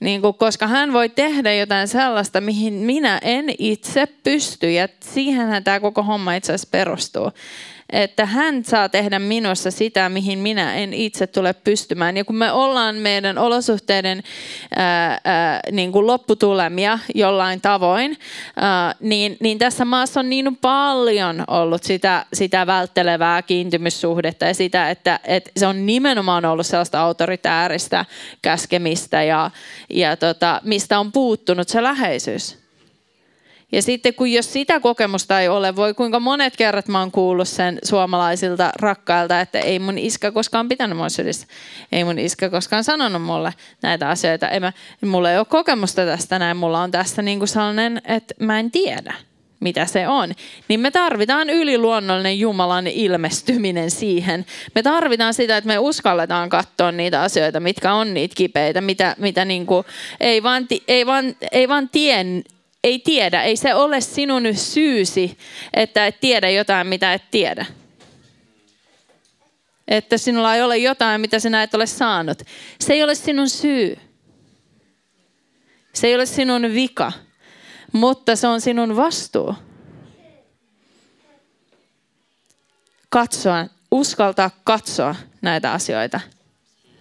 Niin 0.01 0.23
kuin, 0.23 0.35
koska 0.35 0.66
hän 0.66 0.93
voi 0.93 1.09
tehdä 1.09 1.55
jotain 1.55 1.89
sellaista, 1.89 2.41
mihin 2.41 2.75
minä 2.75 3.18
en 3.23 3.45
itse 3.59 4.07
pysty. 4.07 4.70
Ja 4.70 4.89
siihenhän 5.01 5.64
tämä 5.64 5.81
koko 5.81 6.03
homma 6.03 6.35
itse 6.35 6.53
asiassa 6.53 6.68
perustuu 6.70 7.31
että 7.93 8.26
hän 8.26 8.64
saa 8.64 8.88
tehdä 8.88 9.18
minussa 9.18 9.70
sitä, 9.70 10.09
mihin 10.09 10.38
minä 10.38 10.74
en 10.74 10.95
itse 10.95 11.26
tule 11.26 11.53
pystymään. 11.53 12.16
Ja 12.16 12.24
kun 12.24 12.36
me 12.36 12.53
ollaan 12.53 12.97
meidän 12.97 13.38
olosuhteiden 13.38 14.22
ää, 14.76 15.20
ää, 15.24 15.61
niin 15.72 15.93
kuin 15.93 16.07
lopputulemia 16.07 16.99
jollain 17.14 17.61
tavoin, 17.61 18.18
ää, 18.57 18.95
niin, 19.01 19.36
niin 19.40 19.59
tässä 19.59 19.84
maassa 19.84 20.20
on 20.20 20.30
niin 20.30 20.57
paljon 20.57 21.45
ollut 21.49 21.82
sitä, 21.82 22.26
sitä 22.32 22.66
välttelevää 22.66 23.43
kiintymyssuhdetta 23.43 24.45
ja 24.45 24.55
sitä, 24.55 24.90
että, 24.90 25.20
että 25.24 25.51
se 25.57 25.66
on 25.66 25.86
nimenomaan 25.86 26.45
ollut 26.45 26.66
sellaista 26.66 27.01
autoritääristä 27.01 28.05
käskemistä 28.43 29.22
ja, 29.22 29.51
ja 29.90 30.16
tota, 30.16 30.61
mistä 30.64 30.99
on 30.99 31.12
puuttunut 31.12 31.68
se 31.68 31.82
läheisyys. 31.82 32.62
Ja 33.73 33.83
sitten 33.83 34.14
kun 34.14 34.33
jos 34.33 34.53
sitä 34.53 34.81
kokemusta 34.81 35.41
ei 35.41 35.49
ole, 35.49 35.77
voi 35.77 35.95
kuinka 35.95 36.20
monet 36.20 36.57
kerrat 36.57 36.89
mä 36.89 37.01
oon 37.01 37.11
kuullut 37.11 37.49
sen 37.49 37.79
suomalaisilta 37.85 38.70
rakkailta, 38.77 39.41
että 39.41 39.59
ei 39.59 39.79
mun 39.79 39.99
iskä 39.99 40.33
koskaan 40.33 40.68
pitänyt 40.68 40.97
mua 40.97 41.09
sylissä. 41.09 41.47
Ei 41.93 42.05
mun 42.05 42.18
iskä 42.18 42.51
koskaan 42.51 42.85
sanonut 42.85 43.23
mulle 43.23 43.55
näitä 43.83 44.09
asioita. 44.09 44.49
Ei 44.49 44.61
mä, 44.61 44.73
mulla 45.05 45.31
ei 45.31 45.39
ole 45.39 45.45
kokemusta 45.45 46.07
tästä 46.07 46.39
näin. 46.39 46.57
Mulla 46.57 46.83
on 46.83 46.91
tässä 46.91 47.23
niin 47.23 47.39
kuin 47.39 47.49
sellainen, 47.49 48.03
että 48.05 48.35
mä 48.41 48.59
en 48.59 48.70
tiedä 48.70 49.14
mitä 49.62 49.87
se 49.87 50.09
on, 50.09 50.33
niin 50.68 50.81
me 50.81 50.91
tarvitaan 50.91 51.51
yliluonnollinen 51.51 52.39
Jumalan 52.39 52.87
ilmestyminen 52.87 53.91
siihen. 53.91 54.47
Me 54.75 54.83
tarvitaan 54.83 55.35
sitä, 55.35 55.57
että 55.57 55.68
me 55.68 55.79
uskalletaan 55.79 56.49
katsoa 56.49 56.93
niitä 56.93 57.23
asioita, 57.23 57.61
mitkä 57.61 57.95
on 57.95 58.14
niitä 58.14 58.35
kipeitä, 58.35 58.81
mitä, 58.81 59.16
mitä 59.18 59.45
niin 59.45 59.66
kuin, 59.66 59.85
ei, 60.20 60.43
vaan, 60.43 60.66
ei, 60.89 61.07
vaan, 61.07 61.25
ei 61.53 61.68
vaan 61.68 61.89
tien, 61.89 62.45
ei 62.85 62.99
tiedä. 62.99 63.43
Ei 63.43 63.57
se 63.57 63.74
ole 63.74 64.01
sinun 64.01 64.43
syysi, 64.55 65.39
että 65.74 66.07
et 66.07 66.20
tiedä 66.20 66.51
jotain, 66.51 66.87
mitä 66.87 67.14
et 67.14 67.30
tiedä. 67.30 67.66
Että 69.89 70.18
sinulla 70.18 70.55
ei 70.55 70.62
ole 70.62 70.78
jotain, 70.78 71.20
mitä 71.20 71.39
sinä 71.39 71.62
et 71.62 71.74
ole 71.74 71.87
saanut. 71.87 72.43
Se 72.80 72.93
ei 72.93 73.03
ole 73.03 73.14
sinun 73.14 73.49
syy. 73.49 73.99
Se 75.93 76.07
ei 76.07 76.14
ole 76.14 76.26
sinun 76.26 76.62
vika, 76.62 77.12
mutta 77.93 78.37
se 78.37 78.47
on 78.47 78.61
sinun 78.61 78.97
vastuu. 78.97 79.55
Katsoa, 83.09 83.66
uskaltaa 83.91 84.51
katsoa 84.64 85.14
näitä 85.43 85.72
asioita 85.72 86.20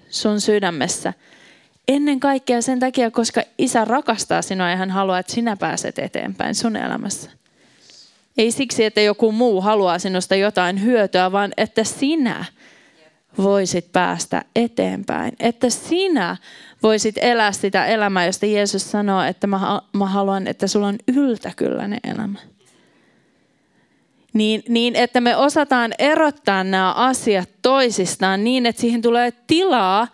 sun 0.10 0.42
sydämessä– 0.42 1.14
Ennen 1.88 2.20
kaikkea 2.20 2.62
sen 2.62 2.80
takia, 2.80 3.12
koska 3.12 3.42
isä 3.58 3.86
rakastaa 3.86 4.42
sinua 4.42 4.70
ja 4.70 4.76
hän 4.76 4.92
haluaa, 4.92 5.20
että 5.20 5.34
sinä 5.34 5.58
pääset 5.58 6.00
eteenpäin 6.00 6.56
sun 6.56 6.76
elämässä. 6.76 7.32
Ei 8.38 8.52
siksi, 8.52 8.84
että 8.84 9.02
joku 9.02 9.32
muu 9.32 9.62
haluaa 9.62 10.00
sinusta 10.00 10.36
jotain 10.36 10.84
hyötyä, 10.84 11.32
vaan 11.32 11.52
että 11.58 11.84
sinä 11.84 12.46
voisit 13.38 13.92
päästä 13.92 14.46
eteenpäin. 14.56 15.32
Että 15.40 15.70
sinä 15.70 16.38
voisit 16.84 17.16
elää 17.22 17.52
sitä 17.52 17.86
elämää, 17.86 18.26
josta 18.26 18.46
Jeesus 18.46 18.92
sanoo, 18.92 19.22
että 19.22 19.48
mä, 19.48 19.82
haluan, 20.06 20.48
että 20.48 20.68
sulla 20.68 20.88
on 20.88 20.98
yltäkylläinen 21.08 22.00
elämä 22.04 22.40
niin, 24.34 24.64
niin 24.70 24.96
että 24.96 25.22
me 25.22 25.36
osataan 25.36 25.94
erottaa 26.00 26.64
nämä 26.64 26.92
asiat 26.94 27.50
toisistaan 27.62 28.44
niin, 28.44 28.66
että 28.66 28.82
siihen 28.82 29.02
tulee 29.02 29.34
tilaa, 29.48 30.08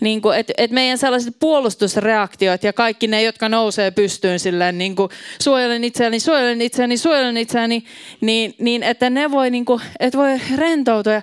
niin 0.00 0.22
kuin, 0.22 0.38
että, 0.38 0.52
että 0.58 0.74
meidän 0.74 0.98
sellaiset 0.98 1.36
puolustusreaktiot 1.40 2.64
ja 2.64 2.72
kaikki 2.72 3.06
ne, 3.06 3.22
jotka 3.22 3.48
nousee 3.48 3.90
pystyyn 3.90 4.38
silleen, 4.38 4.78
niin 4.78 4.96
kuin, 4.96 5.08
suojelen 5.42 5.84
itseäni, 5.84 6.20
suojelen 6.20 6.62
itseäni, 6.62 6.96
suojelen 6.96 7.36
itseäni, 7.36 7.84
niin, 8.20 8.54
niin 8.58 8.82
että 8.82 9.10
ne 9.10 9.30
voi, 9.30 9.50
niin 9.50 9.64
kuin, 9.64 9.80
että 10.00 10.18
voi 10.18 10.40
rentoutua 10.56 11.12
ja 11.12 11.22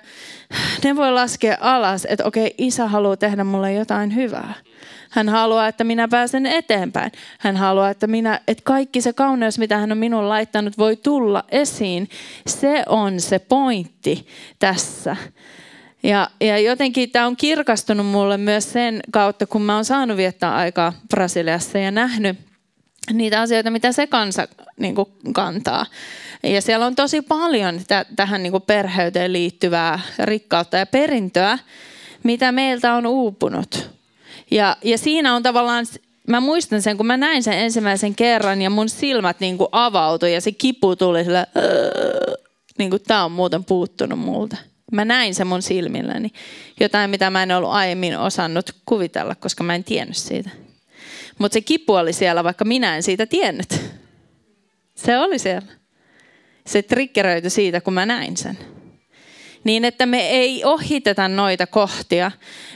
ne 0.84 0.96
voi 0.96 1.12
laskea 1.12 1.56
alas, 1.60 2.06
että 2.10 2.24
okei, 2.24 2.54
isä 2.58 2.86
haluaa 2.86 3.16
tehdä 3.16 3.44
mulle 3.44 3.72
jotain 3.72 4.14
hyvää. 4.14 4.54
Hän 5.10 5.28
haluaa, 5.28 5.68
että 5.68 5.84
minä 5.84 6.08
pääsen 6.08 6.46
eteenpäin. 6.46 7.12
Hän 7.38 7.56
haluaa, 7.56 7.90
että, 7.90 8.06
minä, 8.06 8.40
että 8.48 8.64
kaikki 8.64 9.00
se 9.00 9.12
kauneus, 9.12 9.58
mitä 9.58 9.78
hän 9.78 9.92
on 9.92 9.98
minun 9.98 10.28
laittanut, 10.28 10.78
voi 10.78 10.96
tulla 10.96 11.44
esiin. 11.50 12.08
Se 12.46 12.82
on 12.86 13.20
se 13.20 13.38
pointti 13.38 14.26
tässä. 14.58 15.16
Ja, 16.02 16.30
ja 16.40 16.58
jotenkin 16.58 17.10
tämä 17.10 17.26
on 17.26 17.36
kirkastunut 17.36 18.06
mulle 18.06 18.36
myös 18.36 18.72
sen 18.72 19.00
kautta, 19.10 19.46
kun 19.46 19.62
mä 19.62 19.74
oon 19.74 19.84
saanut 19.84 20.16
viettää 20.16 20.54
aikaa 20.54 20.92
Brasiliassa 21.08 21.78
ja 21.78 21.90
nähnyt 21.90 22.38
niitä 23.12 23.40
asioita, 23.40 23.70
mitä 23.70 23.92
se 23.92 24.06
kansa 24.06 24.48
niin 24.80 24.94
kuin, 24.94 25.08
kantaa. 25.32 25.86
Ja 26.42 26.62
siellä 26.62 26.86
on 26.86 26.94
tosi 26.94 27.22
paljon 27.22 27.78
t- 27.78 28.16
tähän 28.16 28.42
niin 28.42 28.50
kuin 28.50 28.62
perheyteen 28.62 29.32
liittyvää 29.32 30.00
rikkautta 30.18 30.76
ja 30.76 30.86
perintöä, 30.86 31.58
mitä 32.22 32.52
meiltä 32.52 32.94
on 32.94 33.06
uupunut. 33.06 33.97
Ja, 34.50 34.76
ja 34.84 34.98
siinä 34.98 35.34
on 35.34 35.42
tavallaan, 35.42 35.86
mä 36.28 36.40
muistan 36.40 36.82
sen, 36.82 36.96
kun 36.96 37.06
mä 37.06 37.16
näin 37.16 37.42
sen 37.42 37.58
ensimmäisen 37.58 38.14
kerran 38.14 38.62
ja 38.62 38.70
mun 38.70 38.88
silmät 38.88 39.40
niin 39.40 39.58
kuin 39.58 39.68
avautui 39.72 40.34
ja 40.34 40.40
se 40.40 40.52
kipu 40.52 40.96
tuli 40.96 41.24
sillä, 41.24 41.46
niin 42.78 42.90
kuin 42.90 43.02
tää 43.06 43.24
on 43.24 43.32
muuten 43.32 43.64
puuttunut 43.64 44.18
multa. 44.18 44.56
Mä 44.92 45.04
näin 45.04 45.34
sen 45.34 45.46
mun 45.46 45.62
silmilläni. 45.62 46.30
Jotain, 46.80 47.10
mitä 47.10 47.30
mä 47.30 47.42
en 47.42 47.52
ollut 47.52 47.70
aiemmin 47.70 48.18
osannut 48.18 48.70
kuvitella, 48.86 49.34
koska 49.34 49.64
mä 49.64 49.74
en 49.74 49.84
tiennyt 49.84 50.16
siitä. 50.16 50.50
Mutta 51.38 51.54
se 51.54 51.60
kipu 51.60 51.94
oli 51.94 52.12
siellä, 52.12 52.44
vaikka 52.44 52.64
minä 52.64 52.96
en 52.96 53.02
siitä 53.02 53.26
tiennyt. 53.26 53.80
Se 54.94 55.18
oli 55.18 55.38
siellä. 55.38 55.68
Se 56.66 56.82
triggeröityi 56.82 57.50
siitä, 57.50 57.80
kun 57.80 57.94
mä 57.94 58.06
näin 58.06 58.36
sen 58.36 58.58
niin 59.68 59.84
että 59.84 60.06
me 60.06 60.28
ei 60.28 60.64
ohiteta 60.64 61.28
noita 61.28 61.66
kohtia, 61.66 62.30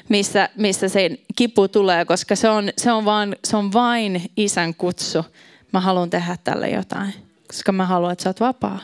missä, 0.09 0.49
missä 0.57 0.89
se 0.89 1.11
kipu 1.37 1.69
tulee, 1.69 2.05
koska 2.05 2.37
se 2.37 2.49
on, 2.49 2.71
se, 2.79 2.93
on 2.93 3.05
vaan, 3.05 3.37
se 3.45 3.57
on 3.57 3.73
vain 3.73 4.31
isän 4.37 4.75
kutsu. 4.75 5.25
Mä 5.73 5.81
haluan 5.81 6.11
tehdä 6.11 6.37
tälle 6.45 6.69
jotain, 6.69 7.15
koska 7.47 7.73
mä 7.73 7.87
haluan, 7.87 8.13
että 8.13 8.23
sä 8.23 8.31
oot 8.31 8.41
vapaa. 8.41 8.79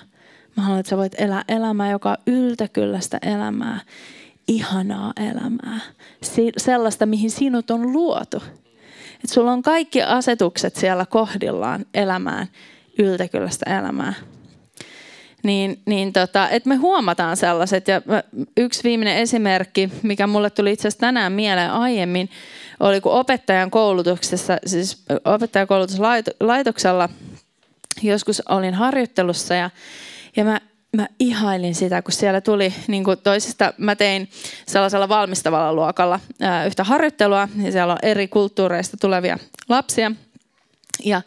Mä 0.57 0.63
haluan, 0.63 0.81
että 0.81 0.91
sä 0.91 0.97
voit 0.97 1.21
elää 1.21 1.45
elämää, 1.49 1.91
joka 1.91 2.11
on 2.11 2.17
yltäkyllästä 2.27 3.19
elämää. 3.23 3.81
ihanaa 4.49 5.13
elämää. 5.31 5.81
Sellaista, 6.57 7.07
mihin 7.07 7.31
sinut 7.31 7.71
on 7.71 7.93
luotu. 7.93 8.43
Et 9.25 9.31
sulla 9.31 9.53
on 9.53 9.63
kaikki 9.63 10.03
asetukset 10.03 10.77
siellä 10.77 11.07
kohdillaan 11.07 11.87
elämään 11.95 12.47
yltäkyllästä 12.99 13.79
elämää. 13.79 14.15
Niin, 15.49 15.81
niin 15.87 16.13
tota, 16.13 16.49
että 16.49 16.69
me 16.69 16.77
huomataan 16.77 17.37
sellaiset. 17.37 17.89
Ja 17.89 18.03
yksi 18.57 18.85
viimeinen 18.85 19.17
esimerkki, 19.17 19.91
mikä 20.03 20.27
mulle 20.27 20.51
tuli 20.51 20.73
itse 20.73 20.89
asiassa 20.89 21.01
tänään 21.01 21.33
mieleen 21.33 21.71
aiemmin, 21.71 22.31
oli 22.81 23.01
kun 23.01 23.13
opettajan 23.13 23.71
koulutuksessa, 23.71 24.59
siis 24.67 25.05
opettajakoulutuslaitoksella 25.25 27.09
joskus 28.03 28.43
olin 28.49 28.75
harjoittelussa 28.75 29.55
ja, 29.55 29.71
ja 30.37 30.45
mä 30.45 30.61
mä 30.97 31.09
ihailin 31.19 31.75
sitä, 31.75 32.03
kun 32.03 32.13
siellä 32.13 32.41
tuli 32.41 32.75
niin 32.87 33.05
kuin 33.05 33.19
toisista, 33.19 33.75
mä 33.79 33.97
tein 33.97 34.29
sellaisella 34.67 35.09
valmistavalla 35.09 35.73
luokalla 35.73 36.21
ää, 36.41 36.67
yhtä 36.67 36.85
harjoittelua, 36.85 37.49
ja 37.63 37.73
siellä 37.73 37.93
on 37.93 37.99
eri 38.03 38.29
kulttuureista 38.29 38.97
tulevia 39.01 39.39
lapsia. 39.69 40.13
Ja, 41.05 41.23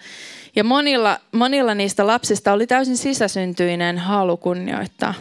ja 0.55 0.63
monilla, 0.63 1.19
monilla 1.31 1.75
niistä 1.75 2.07
lapsista 2.07 2.53
oli 2.53 2.67
täysin 2.67 2.97
sisäsyntyinen 2.97 3.97
halu 3.97 4.37
kunnioittaa 4.37 5.13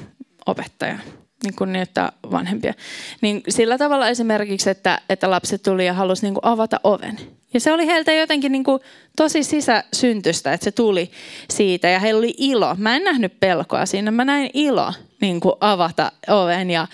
opettajaa 0.46 0.98
niin 1.42 1.54
kunnioittaa 1.56 2.12
vanhempia. 2.30 2.74
Niin 3.20 3.42
sillä 3.48 3.78
tavalla 3.78 4.08
esimerkiksi, 4.08 4.70
että, 4.70 5.00
että 5.08 5.30
lapset 5.30 5.62
tuli 5.62 5.86
ja 5.86 5.92
halusi 5.92 6.22
niin 6.22 6.34
kuin 6.34 6.44
avata 6.44 6.80
oven. 6.84 7.18
Ja 7.54 7.60
se 7.60 7.72
oli 7.72 7.86
heiltä 7.86 8.12
jotenkin 8.12 8.52
niin 8.52 8.64
kuin 8.64 8.80
tosi 9.16 9.42
sisäsyntystä, 9.42 10.52
että 10.52 10.64
se 10.64 10.72
tuli 10.72 11.10
siitä 11.50 11.88
ja 11.88 11.98
heillä 11.98 12.18
oli 12.18 12.34
ilo. 12.38 12.74
Mä 12.78 12.96
en 12.96 13.04
nähnyt 13.04 13.40
pelkoa 13.40 13.86
siinä, 13.86 14.10
mä 14.10 14.24
näin 14.24 14.50
ilo 14.54 14.92
niin 15.20 15.40
kuin 15.40 15.54
avata 15.60 16.12
oven 16.28 16.70
ja, 16.70 16.86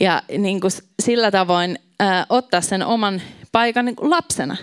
ja 0.00 0.22
niin 0.38 0.60
kuin 0.60 0.70
sillä 1.02 1.30
tavoin 1.30 1.78
ää, 2.00 2.26
ottaa 2.28 2.60
sen 2.60 2.86
oman 2.86 3.22
paikan 3.52 3.84
niin 3.84 3.96
kuin 3.96 4.10
lapsena. 4.10 4.56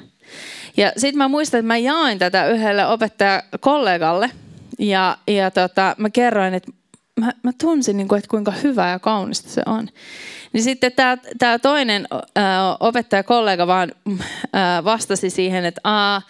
Ja 0.78 0.91
sitten 0.97 1.17
mä 1.17 1.28
muistan, 1.28 1.59
että 1.59 1.67
mä 1.67 1.78
jaoin 1.78 2.19
tätä 2.19 2.47
yhdelle 2.47 2.88
opettajakollegalle 2.88 4.30
ja, 4.80 5.17
ja 5.28 5.51
tota, 5.51 5.95
mä 5.97 6.09
kerroin, 6.09 6.53
että 6.53 6.71
mä, 7.19 7.32
mä 7.43 7.51
tunsin, 7.61 7.97
niin 7.97 8.07
kuin, 8.07 8.17
että 8.17 8.30
kuinka 8.30 8.51
hyvä 8.51 8.89
ja 8.89 8.99
kaunista 8.99 9.49
se 9.49 9.61
on. 9.65 9.89
Niin 10.53 10.63
sitten 10.63 10.91
tämä, 10.91 11.17
tämä 11.38 11.59
toinen 11.59 12.07
ää, 12.36 12.78
opettajakollega 12.80 13.67
vaan 13.67 13.91
vastasi 14.84 15.30
siihen, 15.30 15.65
että 15.65 15.82
Aa, 15.84 16.21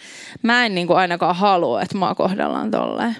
mä 0.42 0.66
en 0.66 0.74
niin 0.74 0.86
kuin 0.86 0.96
ainakaan 0.96 1.36
halua, 1.36 1.82
että 1.82 1.98
mua 1.98 2.14
kohdellaan 2.14 2.70
tolleen. 2.70 3.16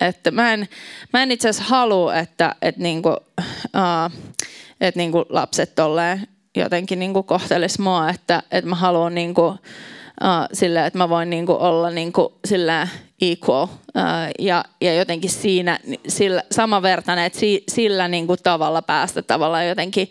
Että 0.00 0.30
mä 0.30 0.52
en, 0.52 0.68
mä 1.12 1.22
en 1.22 1.30
itse 1.30 1.48
asiassa 1.48 1.74
halua, 1.74 2.16
että, 2.16 2.54
että, 2.62 2.82
niin 2.82 3.02
kuin, 3.02 3.16
että 4.80 4.98
niin 4.98 5.12
kuin 5.12 5.24
lapset 5.28 5.74
tolleen 5.74 6.28
jotenkin 6.56 6.98
niin 6.98 7.12
kuin 7.12 7.24
kohtelis 7.24 7.78
mua, 7.78 8.08
että, 8.08 8.42
että 8.50 8.70
mä 8.70 8.76
haluan 8.76 9.14
niin 9.14 9.34
kuin, 9.34 9.58
uh, 10.20 10.48
sillä, 10.52 10.86
että 10.86 10.98
mä 10.98 11.08
voin 11.08 11.30
niinku 11.30 11.56
olla 11.60 11.90
niinku 11.90 12.38
sillä 12.44 12.88
equal 13.20 13.62
uh, 13.62 13.70
ja, 14.38 14.64
ja 14.80 14.94
jotenkin 14.94 15.30
siinä 15.30 15.78
sillä, 16.08 16.42
samanvertainen, 16.50 17.24
että 17.24 17.38
si, 17.38 17.64
sillä 17.68 18.08
niinku 18.08 18.36
tavalla 18.36 18.82
päästä 18.82 19.22
tavallaan 19.22 19.68
jotenkin 19.68 20.10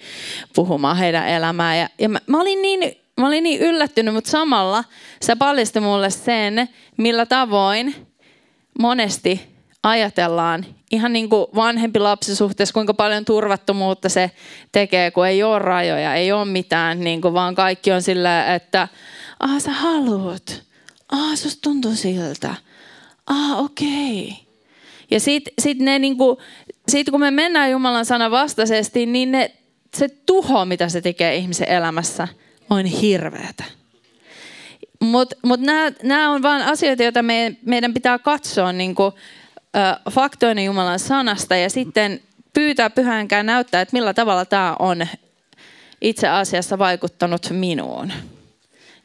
puhumaan 0.56 0.98
heidän 0.98 1.28
elämää. 1.28 1.76
Ja, 1.76 1.90
ja 2.00 2.10
mä, 2.10 2.20
mä, 2.28 2.42
olin 2.42 2.62
niin, 2.62 2.98
mä 3.20 3.28
olin 3.28 3.44
niin 3.44 3.62
yllättynyt, 3.62 4.14
mutta 4.14 4.32
samalla 4.32 4.84
se 5.22 5.36
paljasti 5.36 5.80
mulle 5.80 6.10
sen, 6.10 6.70
millä 6.98 7.26
tavoin 7.26 7.96
monesti 8.80 9.52
ajatellaan 9.84 10.66
ihan 10.92 11.14
niin 11.14 11.30
kuin 11.30 11.46
vanhempi 11.56 12.00
lapsisuhteessa, 12.00 12.74
kuinka 12.74 12.94
paljon 12.94 13.26
turvattomuutta 13.26 14.10
se 14.10 14.32
tekee, 14.72 15.12
kun 15.12 15.28
ei 15.28 15.44
ole 15.44 15.60
rajoja, 15.60 16.16
ei 16.16 16.32
ole 16.32 16.46
mitään, 16.46 17.00
niin 17.00 17.22
kuin 17.22 17.34
vaan 17.34 17.56
kaikki 17.56 17.92
on 17.92 18.02
sillä, 18.02 18.56
että– 18.56 18.88
ah 19.42 19.62
sä 19.62 19.72
haluut, 19.72 20.64
ah 21.10 21.36
susta 21.36 21.62
tuntuu 21.62 21.96
siltä, 21.96 22.56
ah 23.28 23.60
okei. 23.60 24.36
Ja 25.12 25.20
sitten 25.20 25.54
sit 25.62 25.80
ne 25.80 26.00
niinku, 26.00 26.42
sit 26.88 27.10
kun 27.10 27.20
me 27.20 27.32
mennään 27.32 27.72
Jumalan 27.72 28.06
sana 28.06 28.32
vastaisesti, 28.32 29.06
niin 29.06 29.32
ne, 29.32 29.52
se 29.98 30.10
tuho, 30.26 30.66
mitä 30.66 30.90
se 30.90 31.02
tekee 31.02 31.36
ihmisen 31.36 31.70
elämässä, 31.70 32.28
on 32.70 32.86
hirveätä. 32.86 33.64
Mutta 35.00 35.36
mut, 35.44 35.60
mut 35.60 35.60
nämä 36.04 36.32
on 36.32 36.42
vain 36.42 36.62
asioita, 36.62 37.04
joita 37.04 37.24
me, 37.24 37.56
meidän 37.66 37.94
pitää 37.94 38.20
katsoa 38.20 38.72
niinku, 38.72 39.14
faktoinen 40.12 40.66
Jumalan 40.66 41.00
sanasta 41.00 41.56
ja 41.56 41.70
sitten 41.70 42.20
pyytää 42.54 42.90
pyhäänkään 42.90 43.46
näyttää, 43.46 43.82
että 43.82 43.96
millä 43.96 44.14
tavalla 44.14 44.46
tämä 44.46 44.76
on 44.80 45.08
itse 46.02 46.28
asiassa 46.28 46.78
vaikuttanut 46.78 47.50
minuun. 47.50 48.14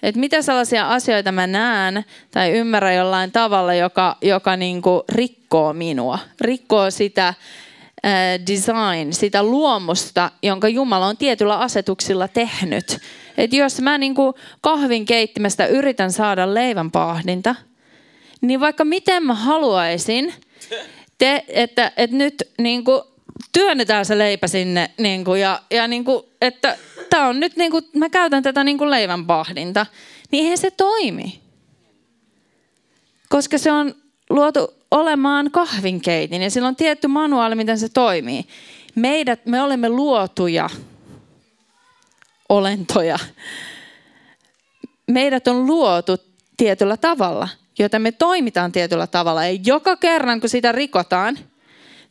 Että 0.07 0.21
mitä 0.21 0.43
sellaisia 0.43 0.89
asioita 0.89 1.33
mä 1.33 1.47
näen 1.47 2.05
tai 2.31 2.51
ymmärrän 2.51 2.95
jollain 2.95 3.33
tavalla, 3.33 3.75
joka, 3.75 4.17
joka 4.23 4.57
niin 4.57 4.83
kuin 4.83 5.03
rikkoo 5.09 5.73
minua, 5.73 6.19
rikkoo 6.41 6.91
sitä 6.91 7.35
design, 8.47 9.13
sitä 9.13 9.43
luomusta, 9.43 10.31
jonka 10.43 10.69
Jumala 10.69 11.07
on 11.07 11.17
tietyllä 11.17 11.59
asetuksilla 11.59 12.29
tehnyt. 12.29 12.99
Että 13.39 13.57
jos 13.57 13.81
mä 13.81 13.99
niin 13.99 14.15
kuin 14.15 14.35
kahvin 14.61 15.05
keittimestä 15.05 15.67
yritän 15.67 16.13
saada 16.13 16.55
leivän 16.55 16.91
pahdinta, 16.91 17.55
niin 18.41 18.61
vaikka 18.61 18.85
miten 18.85 19.23
mä 19.23 19.35
haluaisin, 19.35 20.35
te, 21.19 21.45
että, 21.49 21.93
että 21.97 22.17
nyt 22.17 22.35
niin 22.59 22.85
kuin 22.85 23.03
työnnetään 23.53 24.07
se 24.07 24.19
leipä 24.19 24.47
sinne 24.47 24.91
niin 24.99 25.25
kuin, 25.25 25.41
ja, 25.41 25.63
ja 25.71 25.89
niin 25.89 26.05
kuin, 26.05 26.25
että 26.41 26.79
tämä 27.11 27.29
on 27.29 27.41
nyt, 27.41 27.57
niin 27.57 27.71
kuin, 27.71 27.85
mä 27.95 28.09
käytän 28.09 28.43
tätä 28.43 28.65
niin 28.65 28.79
kuin 28.79 28.91
leivän 28.91 29.27
pahdinta, 29.27 29.87
niin 30.31 30.43
eihän 30.43 30.59
se 30.59 30.71
toimi. 30.71 31.41
Koska 33.29 33.59
se 33.59 33.73
on 33.73 33.95
luotu 34.31 34.75
olemaan 34.91 35.51
kahvinkeitin 35.51 36.43
ja 36.43 36.51
sillä 36.51 36.69
on 36.69 36.77
tietty 36.77 37.09
manuaali, 37.09 37.55
miten 37.55 37.79
se 37.79 37.89
toimii. 37.89 38.47
Meidät, 38.95 39.47
me 39.47 39.63
olemme 39.63 39.89
luotuja 39.89 40.71
olentoja. 42.49 43.19
Meidät 45.07 45.49
on 45.49 45.67
luotu 45.67 46.17
tietyllä 46.57 46.97
tavalla, 46.97 47.49
joten 47.79 48.03
me 48.03 48.13
toimitaan 48.13 48.73
tietyllä 48.73 49.07
tavalla. 49.07 49.45
Ja 49.45 49.59
joka 49.65 49.97
kerran, 49.97 50.41
kun 50.41 50.49
sitä 50.49 50.73
rikotaan– 50.73 51.39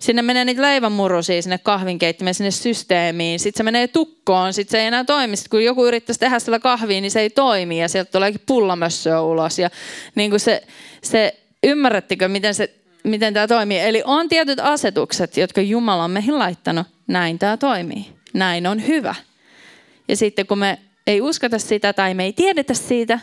sinne 0.05 0.21
menee 0.21 0.45
niitä 0.45 0.61
leivänmurusia 0.61 1.41
sinne 1.41 1.57
kahvinkeittimeen, 1.57 2.33
sinne 2.33 2.51
systeemiin. 2.51 3.39
Sitten 3.39 3.57
se 3.57 3.63
menee 3.63 3.87
tukkoon, 3.87 4.53
sitten 4.53 4.71
se 4.71 4.79
ei 4.79 4.87
enää 4.87 5.03
toimi. 5.03 5.35
Sitten 5.35 5.49
kun 5.49 5.63
joku 5.63 5.85
yrittäisi 5.85 6.19
tehdä 6.19 6.39
sillä 6.39 6.59
kahviin, 6.59 7.01
niin 7.01 7.11
se 7.11 7.19
ei 7.19 7.29
toimi 7.29 7.81
ja 7.81 7.89
sieltä 7.89 8.11
tuleekin 8.11 8.41
pullamössöä 8.45 9.21
ulos. 9.21 9.59
Ja 9.59 9.69
niin 10.15 10.29
kuin 10.29 10.39
se, 10.39 10.63
se, 11.03 11.39
ymmärrättekö, 11.63 12.27
miten, 12.27 12.55
se, 12.55 12.75
miten 13.03 13.33
tämä 13.33 13.47
toimii? 13.47 13.79
Eli 13.79 14.01
on 14.05 14.29
tietyt 14.29 14.59
asetukset, 14.59 15.37
jotka 15.37 15.61
Jumala 15.61 16.03
on 16.03 16.11
meihin 16.11 16.39
laittanut. 16.39 16.87
Näin 17.07 17.39
tämä 17.39 17.57
toimii. 17.57 18.05
Näin 18.33 18.67
on 18.67 18.87
hyvä. 18.87 19.15
Ja 20.07 20.17
sitten 20.17 20.47
kun 20.47 20.59
me 20.59 20.79
ei 21.07 21.21
uskota 21.21 21.59
sitä 21.59 21.93
tai 21.93 22.13
me 22.13 22.23
ei 22.23 22.33
tiedetä 22.33 22.73
siitä, 22.73 23.19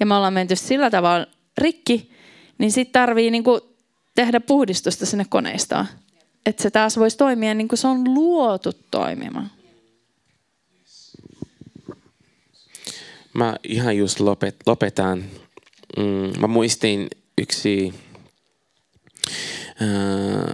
ja 0.00 0.06
me 0.06 0.14
ollaan 0.14 0.32
menty 0.32 0.56
sillä 0.56 0.90
tavalla 0.90 1.26
rikki, 1.58 2.10
niin 2.58 2.72
sitten 2.72 2.92
tarvii 2.92 3.30
niinku 3.30 3.60
tehdä 4.14 4.40
puhdistusta 4.40 5.06
sinne 5.06 5.24
koneistoon 5.28 5.86
että 6.46 6.62
se 6.62 6.70
taas 6.70 6.98
voisi 6.98 7.16
toimia 7.16 7.54
niin 7.54 7.68
kuin 7.68 7.78
se 7.78 7.86
on 7.86 8.14
luotu 8.14 8.72
toimimaan. 8.90 9.50
Mä 13.34 13.56
ihan 13.68 13.96
just 13.96 14.20
lopet, 14.20 14.56
lopetan. 14.66 15.24
Mm, 15.96 16.40
mä 16.40 16.46
muistin 16.46 17.08
yksi 17.38 17.94
äh, 19.82 20.52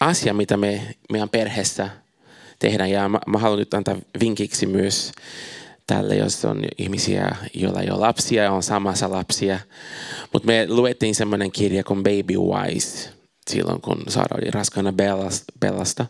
asia, 0.00 0.34
mitä 0.34 0.56
me 0.56 0.94
meidän 1.12 1.28
perheessä 1.28 1.90
tehdään. 2.58 2.90
Ja 2.90 3.08
mä, 3.08 3.20
mä 3.26 3.38
haluan 3.38 3.58
nyt 3.58 3.74
antaa 3.74 3.96
vinkiksi 4.20 4.66
myös 4.66 5.12
tälle, 5.86 6.16
jos 6.16 6.44
on 6.44 6.64
ihmisiä, 6.78 7.36
joilla 7.54 7.80
ei 7.80 7.90
ole 7.90 8.00
lapsia 8.00 8.42
ja 8.42 8.52
on 8.52 8.62
samassa 8.62 9.10
lapsia. 9.10 9.60
Mutta 10.32 10.46
me 10.46 10.66
luettiin 10.68 11.14
semmoinen 11.14 11.52
kirja 11.52 11.84
kuin 11.84 12.02
Baby 12.02 12.34
Wise 12.36 13.19
silloin, 13.50 13.80
kun 13.80 14.02
Saara 14.08 14.38
oli 14.42 14.50
raskaana 14.50 14.92
Bellasta. 15.60 16.06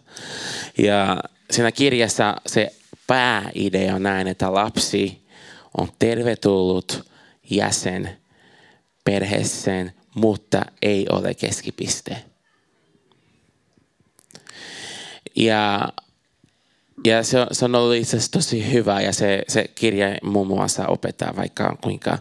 Ja 0.78 1.20
siinä 1.50 1.72
kirjassa 1.72 2.36
se 2.46 2.74
pääidea 3.06 3.94
on 3.94 4.02
näin, 4.02 4.26
että 4.26 4.54
lapsi 4.54 5.26
on 5.78 5.88
tervetullut 5.98 7.10
jäsen 7.50 8.16
perheeseen, 9.04 9.92
mutta 10.14 10.62
ei 10.82 11.06
ole 11.12 11.34
keskipiste. 11.34 12.24
Ja, 15.36 15.88
ja 17.04 17.22
se, 17.22 17.46
se 17.52 17.64
on 17.64 17.74
ollut 17.74 17.94
itse 17.94 18.16
asiassa 18.16 18.32
tosi 18.32 18.72
hyvä 18.72 19.00
ja 19.00 19.12
se, 19.12 19.42
se 19.48 19.68
kirja 19.74 20.06
muun 20.22 20.46
muassa 20.46 20.86
opettaa 20.86 21.36
vaikka 21.36 21.76
kuinka 21.82 22.18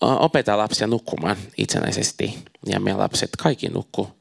opettaa 0.00 0.58
lapsia 0.58 0.86
nukkumaan 0.86 1.36
itsenäisesti. 1.58 2.38
Ja 2.66 2.80
meidän 2.80 3.00
lapset 3.00 3.30
kaikki 3.38 3.68
nukkuu 3.68 4.15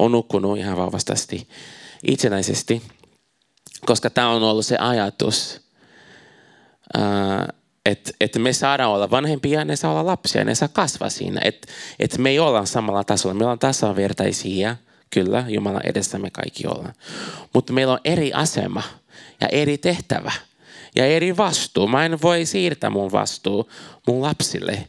on 0.00 0.12
nukkunut 0.12 0.58
ihan 0.58 0.76
vauvastasti 0.76 1.48
itsenäisesti. 2.02 2.82
koska 3.86 4.10
tämä 4.10 4.28
on 4.28 4.42
ollut 4.42 4.66
se 4.66 4.76
ajatus, 4.76 5.60
että 7.86 8.10
et 8.20 8.36
me 8.38 8.52
saadaan 8.52 8.90
olla 8.90 9.10
vanhempia, 9.10 9.64
ne 9.64 9.76
saa 9.76 9.90
olla 9.90 10.06
lapsia, 10.06 10.44
ne 10.44 10.54
saa 10.54 10.68
kasvaa 10.68 11.10
siinä. 11.10 11.40
Että 11.44 11.68
et 11.98 12.18
me 12.18 12.30
ei 12.30 12.38
olla 12.38 12.66
samalla 12.66 13.04
tasolla, 13.04 13.34
me 13.34 13.44
ollaan 13.44 13.58
tasavertaisia, 13.58 14.76
kyllä, 15.10 15.44
Jumalan 15.48 15.86
edessä 15.86 16.18
me 16.18 16.30
kaikki 16.30 16.66
ollaan. 16.66 16.94
Mutta 17.54 17.72
meillä 17.72 17.92
on 17.92 18.00
eri 18.04 18.32
asema 18.32 18.82
ja 19.40 19.48
eri 19.48 19.78
tehtävä 19.78 20.32
ja 20.96 21.06
eri 21.06 21.36
vastuu. 21.36 21.88
Mä 21.88 22.04
en 22.04 22.22
voi 22.22 22.46
siirtää 22.46 22.90
mun 22.90 23.12
vastuu 23.12 23.70
mun 24.06 24.22
lapsille 24.22 24.86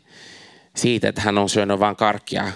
siitä, 0.75 1.09
että 1.09 1.21
hän 1.21 1.37
on 1.37 1.49
syönyt 1.49 1.79
vain 1.79 1.95
karkkia 1.95 2.51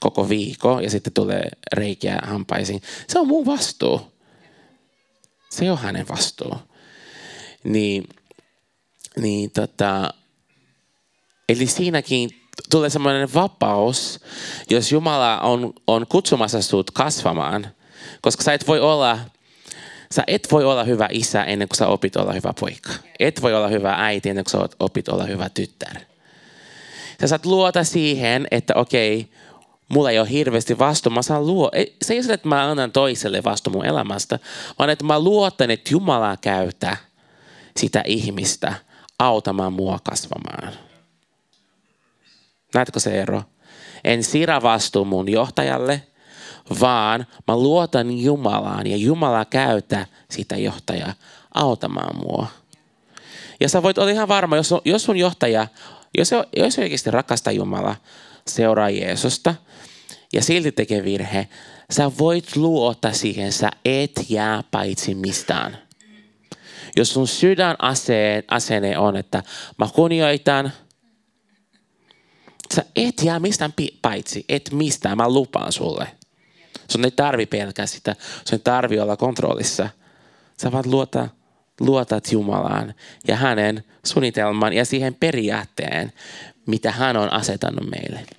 koko 0.00 0.28
viikko 0.28 0.80
ja 0.80 0.90
sitten 0.90 1.12
tulee 1.12 1.48
reikiä 1.72 2.18
hampaisiin. 2.22 2.82
Se 3.08 3.18
on 3.18 3.28
mun 3.28 3.46
vastuu. 3.46 4.12
Se 5.50 5.70
on 5.70 5.78
hänen 5.78 6.08
vastuu. 6.08 6.54
Niin, 7.64 8.08
niin 9.16 9.50
tota, 9.50 10.14
eli 11.48 11.66
siinäkin 11.66 12.30
tulee 12.70 12.90
semmoinen 12.90 13.34
vapaus, 13.34 14.20
jos 14.70 14.92
Jumala 14.92 15.40
on, 15.40 15.72
on 15.86 16.06
kutsumassa 16.06 16.62
sinut 16.62 16.90
kasvamaan, 16.90 17.66
koska 18.20 18.42
sä 18.42 18.52
et 18.52 18.66
voi 18.66 18.80
olla 18.80 19.18
Sä 20.12 20.24
et 20.26 20.48
voi 20.50 20.64
olla 20.64 20.84
hyvä 20.84 21.08
isä 21.10 21.44
ennen 21.44 21.68
kuin 21.68 21.76
sä 21.76 21.86
opit 21.86 22.16
olla 22.16 22.32
hyvä 22.32 22.52
poika. 22.60 22.90
Et 23.20 23.42
voi 23.42 23.54
olla 23.54 23.68
hyvä 23.68 23.94
äiti 23.98 24.28
ennen 24.28 24.44
kuin 24.44 24.52
sä 24.52 24.68
opit 24.80 25.08
olla 25.08 25.24
hyvä 25.24 25.48
tyttär. 25.48 25.96
Sä 27.20 27.26
saat 27.26 27.46
luota 27.46 27.84
siihen, 27.84 28.48
että 28.50 28.74
okei, 28.74 29.30
mulla 29.88 30.10
ei 30.10 30.18
ole 30.18 30.30
hirveästi 30.30 30.78
vastuu. 30.78 31.12
Mä 31.12 31.22
saan 31.22 31.46
luo... 31.46 31.70
Se 32.02 32.14
ei 32.14 32.20
ole 32.20 32.34
että 32.34 32.48
mä 32.48 32.70
annan 32.70 32.92
toiselle 32.92 33.44
vastu 33.44 33.70
mun 33.70 33.84
elämästä, 33.84 34.38
vaan 34.78 34.90
että 34.90 35.04
mä 35.04 35.20
luotan, 35.20 35.70
että 35.70 35.90
Jumala 35.92 36.36
käyttää 36.36 36.96
sitä 37.76 38.02
ihmistä 38.06 38.74
autamaan 39.18 39.72
mua 39.72 39.98
kasvamaan. 40.04 40.72
Näetkö 42.74 43.00
se 43.00 43.20
ero? 43.20 43.42
En 44.04 44.24
siirrä 44.24 44.62
vastuu 44.62 45.04
mun 45.04 45.28
johtajalle, 45.28 46.02
vaan 46.80 47.26
mä 47.48 47.56
luotan 47.56 48.18
Jumalaan 48.18 48.86
ja 48.86 48.96
Jumala 48.96 49.44
käyttää 49.44 50.06
sitä 50.30 50.56
johtajaa 50.56 51.12
autamaan 51.54 52.16
mua. 52.16 52.46
Ja 53.60 53.68
sä 53.68 53.82
voit 53.82 53.98
olla 53.98 54.10
ihan 54.10 54.28
varma, 54.28 54.56
jos, 54.56 54.74
jos 54.84 55.04
sun 55.04 55.16
johtaja, 55.16 55.66
jos, 56.18 56.30
jos 56.56 56.78
oikeasti 56.78 57.10
rakastaa 57.10 57.52
Jumalaa, 57.52 57.96
seuraa 58.46 58.90
Jeesusta 58.90 59.54
ja 60.32 60.42
silti 60.42 60.72
tekee 60.72 61.04
virhe, 61.04 61.48
sä 61.90 62.10
voit 62.18 62.56
luottaa 62.56 63.12
siihen, 63.12 63.52
sä 63.52 63.70
et 63.84 64.12
jää 64.28 64.64
paitsi 64.70 65.14
mistään. 65.14 65.78
Jos 66.96 67.12
sun 67.12 67.28
sydän 67.28 67.76
asenne 68.48 68.98
on, 68.98 69.16
että 69.16 69.42
mä 69.78 69.88
kunnioitan, 69.94 70.72
sä 72.74 72.84
et 72.96 73.22
jää 73.22 73.40
mistään 73.40 73.74
paitsi, 74.02 74.44
et 74.48 74.70
mistään, 74.72 75.16
mä 75.16 75.28
lupaan 75.28 75.72
sulle. 75.72 76.08
Sun 76.90 77.04
ei 77.04 77.10
tarvi 77.10 77.46
pelkää 77.46 77.86
sitä, 77.86 78.16
sun 78.20 78.58
ei 78.58 78.62
tarvi 78.64 79.00
olla 79.00 79.16
kontrollissa. 79.16 79.88
Sä 80.62 80.72
vaan 80.72 80.90
luota, 80.90 81.28
luotat 81.80 82.32
Jumalaan 82.32 82.94
ja 83.28 83.36
hänen 83.36 83.84
suunnitelman 84.04 84.72
ja 84.72 84.84
siihen 84.84 85.14
periaatteen, 85.14 86.12
mitä 86.66 86.92
hän 86.92 87.16
on 87.16 87.32
asetannut 87.32 87.90
meille. 87.90 88.37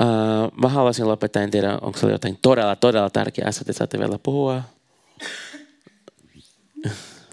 Uh, 0.00 0.52
mä 0.62 0.68
haluaisin 0.68 1.08
lopettaa, 1.08 1.42
en 1.42 1.50
tiedä, 1.50 1.78
onko 1.80 1.98
se 1.98 2.10
jotain 2.10 2.38
todella, 2.42 2.76
todella 2.76 3.10
tärkeää 3.10 3.48
asia, 3.48 3.60
että 3.60 3.72
saatte 3.72 3.98
vielä 3.98 4.18
puhua. 4.22 4.62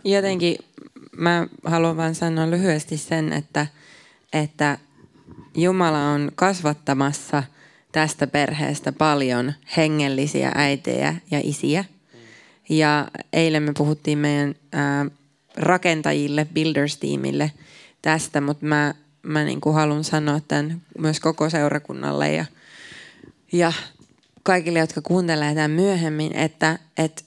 Jotenkin 0.03 0.57
mä 1.17 1.47
haluan 1.65 1.97
vain 1.97 2.15
sanoa 2.15 2.49
lyhyesti 2.51 2.97
sen, 2.97 3.33
että, 3.33 3.67
että 4.33 4.77
Jumala 5.55 6.09
on 6.09 6.31
kasvattamassa 6.35 7.43
tästä 7.91 8.27
perheestä 8.27 8.91
paljon 8.91 9.53
hengellisiä 9.77 10.51
äitejä 10.55 11.15
ja 11.31 11.41
isiä. 11.43 11.85
Ja 12.69 13.07
eilen 13.33 13.63
me 13.63 13.73
puhuttiin 13.77 14.17
meidän 14.17 14.55
ää, 14.71 15.05
rakentajille, 15.57 16.47
builders-tiimille 16.53 17.51
tästä, 18.01 18.41
mutta 18.41 18.65
mä, 18.65 18.93
mä 19.23 19.43
niin 19.43 19.61
kuin 19.61 19.75
haluan 19.75 20.03
sanoa 20.03 20.39
tämän 20.47 20.81
myös 20.97 21.19
koko 21.19 21.49
seurakunnalle 21.49 22.31
ja, 22.31 22.45
ja 23.51 23.73
kaikille, 24.43 24.79
jotka 24.79 25.01
kuuntelee 25.01 25.55
tämän 25.55 25.71
myöhemmin, 25.71 26.35
että, 26.35 26.79
että 26.97 27.23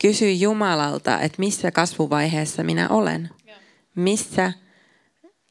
kysy 0.00 0.32
Jumalalta, 0.32 1.20
että 1.20 1.36
missä 1.38 1.70
kasvuvaiheessa 1.70 2.62
minä 2.62 2.88
olen. 2.88 3.30
Missä 3.94 4.52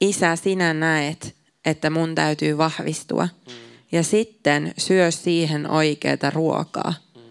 isä 0.01 0.36
sinä 0.36 0.73
näet, 0.73 1.36
että 1.65 1.89
mun 1.89 2.15
täytyy 2.15 2.57
vahvistua. 2.57 3.23
Mm. 3.25 3.53
Ja 3.91 4.03
sitten 4.03 4.73
syö 4.77 5.11
siihen 5.11 5.69
oikeaa 5.69 6.30
ruokaa. 6.34 6.93
Mm. 7.15 7.21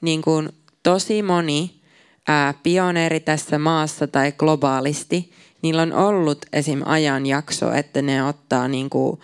Niin 0.00 0.22
kuin 0.22 0.48
tosi 0.82 1.22
moni 1.22 1.82
ää, 2.28 2.54
pioneeri 2.62 3.20
tässä 3.20 3.58
maassa 3.58 4.06
tai 4.06 4.32
globaalisti, 4.32 5.32
niillä 5.62 5.82
on 5.82 5.92
ollut 5.92 6.46
esim. 6.52 6.82
ajanjakso, 6.84 7.72
että 7.72 8.02
ne 8.02 8.24
ottaa 8.24 8.68
niin 8.68 8.90
kuin, 8.90 9.20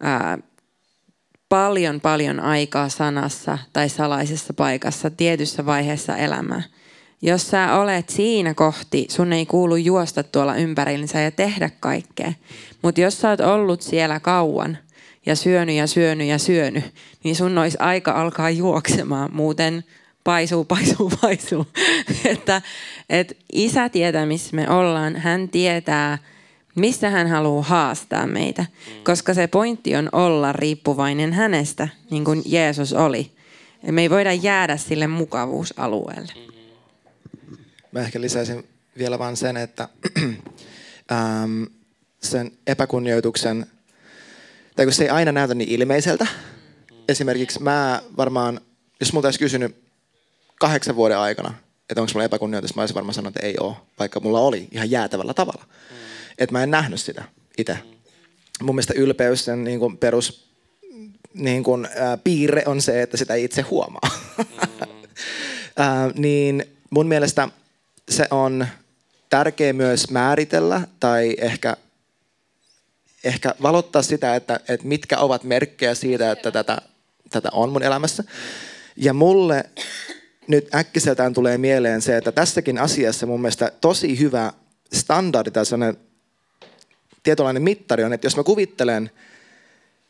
ää, 0.00 0.38
paljon 1.48 2.00
paljon 2.00 2.40
aikaa 2.40 2.88
sanassa 2.88 3.58
tai 3.72 3.88
salaisessa 3.88 4.54
paikassa 4.54 5.10
tietyssä 5.10 5.66
vaiheessa 5.66 6.16
elämää. 6.16 6.62
Jos 7.22 7.50
sä 7.50 7.80
olet 7.80 8.08
siinä 8.08 8.54
kohti, 8.54 9.06
sun 9.10 9.32
ei 9.32 9.46
kuulu 9.46 9.76
juosta 9.76 10.22
tuolla 10.22 10.56
ympärillänsä 10.56 11.20
ja 11.20 11.30
tehdä 11.30 11.70
kaikkea. 11.80 12.32
Mutta 12.82 13.00
jos 13.00 13.20
sä 13.20 13.30
oot 13.30 13.40
ollut 13.40 13.82
siellä 13.82 14.20
kauan 14.20 14.78
ja 15.26 15.36
syönyt 15.36 15.76
ja 15.76 15.86
syönyt 15.86 16.28
ja 16.28 16.38
syönyt, 16.38 16.84
niin 17.24 17.36
sun 17.36 17.58
olisi 17.58 17.78
aika 17.80 18.12
alkaa 18.12 18.50
juoksemaan. 18.50 19.30
Muuten 19.32 19.84
paisuu, 20.24 20.64
paisuu, 20.64 21.10
paisuu. 21.20 21.66
että, 22.24 22.62
et 23.10 23.36
isä 23.52 23.88
tietää, 23.88 24.26
missä 24.26 24.56
me 24.56 24.70
ollaan. 24.70 25.16
Hän 25.16 25.48
tietää, 25.48 26.18
missä 26.74 27.10
hän 27.10 27.28
haluaa 27.28 27.62
haastaa 27.62 28.26
meitä. 28.26 28.66
Koska 29.04 29.34
se 29.34 29.46
pointti 29.46 29.96
on 29.96 30.08
olla 30.12 30.52
riippuvainen 30.52 31.32
hänestä, 31.32 31.88
niin 32.10 32.24
kuin 32.24 32.42
Jeesus 32.46 32.92
oli. 32.92 33.32
Me 33.82 34.02
ei 34.02 34.10
voida 34.10 34.32
jäädä 34.32 34.76
sille 34.76 35.06
mukavuusalueelle. 35.06 36.32
Mä 37.92 38.00
ehkä 38.00 38.20
lisäisin 38.20 38.64
vielä 38.98 39.18
vain 39.18 39.36
sen, 39.36 39.56
että 39.56 39.88
ähm, 41.12 41.62
sen 42.22 42.52
epäkunnioituksen, 42.66 43.66
tai 44.76 44.86
kun 44.86 44.92
se 44.92 45.04
ei 45.04 45.10
aina 45.10 45.32
näytä 45.32 45.54
niin 45.54 45.70
ilmeiseltä. 45.70 46.26
Esimerkiksi 47.08 47.62
mä 47.62 48.02
varmaan, 48.16 48.60
jos 49.00 49.12
multa 49.12 49.26
olisi 49.26 49.38
kysynyt 49.38 49.82
kahdeksan 50.62 50.96
vuoden 50.96 51.18
aikana, 51.18 51.54
että 51.90 52.00
onko 52.00 52.12
mulla 52.14 52.24
epäkunnioitus, 52.24 52.74
mä 52.74 52.82
olisin 52.82 52.94
varmaan 52.94 53.14
sanonut, 53.14 53.36
että 53.36 53.46
ei 53.46 53.54
ole, 53.60 53.76
vaikka 53.98 54.20
mulla 54.20 54.40
oli 54.40 54.68
ihan 54.72 54.90
jäätävällä 54.90 55.34
tavalla. 55.34 55.64
Mm. 55.64 55.96
Että 56.38 56.52
mä 56.52 56.62
en 56.62 56.70
nähnyt 56.70 57.00
sitä 57.00 57.24
itse. 57.58 57.72
Mm. 57.72 58.66
Mun 58.66 58.74
mielestä 58.74 58.94
ylpeys, 58.96 59.44
sen 59.44 59.64
niin 59.64 59.78
kuin 59.78 59.98
perus 59.98 60.52
niin 61.34 61.64
kuin, 61.64 61.88
ää, 61.96 62.16
piirre 62.16 62.62
on 62.66 62.82
se, 62.82 63.02
että 63.02 63.16
sitä 63.16 63.34
ei 63.34 63.44
itse 63.44 63.62
huomaa. 63.62 64.10
Mm. 64.38 64.44
ää, 65.76 66.10
niin 66.14 66.64
mun 66.90 67.06
mielestä 67.06 67.48
se 68.08 68.26
on 68.30 68.66
tärkeä 69.30 69.72
myös 69.72 70.10
määritellä 70.10 70.80
tai 71.00 71.36
ehkä, 71.38 71.76
ehkä 73.24 73.54
valottaa 73.62 74.02
sitä, 74.02 74.36
että, 74.36 74.60
että 74.68 74.86
mitkä 74.86 75.18
ovat 75.18 75.44
merkkejä 75.44 75.94
siitä, 75.94 76.32
että 76.32 76.50
tätä, 76.50 76.78
tätä 77.30 77.48
on 77.52 77.72
mun 77.72 77.82
elämässä. 77.82 78.24
Ja 78.96 79.12
mulle 79.12 79.64
nyt 80.46 80.74
äkkiseltään 80.74 81.34
tulee 81.34 81.58
mieleen 81.58 82.02
se, 82.02 82.16
että 82.16 82.32
tässäkin 82.32 82.78
asiassa 82.78 83.26
mun 83.26 83.40
mielestä 83.40 83.72
tosi 83.80 84.18
hyvä 84.18 84.52
standardi 84.92 85.50
tai 85.50 85.66
sellainen 85.66 86.00
tietynlainen 87.22 87.62
mittari 87.62 88.04
on, 88.04 88.12
että 88.12 88.26
jos 88.26 88.36
mä 88.36 88.42
kuvittelen, 88.42 89.10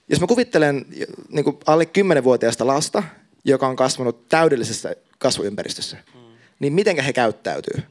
jos 0.08 0.20
mä 0.20 0.26
kuvittelen 0.26 0.86
niin 1.28 1.44
kuin 1.44 1.58
alle 1.66 1.84
10-vuotiaasta 1.84 2.66
lasta, 2.66 3.02
joka 3.44 3.68
on 3.68 3.76
kasvanut 3.76 4.28
täydellisessä 4.28 4.94
kasvuympäristössä, 5.18 5.96
mm. 6.14 6.20
niin 6.58 6.72
miten 6.72 7.00
he 7.00 7.12
käyttäytyy? 7.12 7.82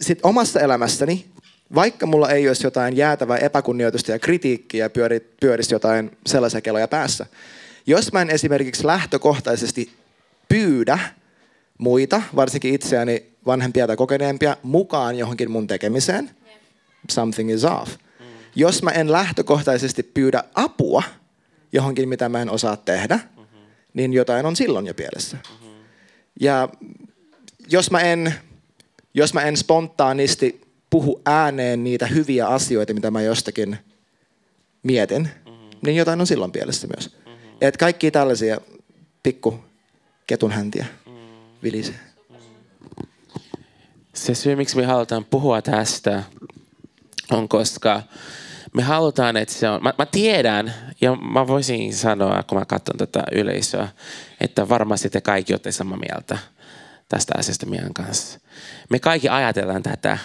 Sitten 0.00 0.26
omassa 0.26 0.60
elämässäni, 0.60 1.26
vaikka 1.74 2.06
mulla 2.06 2.30
ei 2.30 2.48
olisi 2.48 2.66
jotain 2.66 2.96
jäätävää 2.96 3.38
epäkunnioitusta 3.38 4.12
ja 4.12 4.18
kritiikkiä 4.18 4.90
pyöri, 4.90 5.20
pyörisi 5.40 5.74
jotain 5.74 6.18
sellaisia 6.26 6.60
keloja 6.60 6.88
päässä, 6.88 7.26
jos 7.86 8.12
mä 8.12 8.22
en 8.22 8.30
esimerkiksi 8.30 8.86
lähtökohtaisesti 8.86 9.90
pyydä 10.48 10.98
muita, 11.78 12.22
varsinkin 12.36 12.74
itseäni 12.74 13.26
vanhempia 13.46 13.86
tai 13.86 13.96
kokeneempia, 13.96 14.56
mukaan 14.62 15.18
johonkin 15.18 15.50
mun 15.50 15.66
tekemiseen, 15.66 16.30
something 17.10 17.52
is 17.52 17.64
off. 17.64 17.90
Mm. 17.90 18.26
Jos 18.54 18.82
mä 18.82 18.90
en 18.90 19.12
lähtökohtaisesti 19.12 20.02
pyydä 20.02 20.44
apua 20.54 21.02
johonkin, 21.72 22.08
mitä 22.08 22.28
mä 22.28 22.42
en 22.42 22.50
osaa 22.50 22.76
tehdä, 22.76 23.16
mm-hmm. 23.16 23.60
niin 23.94 24.12
jotain 24.12 24.46
on 24.46 24.56
silloin 24.56 24.86
jo 24.86 24.94
pielessä. 24.94 25.36
Mm-hmm. 25.36 25.84
Ja 26.40 26.68
jos 27.70 27.90
mä 27.90 28.00
en, 28.00 28.34
jos 29.14 29.34
mä 29.34 29.42
en 29.42 29.56
spontaanisti 29.56 30.60
puhu 30.90 31.20
ääneen 31.26 31.84
niitä 31.84 32.06
hyviä 32.06 32.46
asioita, 32.46 32.94
mitä 32.94 33.10
mä 33.10 33.22
jostakin 33.22 33.78
mietin, 34.82 35.22
mm-hmm. 35.22 35.70
niin 35.82 35.96
jotain 35.96 36.20
on 36.20 36.26
silloin 36.26 36.52
pielessä 36.52 36.86
myös. 36.86 37.16
Mm-hmm. 37.16 37.56
Et 37.60 37.76
kaikki 37.76 38.10
tällaisia 38.10 38.60
pikku 39.22 39.67
ketunhäntiä 40.28 40.86
mm-hmm. 41.06 41.20
vilisee. 41.62 42.00
Se 44.14 44.34
syy, 44.34 44.56
miksi 44.56 44.76
me 44.76 44.86
halutaan 44.86 45.24
puhua 45.24 45.62
tästä, 45.62 46.22
on 47.30 47.48
koska 47.48 48.02
me 48.74 48.82
halutaan, 48.82 49.36
että 49.36 49.54
se 49.54 49.68
on, 49.68 49.82
mä, 49.82 49.94
mä 49.98 50.06
tiedän 50.06 50.74
ja 51.00 51.16
mä 51.16 51.46
voisin 51.46 51.94
sanoa, 51.94 52.42
kun 52.42 52.58
mä 52.58 52.64
katson 52.64 52.96
tätä 52.96 53.22
yleisöä, 53.32 53.88
että 54.40 54.68
varmasti 54.68 55.10
te 55.10 55.20
kaikki 55.20 55.52
olette 55.52 55.72
samaa 55.72 55.98
mieltä 55.98 56.38
tästä 57.08 57.32
asiasta 57.38 57.66
meidän 57.66 57.94
kanssa. 57.94 58.40
Me 58.90 58.98
kaikki 58.98 59.28
ajatellaan 59.28 59.82
tätä, 59.82 60.18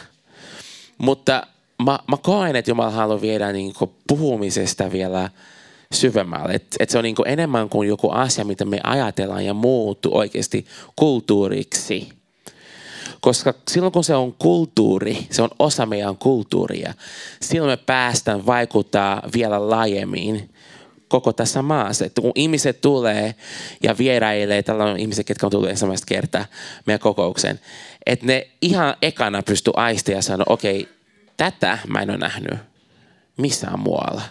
mutta 0.98 1.48
mä, 1.86 2.00
mä 2.08 2.18
koen, 2.22 2.56
että 2.56 2.72
Jumala 2.72 2.92
haluaa 2.92 3.22
viedä 3.22 3.52
niin 3.52 3.74
puhumisesta 4.08 4.92
vielä 4.92 5.30
syvemmälle. 5.94 6.54
Että 6.54 6.78
et 6.80 6.90
se 6.90 6.98
on 6.98 7.04
niin 7.04 7.16
enemmän 7.26 7.70
kuin 7.70 7.90
joku 7.90 8.10
asia, 8.10 8.46
mitä 8.46 8.66
me 8.66 8.80
ajatellaan 8.84 9.46
ja 9.46 9.54
muuttuu 9.54 10.18
oikeasti 10.18 10.66
kulttuuriksi– 10.96 12.10
koska 13.24 13.54
silloin 13.68 13.94
kun 13.94 14.04
se 14.04 14.16
on 14.16 14.34
kulttuuri, 14.34 15.28
se 15.32 15.42
on 15.42 15.50
osa 15.60 15.86
meidän 15.86 16.18
kulttuuria, 16.18 16.94
silloin 17.42 17.72
me 17.72 17.78
päästään 17.78 18.46
vaikuttaa 18.46 19.22
vielä 19.34 19.70
laajemmin 19.70 20.50
koko 21.08 21.34
tässä 21.34 21.62
maassa. 21.62 22.06
Että 22.06 22.22
kun 22.22 22.32
ihmiset 22.36 22.82
tulee 22.82 23.36
ja 23.84 23.98
vierailee, 23.98 24.64
tällä 24.64 24.84
on 24.84 25.00
ihmiset, 25.00 25.28
ketkä 25.28 25.48
on 25.48 25.52
tullut 25.52 25.70
ensimmäistä 25.70 26.06
kertaa 26.08 26.46
meidän 26.86 27.00
kokoukseen, 27.00 27.60
että 28.06 28.26
ne 28.26 28.48
ihan 28.62 28.96
ekana 29.02 29.44
pystyy 29.44 29.74
aistia 29.76 30.16
ja 30.16 30.22
sanoa, 30.22 30.46
okei, 30.50 30.82
okay, 30.82 30.94
tätä 31.38 31.78
mä 31.88 32.02
en 32.02 32.10
ole 32.10 32.18
nähnyt 32.18 32.60
missään 33.38 33.80
muualla. 33.80 34.22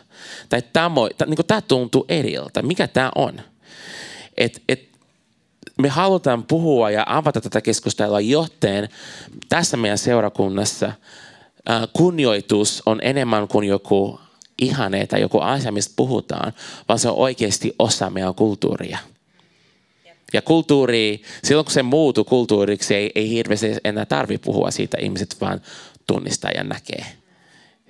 Tai 0.48 0.62
tämä, 0.72 0.94
niin 1.26 1.62
tuntuu 1.68 2.04
eriltä. 2.08 2.62
Mikä 2.62 2.88
tämä 2.88 3.10
on? 3.14 3.40
Et, 4.36 4.62
et, 4.68 4.88
me 5.78 5.88
halutaan 5.88 6.44
puhua 6.44 6.90
ja 6.90 7.04
avata 7.06 7.40
tätä 7.40 7.60
keskustelua, 7.60 8.20
joten 8.20 8.88
tässä 9.48 9.76
meidän 9.76 9.98
seurakunnassa 9.98 10.92
kunnioitus 11.92 12.82
on 12.86 12.98
enemmän 13.02 13.48
kuin 13.48 13.68
joku 13.68 14.20
ihane 14.62 15.06
tai 15.06 15.20
joku 15.20 15.38
asia, 15.38 15.72
mistä 15.72 15.92
puhutaan, 15.96 16.52
vaan 16.88 16.98
se 16.98 17.08
on 17.08 17.16
oikeasti 17.16 17.74
osa 17.78 18.10
meidän 18.10 18.34
kulttuuria. 18.34 18.98
Ja 20.32 20.42
kulttuuri, 20.42 21.22
silloin 21.44 21.64
kun 21.64 21.72
se 21.72 21.82
muuttuu 21.82 22.24
kulttuuriksi, 22.24 22.94
ei, 22.94 23.12
ei 23.14 23.30
hirveästi 23.30 23.76
enää 23.84 24.06
tarvitse 24.06 24.44
puhua 24.44 24.70
siitä, 24.70 24.98
ihmiset 25.00 25.36
vaan 25.40 25.60
tunnistaa 26.06 26.50
ja 26.50 26.64
näkee 26.64 27.21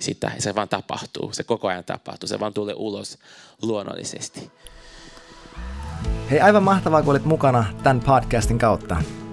sitä. 0.03 0.30
Se 0.38 0.55
vaan 0.55 0.68
tapahtuu, 0.68 1.32
se 1.32 1.42
koko 1.42 1.68
ajan 1.68 1.84
tapahtuu, 1.84 2.28
se 2.28 2.40
vaan 2.40 2.55
tulee 2.55 2.74
ulos 2.78 3.18
luonnollisesti. 3.62 4.50
Hei, 6.30 6.40
aivan 6.40 6.62
mahtavaa, 6.62 7.03
kun 7.03 7.11
olit 7.11 7.24
mukana 7.24 7.64
tämän 7.82 8.00
podcastin 8.00 8.59
kautta. 8.59 8.96